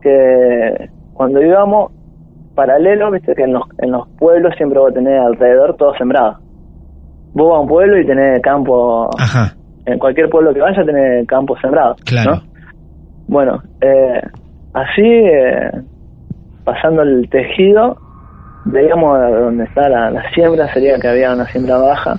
que 0.00 0.88
cuando 1.14 1.42
íbamos 1.42 1.92
paralelo, 2.54 3.10
viste 3.10 3.34
que 3.34 3.42
en 3.42 3.52
los, 3.54 3.64
en 3.78 3.90
los 3.92 4.08
pueblos 4.18 4.54
siempre 4.56 4.78
vos 4.78 4.94
tenés 4.94 5.20
alrededor 5.20 5.76
todo 5.76 5.94
sembrado. 5.96 6.38
Vos 7.34 7.50
vas 7.50 7.58
a 7.58 7.60
un 7.60 7.68
pueblo 7.68 7.98
y 8.00 8.06
tenés 8.06 8.40
campo, 8.40 9.10
Ajá. 9.18 9.54
en 9.84 9.98
cualquier 9.98 10.30
pueblo 10.30 10.54
que 10.54 10.60
vayas 10.60 10.86
tenés 10.86 11.26
campo 11.26 11.54
sembrado. 11.60 11.96
Claro. 12.04 12.36
¿no? 12.36 12.42
Bueno, 13.28 13.62
eh, 13.80 14.22
así, 14.76 15.02
eh, 15.02 15.70
pasando 16.64 17.02
el 17.02 17.28
tejido, 17.30 17.96
veíamos 18.66 19.18
donde 19.18 19.64
está 19.64 19.88
la, 19.88 20.10
la 20.10 20.30
siembra, 20.32 20.72
sería 20.72 20.98
que 20.98 21.08
había 21.08 21.32
una 21.32 21.46
siembra 21.46 21.78
baja, 21.78 22.18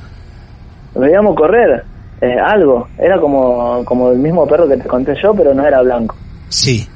veíamos 0.96 1.36
correr 1.36 1.84
eh, 2.22 2.36
algo, 2.44 2.88
era 2.98 3.20
como, 3.20 3.86
como 3.86 4.12
el 4.12 4.18
mismo 4.18 4.48
perro 4.48 4.68
que 4.68 4.78
te 4.78 4.88
conté 4.88 5.14
yo, 5.22 5.34
pero 5.36 5.54
no 5.54 5.66
era 5.66 5.82
blanco. 5.82 6.16
Sí. 6.50 6.88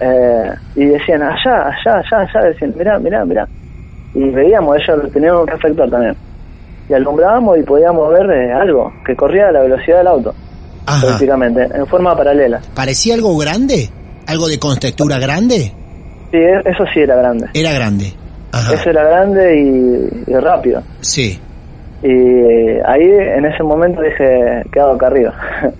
Eh, 0.00 0.50
y 0.76 0.84
decían, 0.84 1.22
allá, 1.22 1.66
allá, 1.66 1.98
allá, 1.98 2.20
allá, 2.20 2.48
decían, 2.48 2.74
mirá, 2.76 2.98
mirá, 2.98 3.24
mirá. 3.24 3.48
Y 4.14 4.30
veíamos, 4.30 4.76
ellos 4.76 5.12
tenían 5.12 5.34
un 5.34 5.46
reflector 5.46 5.90
también. 5.90 6.16
Y 6.88 6.94
alumbrábamos 6.94 7.58
y 7.58 7.62
podíamos 7.64 8.08
ver 8.10 8.30
eh, 8.30 8.52
algo 8.52 8.92
que 9.04 9.16
corría 9.16 9.48
a 9.48 9.52
la 9.52 9.62
velocidad 9.62 9.98
del 9.98 10.06
auto, 10.06 10.34
Ajá. 10.86 11.06
prácticamente, 11.06 11.62
en 11.74 11.86
forma 11.86 12.16
paralela. 12.16 12.60
¿Parecía 12.74 13.14
algo 13.14 13.36
grande? 13.36 13.90
¿Algo 14.28 14.46
de 14.46 14.58
contextura 14.58 15.18
grande? 15.18 15.72
Sí, 16.30 16.36
e- 16.36 16.60
eso 16.66 16.84
sí 16.92 17.00
era 17.00 17.16
grande. 17.16 17.46
Era 17.54 17.72
grande. 17.72 18.12
Ajá. 18.52 18.74
Eso 18.74 18.90
era 18.90 19.02
grande 19.04 19.58
y, 19.58 20.30
y 20.30 20.34
rápido. 20.34 20.82
Sí. 21.00 21.40
Y 22.02 22.08
ahí, 22.86 23.08
en 23.08 23.46
ese 23.46 23.62
momento, 23.62 24.02
dije, 24.02 24.62
¿qué 24.70 24.80
hago 24.80 24.92
acá 24.92 25.06
arriba? 25.06 25.34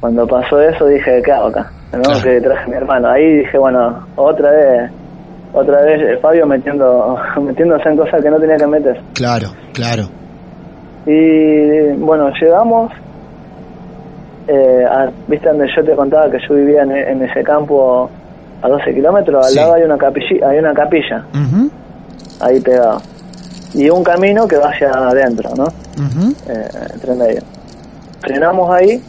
Cuando 0.00 0.26
pasó 0.28 0.60
eso, 0.60 0.86
dije, 0.86 1.20
¿qué 1.24 1.32
hago 1.32 1.48
acá? 1.48 1.72
¿No? 1.92 2.02
Claro. 2.02 2.22
Que 2.22 2.40
traje 2.40 2.64
a 2.64 2.68
mi 2.68 2.76
hermano. 2.76 3.08
Ahí 3.10 3.38
dije, 3.38 3.58
bueno, 3.58 4.06
otra 4.14 4.50
vez, 4.52 4.90
otra 5.52 5.82
vez 5.82 6.00
eh, 6.02 6.18
Fabio 6.22 6.46
metiendo, 6.46 7.18
metiéndose 7.42 7.88
en 7.88 7.96
cosas 7.96 8.22
que 8.22 8.30
no 8.30 8.38
tenía 8.38 8.56
que 8.56 8.66
meter. 8.68 9.00
Claro, 9.14 9.48
claro. 9.72 10.08
Y 11.04 11.92
bueno, 11.98 12.30
llegamos, 12.40 12.92
eh, 14.48 14.84
a- 14.88 15.10
viste 15.28 15.48
donde 15.48 15.66
yo 15.74 15.84
te 15.84 15.94
contaba 15.96 16.30
que 16.30 16.38
yo 16.48 16.54
vivía 16.54 16.82
en, 16.82 16.92
en 16.92 17.22
ese 17.22 17.42
campo 17.42 18.08
a 18.62 18.68
12 18.68 18.94
kilómetros, 18.94 19.44
al 19.46 19.50
Sí. 19.52 19.56
lado 19.58 19.74
hay 19.74 19.82
una, 19.82 19.98
capilla, 19.98 20.48
hay 20.48 20.58
una 20.58 20.72
capilla, 20.74 21.24
ahí 22.40 22.60
pegado. 22.60 23.00
Y 23.74 23.90
un 23.90 24.02
camino 24.04 24.46
que 24.48 24.56
va 24.56 24.70
hacia 24.70 24.90
adentro, 24.90 25.50
¿no? 25.56 25.64
ujú. 25.64 26.32
eh, 26.48 26.68
entre 26.94 27.14
medio. 27.14 27.40
Frenamos 28.20 28.70
ahí 28.74 29.02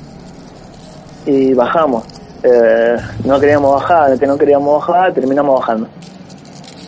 y 1.25 1.53
bajamos. 1.53 2.03
Eh, 2.43 2.97
no 3.25 3.39
queríamos 3.39 3.73
bajar, 3.73 4.17
que 4.19 4.27
no 4.27 4.38
queríamos 4.38 4.79
bajar, 4.88 5.13
terminamos 5.13 5.59
bajando. 5.59 5.88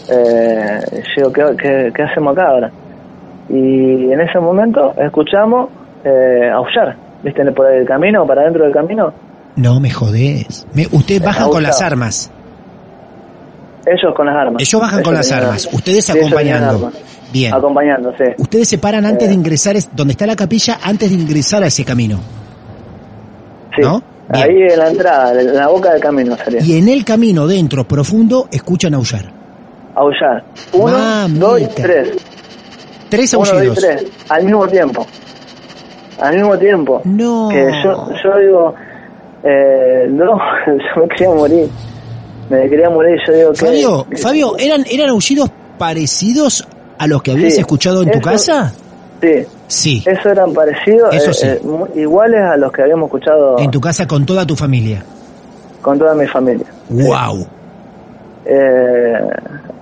Eh, 0.10 0.80
yo 1.18 1.32
¿qué, 1.32 1.44
qué, 1.62 1.92
qué 1.96 2.04
hacemos 2.04 2.34
acá 2.38 2.50
ahora? 2.50 2.72
Y 3.50 4.12
en 4.12 4.20
ese 4.22 4.40
momento 4.40 4.94
escuchamos 4.98 5.70
eh, 6.04 6.50
aullar, 6.54 6.96
¿viste? 7.24 7.52
Por 7.52 7.72
el 7.72 7.86
camino, 7.86 8.26
para 8.26 8.44
dentro 8.44 8.64
del 8.66 8.74
camino. 8.74 9.14
No 9.56 9.80
me 9.80 9.90
jodés. 9.92 10.66
Me- 10.74 10.88
ustedes 10.92 11.22
bajan 11.22 11.46
Me 11.48 11.52
con 11.52 11.64
las 11.64 11.82
armas. 11.82 12.32
Ellos 13.86 14.14
con 14.16 14.26
las 14.26 14.36
armas. 14.36 14.62
Ellos 14.62 14.82
bajan 14.82 15.04
con 15.04 15.14
las 15.16 15.32
armas. 15.32 15.66
armas. 15.66 15.70
Ustedes 15.74 16.10
acompañando. 16.10 16.92
Bien. 17.32 17.54
Acompañando, 17.54 18.12
sí. 18.18 18.24
Ustedes 18.38 18.68
se 18.68 18.78
paran 18.78 19.06
antes 19.06 19.26
Eh. 19.26 19.30
de 19.30 19.34
ingresar, 19.36 19.76
es- 19.76 19.90
donde 19.96 20.12
está 20.14 20.26
la 20.26 20.36
capilla, 20.36 20.80
antes 20.84 21.10
de 21.10 21.16
ingresar 21.16 21.64
a 21.64 21.68
ese 21.68 21.84
camino. 21.86 22.20
Sí. 23.76 23.82
¿No? 23.82 24.02
Bien. 24.32 24.44
Ahí 24.44 24.62
en 24.74 24.80
la 24.80 24.90
entrada, 24.90 25.42
en 25.42 25.56
la 25.56 25.68
boca 25.68 25.92
del 25.92 26.02
camino 26.02 26.36
sería. 26.44 26.62
Y 26.64 26.78
en 26.78 26.88
el 26.90 27.04
camino, 27.04 27.48
dentro, 27.48 27.88
profundo, 27.88 28.48
escuchan 28.52 28.94
aullar. 28.94 29.32
Aullar. 29.96 30.44
Uno, 30.74 30.98
Mamita. 30.98 31.40
dos 31.46 31.62
y 31.62 31.66
tres. 31.68 32.10
Tres 33.10 33.34
Uno, 33.34 33.40
dos 33.44 33.54
y 33.54 33.58
aullidos. 33.58 33.78
tres, 33.80 34.06
al 34.30 34.44
mismo 34.46 34.68
tiempo. 34.68 35.06
Al 36.22 36.36
mismo 36.36 36.58
tiempo. 36.58 37.02
No. 37.06 37.50
Que 37.52 37.72
yo, 37.84 38.08
yo 38.24 38.40
digo, 38.40 38.74
eh, 39.44 40.08
no, 40.10 40.38
yo 40.68 41.02
me 41.02 41.08
quería 41.10 41.30
morir. 41.34 41.70
Me 42.50 42.68
quería 42.70 42.90
morir, 42.90 43.20
yo 43.28 43.34
digo 43.34 43.52
que... 43.54 43.58
Fabio, 43.66 44.06
Fabio, 44.22 44.58
¿eran, 44.58 44.84
¿eran 44.90 45.10
aullidos 45.10 45.52
parecidos 45.78 46.68
a 46.98 47.08
los 47.08 47.22
que 47.22 47.32
habías 47.32 47.54
Sí. 47.54 47.60
escuchado 47.62 48.02
en 48.04 48.12
tu 48.12 48.20
casa? 48.22 48.74
Sí, 49.22 49.46
Sí. 49.68 50.04
eso 50.08 50.30
eran 50.30 50.52
parecidos, 50.54 51.14
Eso 51.14 51.30
eh, 51.32 51.34
sí. 51.34 51.48
eh, 51.48 52.02
iguales 52.02 52.42
a 52.42 52.58
los 52.58 52.72
que 52.72 52.82
habíamos 52.82 53.06
escuchado 53.08 53.60
En 53.60 53.70
tu 53.70 53.80
casa 53.80 54.08
con 54.08 54.26
toda 54.26 54.46
tu 54.46 54.56
familia. 54.56 55.04
con 55.82 56.00
toda 56.00 56.16
mi 56.16 56.26
familia. 56.26 56.66
Wow. 56.90 57.46
Eh, 58.46 59.14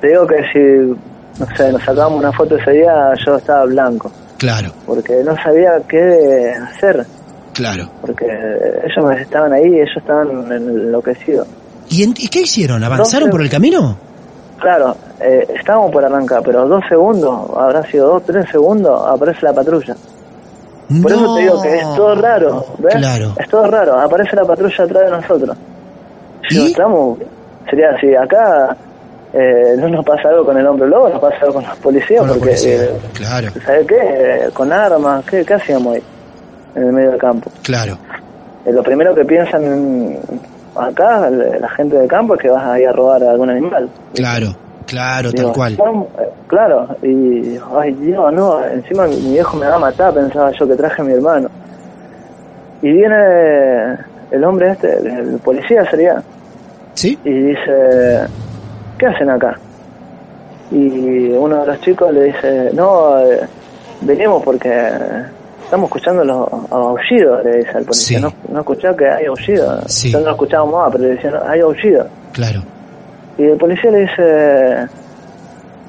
te 0.01 0.07
digo 0.09 0.27
que 0.27 0.35
si, 0.51 1.39
no 1.39 1.45
sé, 1.55 1.71
nos 1.71 1.81
sacábamos 1.83 2.19
una 2.19 2.31
foto 2.33 2.57
ese 2.57 2.71
día, 2.71 3.13
yo 3.25 3.37
estaba 3.37 3.65
blanco, 3.65 4.11
Claro, 4.37 4.71
porque 4.85 5.23
no 5.23 5.35
sabía 5.41 5.71
qué 5.87 6.53
hacer, 6.69 7.05
claro. 7.53 7.89
porque 8.01 8.25
ellos 8.25 9.19
estaban 9.19 9.51
ahí, 9.53 9.65
ellos 9.65 9.97
estaban 9.97 10.29
enloquecidos. 10.51 11.47
¿Y, 11.89 12.03
en- 12.03 12.13
y 12.17 12.27
qué 12.27 12.41
hicieron? 12.41 12.83
¿Avanzaron 12.83 13.29
por 13.29 13.41
el 13.41 13.49
camino? 13.49 13.97
Claro, 14.59 14.95
eh, 15.19 15.47
estábamos 15.57 15.91
por 15.91 16.03
arrancar, 16.05 16.41
pero 16.43 16.67
dos 16.67 16.83
segundos, 16.89 17.49
habrá 17.57 17.83
sido 17.89 18.07
dos, 18.13 18.23
tres 18.25 18.45
segundos, 18.51 19.01
aparece 19.07 19.39
la 19.45 19.53
patrulla. 19.53 19.95
Por 21.01 21.11
eso 21.11 21.35
te 21.35 21.41
digo 21.41 21.61
que 21.61 21.75
es 21.77 21.83
todo 21.95 22.15
raro, 22.15 22.65
¿ves? 22.79 22.95
Claro. 22.95 23.33
Es 23.37 23.49
todo 23.49 23.67
raro, 23.67 23.99
aparece 23.99 24.35
la 24.35 24.45
patrulla 24.45 24.83
atrás 24.83 25.03
de 25.03 25.11
nosotros. 25.11 25.57
Yo, 26.49 26.61
¿Y? 26.63 26.67
estamos, 26.67 27.19
sería 27.69 27.89
así, 27.95 28.15
acá 28.15 28.75
eh, 29.33 29.75
no 29.77 29.87
nos 29.89 30.05
pasa 30.05 30.29
algo 30.29 30.45
con 30.45 30.57
el 30.57 30.65
hombre 30.65 30.87
lobo, 30.87 31.09
nos 31.09 31.19
pasa 31.19 31.37
algo 31.41 31.55
con 31.55 31.63
los 31.65 31.77
policías, 31.77 32.19
Con 32.21 32.29
porque, 32.29 32.45
policía. 32.45 32.83
eh, 32.83 32.91
Claro, 33.13 33.47
¿sabes 33.65 33.87
qué? 33.87 33.97
Eh, 34.01 34.49
con 34.53 34.71
armas, 34.71 35.23
¿qué, 35.25 35.43
¿qué 35.45 35.53
hacíamos 35.53 35.95
ahí? 35.95 36.03
En 36.75 36.83
el 36.83 36.93
medio 36.93 37.11
del 37.11 37.19
campo. 37.19 37.49
claro. 37.63 37.97
Eh, 38.65 38.71
lo 38.71 38.83
primero 38.83 39.15
que 39.15 39.23
piensan 39.25 39.63
en- 39.63 40.19
acá, 40.75 41.29
la 41.29 41.69
gente 41.69 41.97
del 41.97 42.07
campo, 42.07 42.35
es 42.35 42.41
que 42.41 42.49
vas 42.49 42.63
a 42.65 42.79
ir 42.79 42.87
a 42.87 42.91
robar 42.91 43.23
a 43.23 43.31
algún 43.31 43.49
animal. 43.49 43.89
Claro, 44.13 44.55
claro, 44.85 45.31
Digo, 45.31 45.51
tal 45.51 45.55
cual. 45.55 45.73
Eh, 46.19 46.29
claro, 46.47 46.87
y 47.01 47.57
ay 47.77 47.93
Dios, 47.93 48.31
no, 48.33 48.63
encima 48.65 49.07
mi 49.07 49.15
viejo 49.31 49.57
me 49.57 49.65
va 49.67 49.75
a 49.75 49.79
matar, 49.79 50.13
pensaba 50.13 50.51
yo 50.51 50.67
que 50.67 50.75
traje 50.75 51.01
a 51.01 51.05
mi 51.05 51.13
hermano. 51.13 51.49
Y 52.81 52.91
viene 52.91 53.97
el 54.31 54.43
hombre 54.43 54.71
este, 54.71 54.97
el, 54.99 55.07
el 55.07 55.39
policía 55.39 55.89
sería, 55.89 56.21
¿Sí? 56.93 57.17
y 57.23 57.31
dice, 57.31 58.27
¿qué 58.97 59.05
hacen 59.05 59.29
acá? 59.29 59.57
Y 60.71 61.29
uno 61.29 61.61
de 61.61 61.67
los 61.67 61.81
chicos 61.81 62.13
le 62.13 62.23
dice, 62.25 62.71
no, 62.73 63.19
eh, 63.19 63.47
venimos 64.01 64.43
porque 64.43 64.69
estamos 65.63 65.87
escuchando 65.87 66.23
los 66.23 66.47
aullidos, 66.71 67.43
le 67.43 67.57
dice 67.57 67.71
al 67.77 67.85
policía. 67.85 68.17
Sí. 68.17 68.23
No, 68.23 68.33
no 68.53 68.59
escuchá 68.59 68.95
que 68.95 69.09
hay 69.09 69.25
aullidos. 69.25 69.83
Sí. 69.87 70.11
Yo 70.11 70.19
no 70.19 70.31
escuchábamos 70.31 70.75
más, 70.75 70.91
pero 70.91 71.03
le 71.03 71.09
decían, 71.11 71.33
hay 71.47 71.59
aullidos. 71.61 72.07
Claro. 72.33 72.61
Y 73.37 73.43
el 73.43 73.57
policía 73.57 73.91
le 73.91 73.99
dice, 73.99 74.87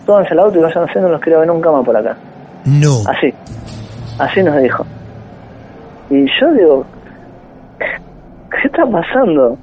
tómense 0.06 0.34
el 0.34 0.40
auto 0.40 0.58
y 0.58 0.62
vayan 0.62 0.84
haciendo, 0.84 1.08
no 1.08 1.14
los 1.14 1.22
quiero 1.22 1.40
ver 1.40 1.48
nunca 1.48 1.70
más 1.70 1.84
por 1.84 1.96
acá. 1.96 2.16
No. 2.64 3.02
Así, 3.06 3.34
así 4.18 4.42
nos 4.42 4.62
dijo. 4.62 4.86
Y 6.10 6.26
yo 6.40 6.52
digo, 6.52 6.86
¿qué 7.78 8.66
está 8.66 8.86
pasando? 8.86 9.56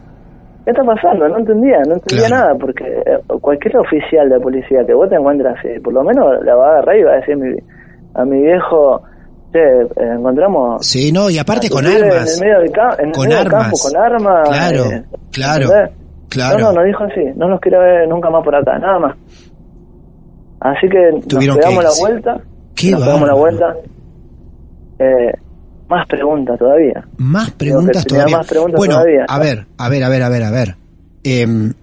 ¿Qué 0.65 0.71
está 0.71 0.83
pasando? 0.83 1.27
No 1.29 1.37
entendía, 1.37 1.77
no 1.87 1.93
entendía 1.93 2.27
Claro. 2.27 2.43
nada, 2.43 2.55
porque 2.59 2.83
eh, 2.83 3.19
cualquier 3.39 3.77
oficial 3.77 4.27
de 4.29 4.39
policía 4.39 4.79
que 4.85 4.93
vos 4.95 5.07
te 5.09 5.15
encuentras 5.15 5.55
así, 5.59 5.79
por 5.79 5.93
lo 5.93 6.03
menos 6.03 6.25
la 6.43 6.55
va 6.55 6.65
a 6.67 6.71
agarrar 6.77 6.97
y 6.97 7.03
va 7.03 7.11
a 7.11 7.15
decir 7.17 7.35
a 7.35 7.37
mi, 7.37 7.55
a 8.15 8.25
mi 8.25 8.41
viejo, 8.41 9.01
che, 9.53 9.59
eh, 9.59 9.87
encontramos... 10.17 10.85
Sí, 10.85 11.11
no, 11.11 11.29
y 11.29 11.37
aparte 11.37 11.69
con 11.69 11.85
armas. 11.85 12.39
En 12.39 12.43
el 12.43 12.49
medio 12.49 12.59
del, 12.61 12.71
en 12.99 13.05
el 13.07 13.11
Con 13.13 13.23
medio 13.27 13.37
del 13.37 13.47
armas. 13.47 13.61
campo, 13.63 13.77
con 13.83 13.97
armas. 14.01 14.49
Claro, 14.49 14.83
eh, 14.91 15.03
claro, 15.31 15.67
claro. 16.29 16.57
No, 16.59 16.65
no, 16.65 16.73
nos 16.73 16.85
dijo 16.85 17.03
así, 17.03 17.21
no 17.35 17.47
nos 17.47 17.59
quiere 17.61 17.77
ver 17.77 18.07
nunca 18.09 18.29
más 18.31 18.43
por 18.43 18.55
acá, 18.55 18.79
nada 18.79 18.97
más. 18.99 19.15
Así 20.61 20.87
que 20.89 20.97
Tuvieron 21.27 21.57
nos 21.57 21.65
que 21.65 21.69
pegamos 21.75 21.83
la 21.83 22.07
vuelta, 22.07 22.37
Qué 22.75 22.91
nos 22.91 23.03
pegamos 23.03 23.27
la 23.27 23.33
vuelta. 23.35 23.75
Eh, 24.97 25.31
más 25.89 26.07
preguntas 26.07 26.57
todavía. 26.59 27.05
Más 27.17 27.51
preguntas 27.51 28.05
todavía. 28.05 28.37
más 28.37 28.47
preguntas 28.47 28.77
bueno, 28.77 28.93
todavía. 28.95 29.25
a 29.27 29.39
ver, 29.39 29.65
a 29.77 29.89
ver, 29.89 30.03
a 30.03 30.09
ver, 30.09 30.23
a 30.23 30.29
ver, 30.29 30.43
a 30.43 30.51
ver. 30.51 30.75
Em, 31.23 31.73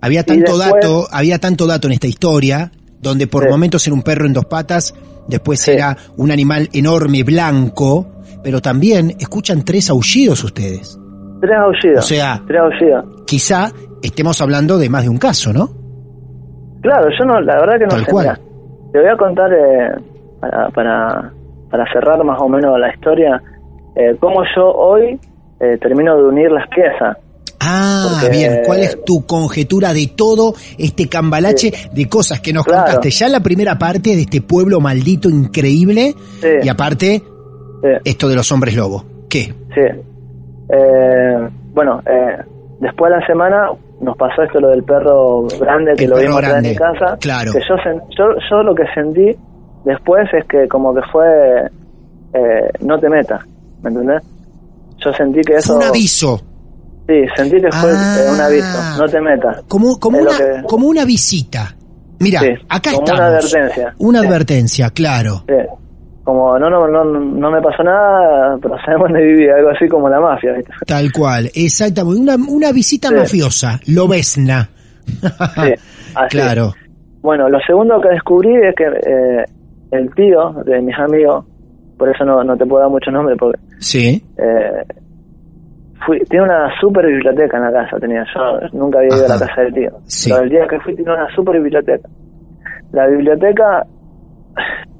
había 0.00 0.24
tanto 0.24 0.56
después- 0.58 0.72
dato, 0.82 1.06
había 1.10 1.38
tanto 1.38 1.66
dato 1.66 1.86
en 1.88 1.92
esta 1.94 2.06
historia, 2.06 2.70
donde 3.00 3.26
por 3.26 3.44
Sí. 3.44 3.48
momentos 3.50 3.86
era 3.86 3.94
un 3.94 4.02
perro 4.02 4.26
en 4.26 4.32
dos 4.32 4.46
patas, 4.46 4.94
después 5.28 5.60
Sí. 5.60 5.72
era 5.72 5.96
un 6.16 6.30
animal 6.30 6.68
enorme 6.72 7.22
blanco, 7.22 8.06
pero 8.42 8.60
también 8.60 9.14
escuchan 9.18 9.62
tres 9.64 9.90
aullidos 9.90 10.42
ustedes. 10.44 10.98
Tres 11.40 11.56
aullidos. 11.56 12.04
O 12.04 12.08
sea- 12.08 12.42
tres 12.46 12.60
aullidos. 12.60 13.04
Quizá 13.26 13.70
estemos 14.02 14.40
hablando 14.40 14.78
de 14.78 14.88
más 14.88 15.02
de 15.04 15.08
un 15.10 15.18
caso, 15.18 15.52
¿no? 15.52 15.70
Claro, 16.82 17.08
yo 17.18 17.24
no, 17.26 17.40
la 17.42 17.56
verdad 17.60 17.74
que 17.78 17.84
no 17.84 17.90
Tal 17.90 18.04
sé. 18.06 18.10
cual. 18.10 18.40
te 18.92 18.98
voy 18.98 19.08
a 19.08 19.16
contar 19.16 19.52
eh, 19.52 19.90
para, 20.40 20.68
para, 20.70 21.32
para 21.70 21.84
cerrar 21.92 22.22
más 22.24 22.40
o 22.40 22.48
menos 22.48 22.78
la 22.78 22.92
historia, 22.92 23.40
eh, 23.94 24.16
cómo 24.20 24.42
yo 24.56 24.66
hoy 24.72 25.18
eh, 25.60 25.78
termino 25.80 26.16
de 26.16 26.22
unir 26.24 26.50
las 26.50 26.66
piezas. 26.68 27.16
Ah, 27.62 28.18
Porque- 28.22 28.34
bien. 28.36 28.60
¿Cuál 28.64 28.80
es 28.80 29.04
tu 29.04 29.26
conjetura 29.26 29.92
de 29.92 30.10
todo 30.16 30.54
este 30.78 31.08
cambalache 31.08 31.70
de 31.92 32.08
cosas 32.08 32.40
que 32.40 32.52
nos 32.54 32.64
Claro. 32.64 32.84
contaste 32.84 33.10
ya 33.10 33.26
en 33.26 33.32
la 33.32 33.40
primera 33.40 33.78
parte 33.78 34.16
de 34.16 34.22
este 34.22 34.40
pueblo 34.40 34.80
maldito 34.80 35.28
increíble? 35.28 36.14
Sí. 36.40 36.48
Y 36.62 36.68
aparte, 36.70 37.22
Sí. 37.82 37.88
esto 38.04 38.28
de 38.28 38.36
los 38.36 38.50
hombres 38.50 38.74
lobo. 38.74 39.04
¿Qué? 39.28 39.52
Sí. 39.74 39.80
Eh, 40.72 41.48
bueno, 41.74 42.00
eh, 42.06 42.38
después 42.80 43.12
de 43.12 43.18
la 43.20 43.26
semana 43.26 43.70
nos 44.00 44.16
pasó 44.16 44.42
esto 44.42 44.60
lo 44.60 44.68
del 44.68 44.82
perro 44.84 45.42
grande 45.60 45.94
que 45.96 46.04
El 46.04 46.10
lo 46.10 46.16
vimos 46.18 46.40
grande, 46.40 46.70
mi 46.70 46.76
casa. 46.76 47.16
claro. 47.20 47.52
Que 47.52 47.60
yo, 47.60 47.76
yo, 48.16 48.24
yo 48.50 48.62
lo 48.62 48.74
que 48.74 48.84
sentí 48.94 49.36
después 49.84 50.28
es 50.32 50.44
que 50.46 50.68
como 50.68 50.94
que 50.94 51.00
fue 51.12 51.66
eh, 52.34 52.70
no 52.80 52.98
te 52.98 53.08
metas, 53.08 53.40
¿me 53.82 53.90
entendés? 53.90 54.22
Yo 54.98 55.12
sentí 55.12 55.40
que 55.40 55.54
eso... 55.56 55.76
Un 55.76 55.82
aviso. 55.82 56.40
Sí, 57.08 57.24
sentí 57.36 57.60
que 57.60 57.72
fue 57.72 57.90
Ah. 57.94 58.16
eh, 58.20 58.30
un 58.34 58.40
aviso, 58.40 58.78
no 58.98 59.08
te 59.08 59.20
metas. 59.20 59.62
Como, 59.66 59.98
como, 59.98 60.18
una, 60.18 60.30
que- 60.36 60.62
como 60.66 60.86
una 60.86 61.04
visita. 61.04 61.74
Mira, 62.20 62.40
Sí, 62.40 62.48
acá 62.68 62.90
como 62.92 63.04
estamos. 63.04 63.18
una 63.20 63.26
advertencia. 63.28 63.94
Una 63.98 64.20
Sí. 64.20 64.26
advertencia, 64.26 64.90
claro. 64.90 65.42
Sí. 65.48 65.54
Como 66.22 66.58
no, 66.58 66.68
no, 66.70 66.86
no, 66.86 67.02
no 67.04 67.50
me 67.50 67.60
pasó 67.62 67.82
nada, 67.82 68.56
pero 68.60 68.76
sabemos 68.84 69.08
dónde 69.08 69.24
vivía, 69.24 69.54
algo 69.56 69.70
así 69.70 69.88
como 69.88 70.08
la 70.08 70.20
mafia, 70.20 70.52
¿viste? 70.52 70.70
Tal 70.86 71.10
cual, 71.10 71.50
exactamente. 71.54 72.20
Una, 72.20 72.36
una 72.48 72.70
visita 72.72 73.10
mafiosa, 73.10 73.80
lobesna. 73.86 74.68
Sí, 75.10 75.74
así. 76.14 76.28
claro. 76.28 76.74
Bueno, 77.22 77.48
lo 77.48 77.58
segundo 77.66 78.00
que 78.00 78.10
descubrí 78.10 78.54
es 78.54 78.74
que 78.76 78.84
eh, 78.84 79.44
el 79.90 80.14
tío 80.14 80.52
de 80.64 80.80
mis 80.82 80.98
amigos, 80.98 81.44
por 81.98 82.08
eso 82.08 82.24
no, 82.24 82.42
no 82.44 82.56
te 82.56 82.64
puedo 82.66 82.82
dar 82.82 82.90
muchos 82.90 83.12
nombres, 83.12 83.36
porque 83.38 83.58
Sí. 83.78 84.22
eh, 84.38 84.84
fui, 86.06 86.20
tiene 86.28 86.44
una 86.46 86.70
super 86.80 87.06
biblioteca 87.06 87.56
en 87.58 87.64
la 87.64 87.72
casa, 87.72 87.98
tenía 87.98 88.24
yo, 88.34 88.68
nunca 88.78 88.98
había 88.98 89.16
ido 89.16 89.26
a 89.26 89.28
la 89.28 89.38
casa 89.46 89.62
del 89.62 89.74
tío. 89.74 89.90
Sí. 90.04 90.30
Pero 90.30 90.44
el 90.44 90.50
día 90.50 90.66
que 90.68 90.80
fui 90.80 90.94
tiene 90.94 91.12
una 91.12 91.28
super 91.34 91.60
biblioteca. 91.60 92.08
La 92.92 93.06
biblioteca, 93.06 93.86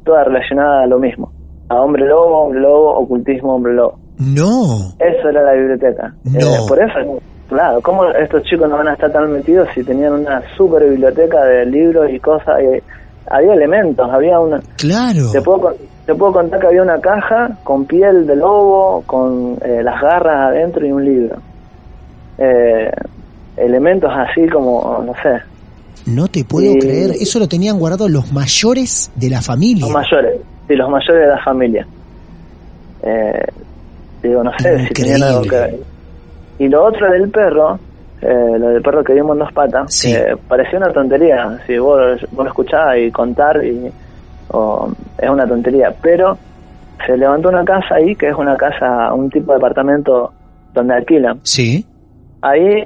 toda 0.04 0.24
relacionada 0.24 0.82
a 0.84 0.86
lo 0.86 0.98
mismo, 0.98 1.32
a 1.68 1.80
hombre 1.80 2.06
lobo, 2.06 2.44
hombre 2.44 2.60
lobo, 2.60 2.94
ocultismo, 3.00 3.54
hombre 3.54 3.74
lobo. 3.74 3.98
No. 4.18 4.90
Eso 4.98 5.28
era 5.30 5.42
la 5.42 5.52
biblioteca. 5.52 6.12
No. 6.24 6.38
Eh, 6.38 6.68
por 6.68 6.78
eso, 6.82 7.20
claro, 7.48 7.80
¿cómo 7.80 8.04
estos 8.10 8.42
chicos 8.44 8.68
no 8.68 8.76
van 8.76 8.88
a 8.88 8.92
estar 8.92 9.10
tan 9.10 9.32
metidos 9.32 9.68
si 9.74 9.82
tenían 9.82 10.12
una 10.12 10.42
super 10.56 10.88
biblioteca 10.88 11.44
de 11.44 11.64
libros 11.66 12.10
y 12.10 12.20
cosas? 12.20 12.60
y 12.62 12.82
había 13.28 13.54
elementos, 13.54 14.08
había 14.10 14.38
una... 14.40 14.60
Claro. 14.76 15.30
Te 15.32 15.40
puedo, 15.42 15.74
te 16.06 16.14
puedo 16.14 16.32
contar 16.32 16.60
que 16.60 16.66
había 16.68 16.82
una 16.82 17.00
caja 17.00 17.50
con 17.64 17.84
piel 17.84 18.26
de 18.26 18.36
lobo, 18.36 19.02
con 19.06 19.58
eh, 19.64 19.82
las 19.82 20.00
garras 20.00 20.50
adentro 20.50 20.86
y 20.86 20.92
un 20.92 21.04
libro. 21.04 21.36
Eh, 22.38 22.90
elementos 23.56 24.10
así 24.14 24.48
como, 24.48 25.02
no 25.04 25.12
sé, 25.22 25.42
No 26.06 26.26
te 26.28 26.44
puedo 26.44 26.72
Y- 26.72 26.78
creer. 26.78 27.10
Eso 27.12 27.38
lo 27.38 27.46
tenían 27.48 27.78
guardado 27.78 28.08
los 28.08 28.32
mayores 28.32 29.10
de 29.14 29.28
la 29.30 29.42
familia. 29.42 29.84
los 29.84 29.92
mayores, 29.94 30.40
sí, 30.66 30.74
los 30.74 30.88
mayores 30.88 31.22
de 31.22 31.28
la 31.28 31.42
familia. 31.44 31.86
Eh, 33.02 33.44
digo, 34.22 34.42
no 34.42 34.50
sé 34.58 34.86
si 34.88 34.94
tenían 34.94 35.22
algo 35.22 35.42
que 35.42 35.56
ver. 35.56 35.78
Y 36.58 36.68
lo 36.68 36.84
otro 36.84 37.10
del 37.10 37.30
perro, 37.30 37.78
eh, 38.22 38.58
lo 38.58 38.68
del 38.68 38.82
perro 38.82 39.02
que 39.04 39.14
vimos 39.14 39.32
en 39.34 39.38
dos 39.40 39.52
patas, 39.52 39.92
Sí. 39.94 40.12
que 40.12 40.36
parecía 40.48 40.78
una 40.78 40.92
tontería. 40.92 41.58
Si 41.66 41.78
vos, 41.78 42.20
vos 42.32 42.44
lo 42.44 42.48
escuchabas 42.50 42.98
y 42.98 43.10
contar, 43.10 43.64
y, 43.64 43.86
es 45.18 45.30
una 45.30 45.46
tontería. 45.46 45.94
Pero 46.02 46.36
se 47.06 47.16
levantó 47.16 47.48
una 47.48 47.64
casa 47.64 47.94
ahí, 47.96 48.14
que 48.16 48.28
es 48.28 48.34
una 48.34 48.56
casa, 48.56 49.12
un 49.14 49.30
tipo 49.30 49.52
de 49.52 49.58
departamento 49.58 50.32
donde 50.74 50.94
alquilan. 50.94 51.40
Sí. 51.44 51.86
Ahí, 52.42 52.84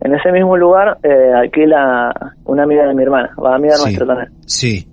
en 0.00 0.14
ese 0.14 0.32
mismo 0.32 0.56
lugar, 0.56 0.98
eh, 1.02 1.32
alquila 1.34 2.12
una 2.44 2.62
amiga 2.62 2.86
de 2.86 2.94
mi 2.94 3.02
hermana, 3.02 3.30
va 3.42 3.56
amiga 3.56 3.74
Sí. 3.76 3.82
nuestra 3.84 4.06
también. 4.06 4.28
Sí. 4.46 4.86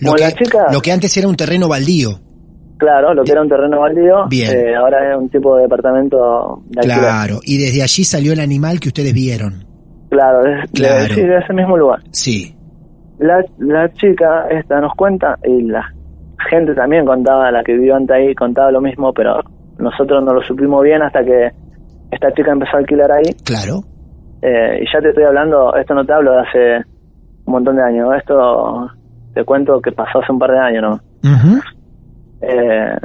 Lo 0.00 0.06
Como 0.12 0.16
que, 0.16 0.22
la 0.24 0.32
chica- 0.32 0.66
lo 0.72 0.80
que 0.80 0.92
antes 0.92 1.16
era 1.16 1.28
un 1.28 1.36
terreno 1.36 1.68
baldío. 1.68 2.10
Claro, 2.78 3.14
lo 3.14 3.24
que 3.24 3.32
era 3.32 3.40
un 3.42 3.48
terreno 3.48 3.80
baldío, 3.80 4.26
Bien. 4.28 4.50
eh, 4.54 4.74
ahora 4.76 5.10
es 5.12 5.16
un 5.18 5.28
tipo 5.30 5.56
de 5.56 5.62
departamento 5.62 6.62
de 6.68 6.80
alquiler. 6.80 6.98
Claro. 6.98 7.38
Y 7.44 7.58
desde 7.58 7.82
allí 7.82 8.04
salió 8.04 8.32
el 8.32 8.40
animal 8.40 8.80
que 8.80 8.88
ustedes 8.88 9.14
vieron. 9.14 9.64
Claro, 10.10 10.42
de, 10.42 10.50
de- 10.50 10.68
Claro. 10.74 11.14
sí, 11.14 11.22
de 11.22 11.38
ese 11.38 11.52
mismo 11.54 11.76
lugar. 11.76 12.00
Sí. 12.12 12.54
La, 13.18 13.42
la 13.58 13.90
chica 13.94 14.46
esta 14.50 14.78
nos 14.80 14.92
cuenta, 14.94 15.38
y 15.44 15.62
la 15.62 15.82
gente 16.50 16.74
también 16.74 17.06
contaba, 17.06 17.50
la 17.50 17.64
que 17.64 17.72
vivió 17.72 17.96
antes 17.96 18.14
ahí 18.14 18.34
contaba 18.34 18.70
lo 18.70 18.80
mismo, 18.82 19.12
pero 19.14 19.40
nosotros 19.78 20.22
no 20.22 20.34
lo 20.34 20.42
supimos 20.42 20.82
bien 20.84 21.00
hasta 21.02 21.24
que 21.24 21.50
esta 22.10 22.30
chica 22.32 22.52
empezó 22.52 22.76
a 22.76 22.80
alquilar 22.80 23.10
ahí. 23.10 23.32
Claro. 23.44 23.80
Eh, 24.42 24.80
y 24.82 24.84
ya 24.92 25.00
te 25.00 25.08
estoy 25.08 25.24
hablando, 25.24 25.74
esto 25.76 25.94
no 25.94 26.04
te 26.04 26.12
hablo 26.12 26.32
de 26.32 26.40
hace 26.40 26.76
un 27.46 27.52
montón 27.54 27.76
de 27.76 27.82
años, 27.82 28.10
esto 28.18 28.86
te 29.34 29.44
cuento 29.44 29.80
que 29.80 29.92
pasó 29.92 30.20
hace 30.22 30.30
un 30.30 30.38
par 30.38 30.50
de 30.52 30.58
años, 30.58 30.82
¿no? 30.82 31.00
Eh, 32.40 32.96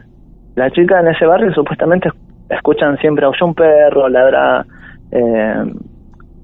la 0.56 0.70
chica 0.72 1.00
en 1.00 1.08
ese 1.08 1.26
barrio 1.26 1.54
supuestamente 1.54 2.10
escuchan 2.50 2.98
siempre 2.98 3.26
aullar 3.26 3.44
un 3.44 3.54
perro, 3.56 4.10
ladra, 4.10 4.66
eh, 5.12 5.64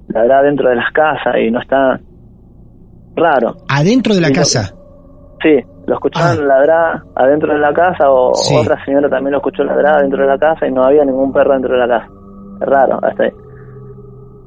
ladra 0.08 0.42
dentro 0.44 0.70
de 0.70 0.76
las 0.76 0.92
casas 0.94 1.36
y 1.40 1.52
no 1.52 1.60
está 1.60 2.00
raro. 3.16 3.56
Adentro 3.70 4.14
de 4.16 4.22
la 4.22 4.28
Y 4.28 4.32
lo- 4.32 4.36
casa. 4.38 4.74
Sí, 5.42 5.60
lo 5.86 5.94
escuchaban 5.96 6.38
Ah. 6.40 6.46
ladrar 6.46 7.02
adentro 7.16 7.54
de 7.54 7.60
la 7.60 7.74
casa 7.74 8.10
o 8.10 8.34
Sí. 8.34 8.56
otra 8.60 8.84
señora 8.86 9.10
también 9.10 9.34
lo 9.34 9.38
escuchó 9.38 9.64
ladrar 9.64 9.98
adentro 9.98 10.22
de 10.24 10.28
la 10.30 10.38
casa 10.38 10.66
y 10.68 10.72
no 10.72 10.84
había 10.84 11.04
ningún 11.06 11.32
perro 11.34 11.54
dentro 11.54 11.74
de 11.74 11.80
la 11.80 11.88
casa. 12.00 12.08
Es 12.62 12.68
raro, 12.68 13.00
hasta 13.04 13.24
ahí. 13.24 13.32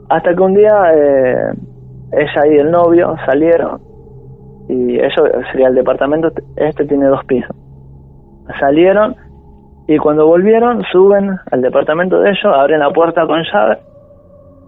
Hasta 0.09 0.35
que 0.35 0.43
un 0.43 0.55
día 0.55 0.73
eh, 0.95 1.53
ella 2.13 2.47
y 2.53 2.57
el 2.59 2.71
novio 2.71 3.15
salieron 3.27 3.81
y 4.69 4.97
eso 4.99 5.25
sería 5.53 5.69
el 5.69 5.75
departamento, 5.75 6.29
este 6.57 6.85
tiene 6.87 7.07
dos 7.07 7.25
pisos. 7.27 7.55
Salieron 8.59 9.15
y 9.87 9.97
cuando 9.99 10.27
volvieron 10.27 10.83
suben 10.93 11.37
al 11.51 11.61
departamento 11.63 12.21
de 12.21 12.31
ellos, 12.31 12.53
abren 12.55 12.81
la 12.81 12.91
puerta 12.91 13.27
con 13.27 13.43
llave 13.53 13.79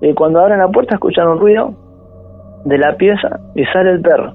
y 0.01 0.13
cuando 0.15 0.41
abren 0.41 0.59
la 0.59 0.69
puerta 0.69 0.95
escuchan 0.95 1.29
un 1.29 1.39
ruido 1.39 1.75
de 2.65 2.79
la 2.79 2.97
pieza 2.97 3.41
y 3.55 3.65
sale 3.67 3.91
el 3.93 4.01
perro. 4.03 4.35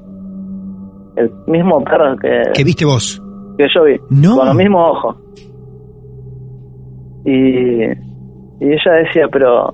El 1.15 1.31
mismo 1.47 1.83
perro 1.83 2.15
que, 2.17 2.41
¿Qué 2.53 2.63
viste 2.63 2.85
vos? 2.85 3.21
que 3.57 3.65
yo 3.73 3.83
vi, 3.83 3.97
No. 4.09 4.37
con 4.37 4.45
los 4.47 4.55
mismos 4.55 4.91
ojos. 4.91 5.15
Y, 7.25 7.83
y 7.83 7.93
ella 8.73 8.91
decía, 9.03 9.27
pero 9.31 9.73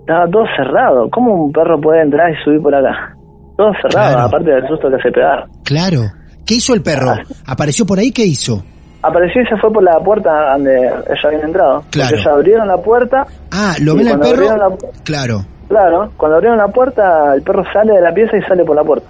estaba 0.00 0.28
todo 0.28 0.44
cerrado, 0.56 1.08
¿cómo 1.10 1.34
un 1.46 1.52
perro 1.52 1.80
puede 1.80 2.02
entrar 2.02 2.30
y 2.30 2.36
subir 2.44 2.60
por 2.62 2.74
acá? 2.74 3.14
Todo 3.56 3.72
cerrado, 3.82 4.12
Claro. 4.14 4.26
aparte 4.28 4.50
del 4.50 4.68
susto 4.68 4.90
que 4.90 4.98
se 5.02 5.10
pegaron. 5.10 5.50
Claro. 5.64 5.98
¿Qué 6.46 6.54
hizo 6.54 6.74
el 6.74 6.82
perro? 6.82 7.14
¿Apareció 7.46 7.84
por 7.86 7.98
ahí? 7.98 8.10
¿Qué 8.12 8.24
hizo? 8.24 8.62
Apareció 9.02 9.42
y 9.42 9.46
se 9.46 9.56
fue 9.56 9.72
por 9.72 9.82
la 9.82 9.98
puerta 9.98 10.52
donde 10.52 10.76
ellos 10.76 11.24
habían 11.24 11.42
entrado. 11.42 11.82
Claro. 11.90 12.14
Ellos 12.16 12.26
abrieron 12.26 12.68
la 12.68 12.76
puerta, 12.78 13.26
Ah, 13.50 13.74
¿lo 13.80 13.96
ven 13.96 14.08
al 14.08 14.20
perro? 14.20 14.56
la- 14.56 14.76
Claro. 15.04 15.44
Claro, 15.68 16.12
cuando 16.16 16.36
abrieron 16.36 16.58
la 16.58 16.68
puerta, 16.68 17.34
el 17.34 17.42
perro 17.42 17.64
sale 17.72 17.94
de 17.94 18.00
la 18.02 18.12
pieza 18.12 18.36
y 18.36 18.42
sale 18.42 18.64
por 18.64 18.76
la 18.76 18.84
puerta. 18.84 19.06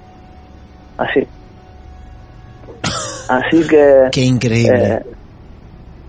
Así. 0.97 1.21
Así 3.29 3.67
que... 3.67 4.09
Qué 4.13 4.23
increíble. 4.25 4.95
eh, 4.95 5.03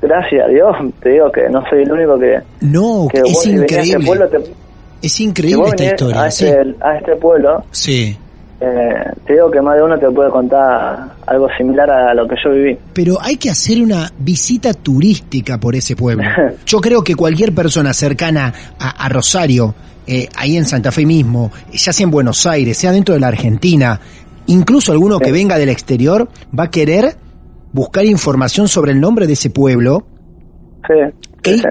gracias 0.01 0.45
a 0.45 0.47
Dios, 0.49 0.75
te 1.01 1.09
digo 1.09 1.31
que 1.31 1.49
no 1.49 1.61
soy 1.69 1.83
el 1.83 1.91
único 1.91 2.19
que... 2.19 2.39
no, 2.61 3.07
que 3.11 3.17
es 3.19 3.23
vos 3.23 3.41
si 3.43 3.49
este 3.51 3.61
increíble. 3.63 4.05
pueblo, 4.05 4.27
te- 4.29 4.53
Es 5.01 5.19
increíble 5.21 5.65
esta 5.69 5.85
historia, 5.85 6.23
a 6.23 6.31
sí. 6.31 6.47
este, 6.47 6.75
a 6.81 6.97
este 6.97 7.15
pueblo, 7.15 7.63
Sí. 7.71 8.17
Eh, 8.65 9.11
te 9.25 9.33
digo 9.33 9.51
que 9.51 9.61
más 9.61 9.75
de 9.75 9.83
uno 9.83 9.99
te 9.99 10.09
puede 10.09 10.29
contar 10.29 11.09
algo 11.27 11.49
similar 11.57 11.89
a 11.89 12.13
lo 12.13 12.25
que 12.25 12.35
yo 12.41 12.51
viví. 12.51 12.77
Pero 12.93 13.17
hay 13.21 13.35
que 13.35 13.49
hacer 13.49 13.81
una 13.81 14.09
visita 14.17 14.73
turística 14.73 15.59
por 15.59 15.75
ese 15.75 15.97
pueblo. 15.97 16.23
Yo 16.65 16.79
creo 16.79 17.03
que 17.03 17.15
cualquier 17.15 17.53
persona 17.53 17.91
cercana 17.93 18.53
a, 18.79 19.05
a 19.05 19.09
Rosario, 19.09 19.75
eh, 20.07 20.29
ahí 20.37 20.55
en 20.55 20.65
Santa 20.65 20.93
Fe 20.93 21.05
mismo, 21.05 21.51
ya 21.73 21.91
sea 21.91 22.05
en 22.05 22.11
Buenos 22.11 22.45
Aires, 22.45 22.77
sea 22.77 22.93
dentro 22.93 23.13
de 23.13 23.19
la 23.19 23.27
Argentina, 23.27 23.99
incluso 24.47 24.93
alguno 24.93 25.19
que 25.19 25.33
venga 25.33 25.57
del 25.57 25.69
exterior, 25.69 26.29
va 26.57 26.65
a 26.65 26.71
querer 26.71 27.17
buscar 27.73 28.05
información 28.05 28.69
sobre 28.69 28.93
el 28.93 29.01
nombre 29.01 29.27
de 29.27 29.33
ese 29.33 29.49
pueblo. 29.49 30.05
Sí, 30.87 30.93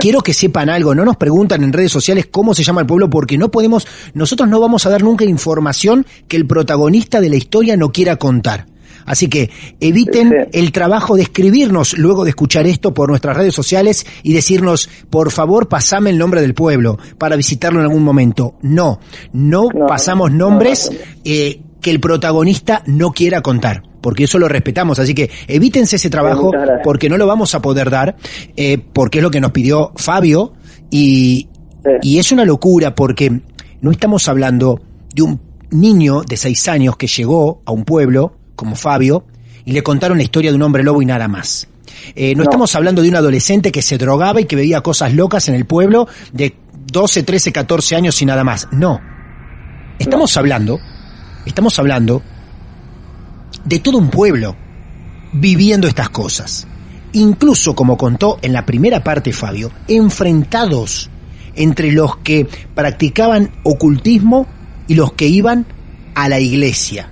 Quiero 0.01 0.21
que 0.21 0.35
sepan 0.35 0.69
algo, 0.69 0.95
no 0.95 1.05
nos 1.05 1.17
preguntan 1.17 1.63
en 1.65 1.73
redes 1.73 1.91
sociales 1.93 2.29
cómo 2.31 2.55
se 2.55 2.63
llama 2.63 2.83
el 2.83 2.87
pueblo 2.87 3.09
porque 3.11 3.39
no 3.39 3.51
podemos, 3.51 3.87
nosotros 4.15 4.49
no 4.49 4.61
vamos 4.61 4.85
a 4.87 4.91
dar 4.91 5.03
nunca 5.03 5.25
información 5.25 6.07
que 6.29 6.37
el 6.37 6.47
protagonista 6.47 7.21
de 7.21 7.31
la 7.31 7.37
historia 7.37 7.77
no 7.77 7.91
quiera 7.93 8.17
contar. 8.17 8.67
Así 9.05 9.27
que 9.29 9.51
eviten 9.81 10.29
Sí. 10.31 10.37
el 10.61 10.71
trabajo 10.71 11.17
de 11.17 11.23
escribirnos 11.23 11.99
luego 11.99 12.23
de 12.23 12.31
escuchar 12.31 12.67
esto 12.69 12.95
por 12.95 13.09
nuestras 13.09 13.37
redes 13.37 13.53
sociales 13.55 14.07
y 14.23 14.33
decirnos, 14.33 14.89
por 15.11 15.33
favor, 15.33 15.69
pasame 15.69 16.11
el 16.11 16.19
nombre 16.19 16.41
del 16.41 16.55
pueblo 16.55 16.99
para 17.19 17.35
visitarlo 17.35 17.81
en 17.81 17.87
algún 17.87 18.05
momento. 18.05 18.55
No, 18.63 19.01
no, 19.33 19.69
No, 19.75 19.87
pasamos 19.87 20.31
no, 20.31 20.51
nombres 20.51 20.89
no. 20.93 20.99
eh, 21.25 21.61
que 21.81 21.91
el 21.91 21.99
protagonista 21.99 22.85
no 22.87 23.11
quiera 23.11 23.41
contar, 23.43 23.83
porque 24.03 24.25
eso 24.25 24.39
lo 24.39 24.49
respetamos. 24.49 24.99
Así 24.99 25.15
que 25.15 25.31
evítense 25.49 25.97
ese 25.97 26.11
trabajo 26.11 26.51
porque 26.85 27.09
no 27.09 27.17
lo 27.17 27.27
vamos 27.27 27.55
a 27.55 27.63
poder 27.63 27.89
dar, 27.89 28.17
eh, 28.57 28.77
porque 28.93 29.19
es 29.21 29.23
lo 29.23 29.31
que 29.31 29.41
nos 29.41 29.53
pidió 29.53 29.93
Fabio 29.97 30.53
y, 30.91 31.49
Sí. 31.85 31.91
y 32.03 32.19
es 32.19 32.31
una 32.31 32.45
locura 32.45 32.95
porque 32.95 33.41
no 33.81 33.91
estamos 33.91 34.29
hablando 34.29 34.81
de 35.15 35.23
un 35.23 35.41
niño 35.71 36.23
de 36.23 36.37
seis 36.37 36.69
años 36.69 36.97
que 36.97 37.07
llegó 37.07 37.63
a 37.65 37.73
un 37.73 37.85
pueblo 37.85 38.37
como 38.55 38.77
Fabio 38.77 39.25
y 39.65 39.73
le 39.73 39.83
contaron 39.83 40.19
la 40.19 40.23
historia 40.25 40.51
de 40.51 40.57
un 40.57 40.63
hombre 40.63 40.83
lobo 40.85 41.01
y 41.03 41.07
nada 41.07 41.27
más. 41.29 41.67
Eh, 42.15 42.35
no, 42.35 42.39
No. 42.39 42.45
estamos 42.45 42.75
hablando 42.77 43.01
de 43.03 43.09
un 43.09 43.17
adolescente 43.17 43.73
que 43.73 43.81
se 43.83 43.97
drogaba 43.99 44.41
y 44.41 44.45
que 44.45 44.55
veía 44.57 44.81
cosas 44.81 45.15
locas 45.15 45.49
en 45.49 45.55
el 45.55 45.65
pueblo 45.65 46.07
de 46.33 46.55
12, 46.93 47.23
13, 47.23 47.53
14 47.53 47.97
años 47.97 48.21
y 48.23 48.27
nada 48.27 48.45
más. 48.45 48.69
No. 48.73 49.01
Estamos 49.99 50.37
hablando, 50.37 50.79
estamos 51.47 51.79
hablando 51.79 52.23
de 53.65 53.79
todo 53.79 53.99
un 53.99 54.11
pueblo 54.11 54.57
viviendo 55.33 55.89
estas 55.89 56.11
cosas. 56.11 56.67
Incluso, 57.13 57.75
como 57.75 57.97
contó 57.97 58.39
en 58.43 58.53
la 58.53 58.65
primera 58.65 59.05
parte 59.05 59.33
Fabio, 59.33 59.71
enfrentados 59.89 61.11
entre 61.55 61.93
los 61.93 62.17
que 62.19 62.47
practicaban 62.75 63.51
ocultismo 63.63 64.47
y 64.89 64.95
los 64.95 65.13
que 65.13 65.27
iban 65.27 65.67
a 66.15 66.29
la 66.29 66.41
iglesia. 66.41 67.11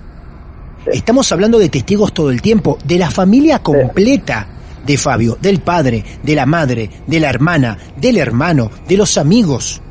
Estamos 0.85 1.31
hablando 1.31 1.59
de 1.59 1.69
testigos 1.69 2.13
todo 2.13 2.31
el 2.31 2.41
tiempo, 2.41 2.79
de 2.83 2.97
la 2.97 3.11
familia 3.11 3.59
completa 3.59 4.47
de 4.85 4.97
Fabio, 4.97 5.37
del 5.39 5.59
padre, 5.61 6.03
de 6.23 6.35
la 6.35 6.47
madre, 6.47 6.89
de 7.05 7.19
la 7.19 7.29
hermana, 7.29 7.77
del 7.97 8.17
hermano, 8.17 8.71
de 8.87 8.97
los 8.97 9.17
amigos. 9.19 9.81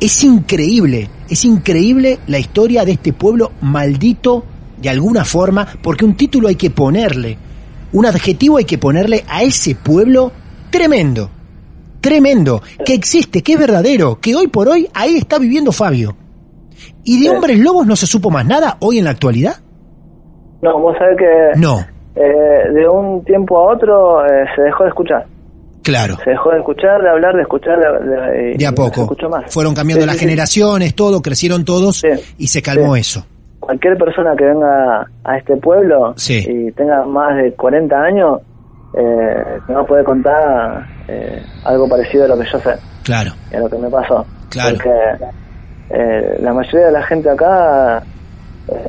Es 0.00 0.24
increíble, 0.24 1.08
es 1.28 1.44
increíble 1.44 2.18
la 2.26 2.40
historia 2.40 2.84
de 2.84 2.92
este 2.92 3.12
pueblo 3.12 3.52
maldito 3.60 4.44
de 4.80 4.88
alguna 4.88 5.24
forma, 5.24 5.66
porque 5.82 6.04
un 6.04 6.16
título 6.16 6.48
hay 6.48 6.56
que 6.56 6.70
ponerle, 6.70 7.36
un 7.92 8.06
adjetivo 8.06 8.58
hay 8.58 8.64
que 8.64 8.78
ponerle 8.78 9.24
a 9.28 9.42
ese 9.42 9.74
pueblo 9.74 10.30
tremendo, 10.70 11.30
tremendo, 12.00 12.62
que 12.84 12.94
existe, 12.94 13.42
que 13.42 13.54
es 13.54 13.58
verdadero, 13.58 14.18
que 14.20 14.34
hoy 14.34 14.48
por 14.48 14.68
hoy 14.68 14.88
ahí 14.94 15.16
está 15.16 15.38
viviendo 15.38 15.72
Fabio. 15.72 16.16
¿Y 17.04 17.22
de 17.22 17.30
hombres 17.30 17.58
lobos 17.58 17.86
no 17.86 17.96
se 17.96 18.06
supo 18.06 18.30
más 18.30 18.46
nada 18.46 18.76
hoy 18.80 18.98
en 18.98 19.04
la 19.04 19.10
actualidad? 19.10 19.56
No, 20.62 20.78
vos 20.80 20.96
sabés 20.98 21.16
que 21.18 21.58
No, 21.60 21.80
eh, 22.14 22.72
de 22.72 22.88
un 22.88 23.24
tiempo 23.24 23.58
a 23.58 23.72
otro 23.74 24.24
eh, 24.24 24.44
se 24.54 24.62
dejó 24.62 24.84
de 24.84 24.88
escuchar. 24.90 25.26
claro, 25.82 26.16
Se 26.22 26.30
dejó 26.30 26.50
de 26.50 26.58
escuchar, 26.58 27.00
de 27.02 27.08
hablar, 27.10 27.34
de 27.34 27.42
escuchar, 27.42 27.78
de, 27.78 28.08
de- 28.10 28.54
y 28.54 28.58
de 28.58 28.66
a 28.66 28.70
no 28.72 28.76
se 28.88 28.90
poco. 29.06 29.28
más. 29.30 29.52
Fueron 29.52 29.74
cambiando 29.74 30.02
Sí, 30.02 30.06
las 30.06 30.16
sí, 30.16 30.24
generaciones, 30.24 30.94
todo, 30.94 31.22
crecieron 31.22 31.64
todos 31.64 31.96
Sí, 32.00 32.08
y 32.38 32.48
se 32.48 32.60
calmó 32.62 32.94
eso. 32.96 33.24
Cualquier 33.68 33.98
persona 33.98 34.34
que 34.34 34.46
venga 34.46 35.06
a 35.24 35.36
este 35.36 35.54
pueblo 35.58 36.14
Sí. 36.16 36.42
y 36.48 36.72
tenga 36.72 37.04
más 37.04 37.36
de 37.36 37.52
40 37.52 38.00
años, 38.02 38.40
eh, 38.94 39.58
a 39.76 39.82
poder 39.84 40.04
contar 40.06 40.86
eh, 41.06 41.42
algo 41.66 41.86
parecido 41.86 42.24
a 42.24 42.28
lo 42.28 42.38
que 42.38 42.46
yo 42.50 42.58
sé 42.60 42.70
Claro, 43.04 43.32
y 43.52 43.56
a 43.56 43.60
lo 43.60 43.68
que 43.68 43.76
me 43.76 43.90
pasó. 43.90 44.24
Claro. 44.48 44.74
Porque 44.76 44.90
eh, 45.90 46.38
la 46.40 46.54
mayoría 46.54 46.86
de 46.86 46.92
la 46.92 47.02
gente 47.02 47.28
acá, 47.28 48.02
eh, 48.68 48.88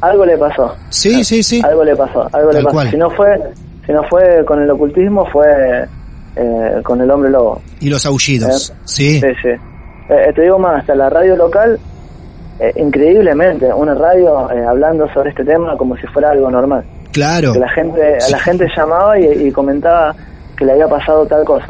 algo 0.00 0.24
le 0.24 0.38
pasó. 0.38 0.74
sí, 0.88 1.22
sí, 1.22 1.42
sí. 1.42 1.60
Algo 1.62 1.84
le 1.84 1.94
pasó, 1.94 2.22
algo 2.32 2.48
Tal 2.50 2.58
le 2.60 2.64
pasó. 2.64 2.74
cual. 2.76 2.90
Si 2.90 2.96
no 2.96 3.10
fue, 3.10 3.38
si 3.84 3.92
no 3.92 4.02
fue 4.04 4.42
con 4.46 4.62
el 4.62 4.70
ocultismo, 4.70 5.26
fue 5.26 5.84
eh, 6.36 6.80
con 6.82 6.98
el 7.02 7.10
hombre 7.10 7.28
lobo. 7.28 7.60
Y 7.80 7.90
los 7.90 8.06
aullidos, 8.06 8.72
sí. 8.84 9.20
Sí, 9.20 9.26
sí. 9.42 9.50
Te 10.08 10.40
digo 10.40 10.58
más, 10.58 10.80
hasta 10.80 10.94
la 10.94 11.10
radio 11.10 11.36
local, 11.36 11.78
eh, 12.58 12.72
increíblemente, 12.76 13.72
una 13.72 13.94
radio 13.94 14.50
eh, 14.50 14.64
hablando 14.64 15.12
sobre 15.12 15.30
este 15.30 15.44
tema 15.44 15.76
como 15.76 15.96
si 15.96 16.06
fuera 16.08 16.30
algo 16.30 16.50
normal. 16.50 16.84
Claro. 17.12 17.52
Que 17.52 17.58
la 17.58 17.68
gente, 17.70 18.18
a 18.18 18.30
la 18.30 18.38
gente 18.40 18.66
llamaba 18.76 19.18
y, 19.18 19.46
y 19.46 19.52
comentaba 19.52 20.14
que 20.56 20.64
le 20.64 20.72
había 20.72 20.88
pasado 20.88 21.26
tal 21.26 21.44
cosa. 21.44 21.68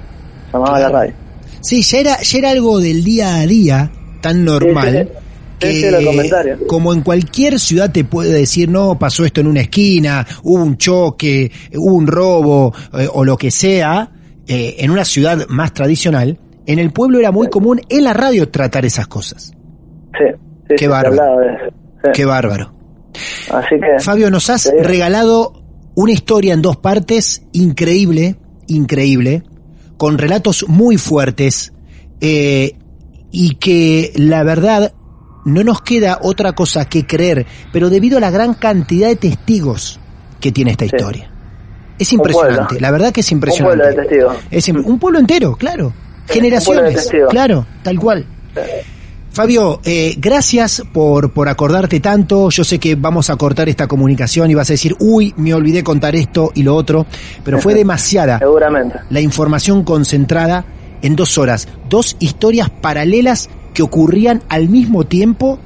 Llamaba 0.53 0.77
a 0.77 0.81
la 0.81 0.89
radio. 0.89 1.15
Sí, 1.61 1.83
ya 1.83 1.99
era, 1.99 2.21
ya 2.21 2.39
era 2.39 2.51
algo 2.51 2.81
del 2.81 3.03
día 3.03 3.37
a 3.37 3.47
día 3.47 3.91
tan 4.21 4.45
normal. 4.45 5.09
sí. 5.11 5.19
Sí, 5.61 5.83
sí, 5.83 6.05
comentarios. 6.05 6.61
como 6.67 6.93
en 6.93 7.01
cualquier 7.01 7.59
ciudad 7.59 7.91
te 7.91 8.05
puede 8.05 8.33
decir, 8.33 8.69
no, 8.69 8.99
pasó 8.99 9.25
esto 9.25 9.41
en 9.41 9.47
una 9.47 9.63
esquina, 9.63 10.27
hubo 10.43 10.63
un 10.63 10.77
choque, 10.77 11.51
hubo 11.75 11.95
un 11.95 12.07
robo, 12.07 12.75
eh, 12.93 13.09
o 13.11 13.25
lo 13.25 13.37
que 13.37 13.51
sea, 13.51 14.11
eh, 14.47 14.77
en 14.81 14.91
una 14.91 15.05
ciudad 15.05 15.47
más 15.49 15.73
tradicional, 15.73 16.39
en 16.67 16.79
el 16.79 16.93
pueblo 16.93 17.19
era 17.19 17.31
muy 17.31 17.49
común 17.49 17.81
en 17.89 18.05
la 18.05 18.13
radio 18.13 18.49
tratar 18.51 18.85
esas 18.85 19.07
cosas. 19.07 19.53
Sí, 20.19 20.25
sí, 20.69 20.75
Qué 20.77 20.85
sí, 20.85 20.87
bárbaro. 20.87 21.23
Sí. 22.05 22.11
Qué 22.15 22.25
bárbaro. 22.25 22.75
Así 23.51 23.77
que, 23.81 24.03
Fabio, 24.03 24.31
nos 24.31 24.51
has 24.51 24.73
regalado 24.81 25.63
una 25.95 26.13
historia 26.13 26.55
en 26.55 26.63
dos 26.63 26.77
partes 26.77 27.43
increíble, 27.53 28.37
increíble, 28.67 29.43
con 29.97 30.19
relatos 30.19 30.67
muy 30.69 30.99
fuertes 30.99 31.73
eh, 32.21 32.77
y 33.31 33.57
que 33.57 34.13
la 34.17 34.43
verdad 34.43 34.93
no 35.45 35.63
nos 35.63 35.83
queda 35.83 36.19
otra 36.23 36.53
cosa 36.53 36.87
que 36.87 37.07
creer, 37.07 37.47
pero 37.73 37.91
debido 37.91 38.19
a 38.19 38.21
la 38.21 38.31
gran 38.31 38.55
cantidad 38.55 39.09
de 39.09 39.17
testigos 39.17 40.01
que 40.41 40.53
tiene 40.53 40.73
esta 40.73 40.87
historia. 40.87 41.31
Es 41.99 42.13
Un 42.13 42.19
impresionante, 42.19 42.81
la 42.81 42.91
verdad 42.91 43.13
que 43.13 43.21
es 43.21 43.31
un 43.31 43.37
impresionante. 43.37 43.79
pueblo 43.79 44.03
de 44.03 44.09
testigos. 44.09 44.37
Es 44.51 44.69
un 44.69 44.99
pueblo 44.99 45.21
entero, 45.21 45.55
claro. 45.55 45.87
un 45.87 45.95
Generaciones, 46.27 47.11
claro, 47.31 47.67
tal 47.83 48.01
cual. 48.01 48.27
Fabio, 49.35 49.81
eh, 49.85 50.15
gracias 50.17 50.85
por, 50.93 51.33
por 51.33 51.49
acordarte 51.49 51.99
tanto. 51.99 52.51
Yo 52.51 52.63
sé 52.63 52.79
que 52.79 52.95
vamos 52.95 53.31
a 53.31 53.37
cortar 53.37 53.69
esta 53.69 53.89
comunicación 53.89 54.49
y 54.49 54.55
vas 54.55 54.71
a 54.71 54.75
decir, 54.75 54.95
uy, 55.01 55.35
me 55.37 55.53
olvidé 55.53 55.83
contar 55.83 56.15
esto 56.15 56.53
y 56.55 56.63
lo 56.63 56.77
otro, 56.77 57.05
pero 57.43 57.59
fue 57.59 57.75
demasiada 57.75 58.39
Seguramente. 58.39 59.01
la 59.11 59.21
información 59.21 59.83
concentrada 59.83 60.65
en 61.03 61.17
dos 61.17 61.37
horas. 61.37 61.67
Dos 61.91 62.17
historias 62.21 62.71
paralelas 62.71 63.51
que 63.75 63.83
ocurrían 63.83 64.45
al 64.49 64.69
mismo 64.69 65.03
tiempo 65.05 65.59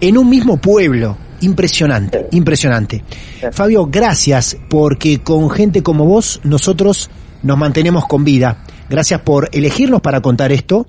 en 0.00 0.16
un 0.16 0.30
mismo 0.30 0.58
pueblo. 0.58 1.16
Impresionante, 1.40 2.28
impresionante. 2.30 3.02
Fabio, 3.50 3.86
gracias 3.86 4.56
porque 4.68 5.18
con 5.18 5.50
gente 5.50 5.82
como 5.82 6.04
vos 6.04 6.40
nosotros 6.44 7.10
nos 7.42 7.58
mantenemos 7.58 8.06
con 8.06 8.22
vida. 8.22 8.62
Gracias 8.88 9.20
por 9.22 9.48
elegirnos 9.50 10.00
para 10.00 10.20
contar 10.20 10.52
esto 10.52 10.86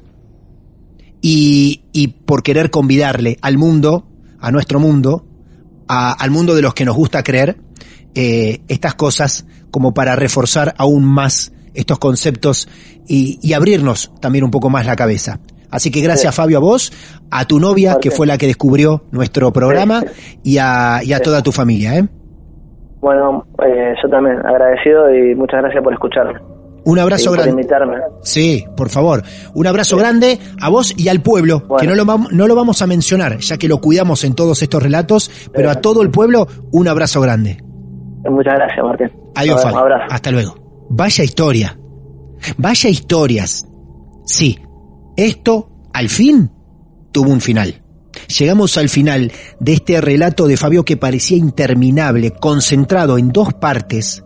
y, 1.22 1.84
y 1.92 2.08
por 2.08 2.44
querer 2.44 2.70
convidarle 2.70 3.38
al 3.42 3.58
mundo, 3.58 4.08
a 4.40 4.52
nuestro 4.52 4.80
mundo, 4.80 5.26
a- 5.88 6.14
al 6.14 6.32
mundo 6.32 6.56
de 6.56 6.62
los 6.62 6.74
que 6.74 6.86
nos 6.86 6.96
gusta 6.96 7.24
creer, 7.24 7.58
eh, 8.16 8.62
estas 8.68 8.96
cosas 8.96 9.46
como 9.72 9.94
para 9.94 10.16
reforzar 10.16 10.74
aún 10.78 11.06
más 11.06 11.52
estos 11.74 12.00
conceptos 12.00 12.68
y, 13.08 13.40
y 13.42 13.54
abrirnos 13.54 14.12
también 14.20 14.44
un 14.44 14.52
poco 14.52 14.70
más 14.70 14.86
la 14.86 14.96
cabeza. 14.96 15.40
Así 15.72 15.92
que 15.92 16.02
gracias 16.02 16.34
Fabio 16.34 16.58
a 16.58 16.62
vos, 16.62 16.92
a 17.30 17.46
tu 17.46 17.60
novia 17.60 17.98
que 18.02 18.10
fue 18.10 18.26
la 18.26 18.38
que 18.40 18.48
descubrió 18.48 19.04
nuestro 19.12 19.54
programa 19.54 20.04
y 20.44 20.58
a, 20.58 21.02
y 21.04 21.14
a 21.14 21.20
toda 21.20 21.44
tu 21.44 21.52
familia. 21.52 21.96
¿eh? 21.98 22.08
Bueno, 23.02 23.46
eh, 23.66 23.94
yo 24.02 24.10
también 24.10 24.38
agradecido 24.46 25.14
y 25.14 25.36
muchas 25.36 25.62
gracias 25.62 25.84
por 25.84 25.94
escucharme. 25.94 26.40
Un 26.86 27.00
abrazo 27.00 27.32
Sí, 27.34 27.38
grande. 27.38 27.68
Sí, 28.24 28.66
por 28.76 28.90
favor. 28.90 29.24
Un 29.54 29.68
abrazo 29.68 29.98
grande 29.98 30.40
a 30.62 30.70
vos 30.70 30.94
y 30.98 31.08
al 31.10 31.22
pueblo, 31.22 31.60
Bueno. 31.68 31.78
que 31.78 31.88
no 31.88 31.96
lo, 31.96 32.18
no 32.32 32.48
lo 32.48 32.56
vamos 32.56 32.82
a 32.82 32.88
mencionar, 32.88 33.40
ya 33.40 33.58
que 33.58 33.68
lo 33.68 33.80
cuidamos 33.82 34.24
en 34.24 34.34
todos 34.34 34.62
estos 34.62 34.82
relatos, 34.82 35.30
pero 35.54 35.70
a 35.70 35.76
todo 35.76 36.02
el 36.02 36.10
pueblo, 36.12 36.48
un 36.72 36.88
abrazo 36.88 37.22
grande. 37.22 37.64
Muchas 38.30 38.56
gracias, 38.56 38.84
Martín. 38.84 39.12
Adiós, 39.36 39.56
Nos 39.56 39.64
Fabi. 39.64 39.76
vemos, 39.76 39.92
abrazo. 39.92 40.14
Hasta 40.14 40.32
luego. 40.32 40.56
Vaya 40.90 41.24
historia. 41.24 41.80
Vaya 42.58 42.90
historias. 42.90 43.68
Sí, 44.26 44.60
esto, 45.18 45.70
al 45.94 46.10
fin, 46.10 46.52
tuvo 47.12 47.32
un 47.32 47.42
final. 47.42 47.82
Llegamos 48.40 48.78
al 48.78 48.90
final 48.90 49.32
de 49.60 49.74
este 49.74 50.02
relato 50.02 50.48
de 50.48 50.58
Fabio 50.58 50.84
que 50.84 50.98
parecía 50.98 51.38
interminable, 51.38 52.32
concentrado 52.32 53.18
en 53.18 53.30
dos 53.32 53.54
partes 53.54 54.24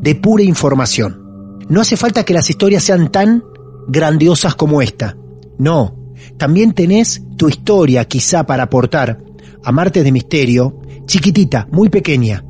de 0.00 0.14
pura 0.14 0.42
información. 0.42 1.23
No 1.68 1.80
hace 1.80 1.96
falta 1.96 2.24
que 2.24 2.34
las 2.34 2.48
historias 2.50 2.82
sean 2.82 3.10
tan 3.10 3.42
grandiosas 3.88 4.54
como 4.54 4.82
esta. 4.82 5.16
No, 5.58 5.96
también 6.36 6.72
tenés 6.72 7.22
tu 7.36 7.48
historia 7.48 8.04
quizá 8.06 8.44
para 8.44 8.64
aportar 8.64 9.22
a 9.62 9.72
Martes 9.72 10.04
de 10.04 10.12
Misterio, 10.12 10.80
chiquitita, 11.06 11.66
muy 11.70 11.88
pequeña. 11.88 12.44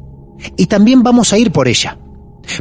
Y 0.57 0.67
también 0.67 1.03
vamos 1.03 1.33
a 1.33 1.39
ir 1.39 1.53
por 1.53 1.69
ella. 1.69 1.99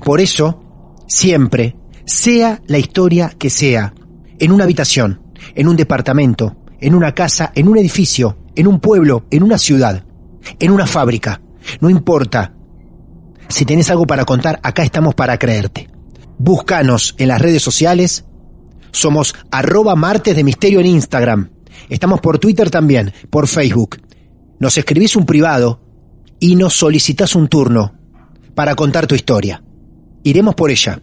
Por 0.05 0.21
eso, 0.21 0.61
siempre, 1.07 1.75
sea 2.05 2.61
la 2.67 2.77
historia 2.77 3.33
que 3.37 3.49
sea, 3.49 3.93
en 4.39 4.51
una 4.51 4.63
habitación, 4.63 5.21
en 5.55 5.67
un 5.67 5.75
departamento, 5.75 6.55
en 6.79 6.95
una 6.95 7.13
casa, 7.13 7.51
en 7.55 7.67
un 7.67 7.77
edificio, 7.77 8.37
en 8.55 8.67
un 8.67 8.79
pueblo, 8.79 9.25
en 9.31 9.43
una 9.43 9.57
ciudad, 9.57 10.03
en 10.59 10.71
una 10.71 10.85
fábrica, 10.85 11.41
no 11.79 11.89
importa. 11.89 12.53
Si 13.47 13.65
tenés 13.65 13.89
algo 13.89 14.05
para 14.05 14.25
contar, 14.25 14.59
acá 14.63 14.83
estamos 14.83 15.15
para 15.15 15.37
creerte. 15.37 15.89
Búscanos 16.43 17.15
en 17.19 17.29
las 17.29 17.41
redes 17.41 17.63
sociales. 17.63 18.25
Somos 18.91 19.33
arroba 19.49 19.95
martes 19.95 20.35
de 20.35 20.43
misterio 20.43 20.81
en 20.81 20.87
Instagram. 20.87 21.51
Estamos 21.87 22.19
por 22.19 22.37
Twitter 22.37 22.69
también, 22.69 23.13
por 23.29 23.47
Facebook. 23.47 24.01
Nos 24.59 24.77
escribís 24.77 25.15
un 25.15 25.25
privado 25.25 25.79
y 26.41 26.57
nos 26.57 26.73
solicitas 26.73 27.35
un 27.35 27.47
turno 27.47 27.93
para 28.55 28.75
contar 28.75 29.07
tu 29.07 29.15
historia. 29.15 29.63
Iremos 30.23 30.53
por 30.53 30.69
ella. 30.69 31.01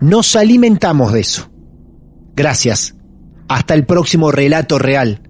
Nos 0.00 0.34
alimentamos 0.34 1.12
de 1.12 1.20
eso. 1.20 1.48
Gracias. 2.34 2.96
Hasta 3.46 3.74
el 3.74 3.86
próximo 3.86 4.32
relato 4.32 4.80
real 4.80 5.22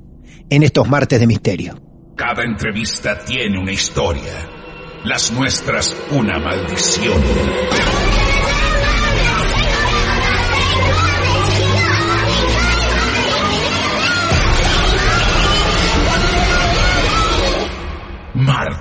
en 0.49 0.63
estos 0.63 0.89
martes 0.89 1.21
de 1.21 1.27
misterio. 1.27 1.79
Cada 2.17 2.43
entrevista 2.43 3.19
tiene 3.19 3.61
una 3.61 3.73
historia. 3.73 4.49
Las 5.05 5.31
nuestras 5.31 5.95
una 6.11 6.39
maldición. 6.39 7.21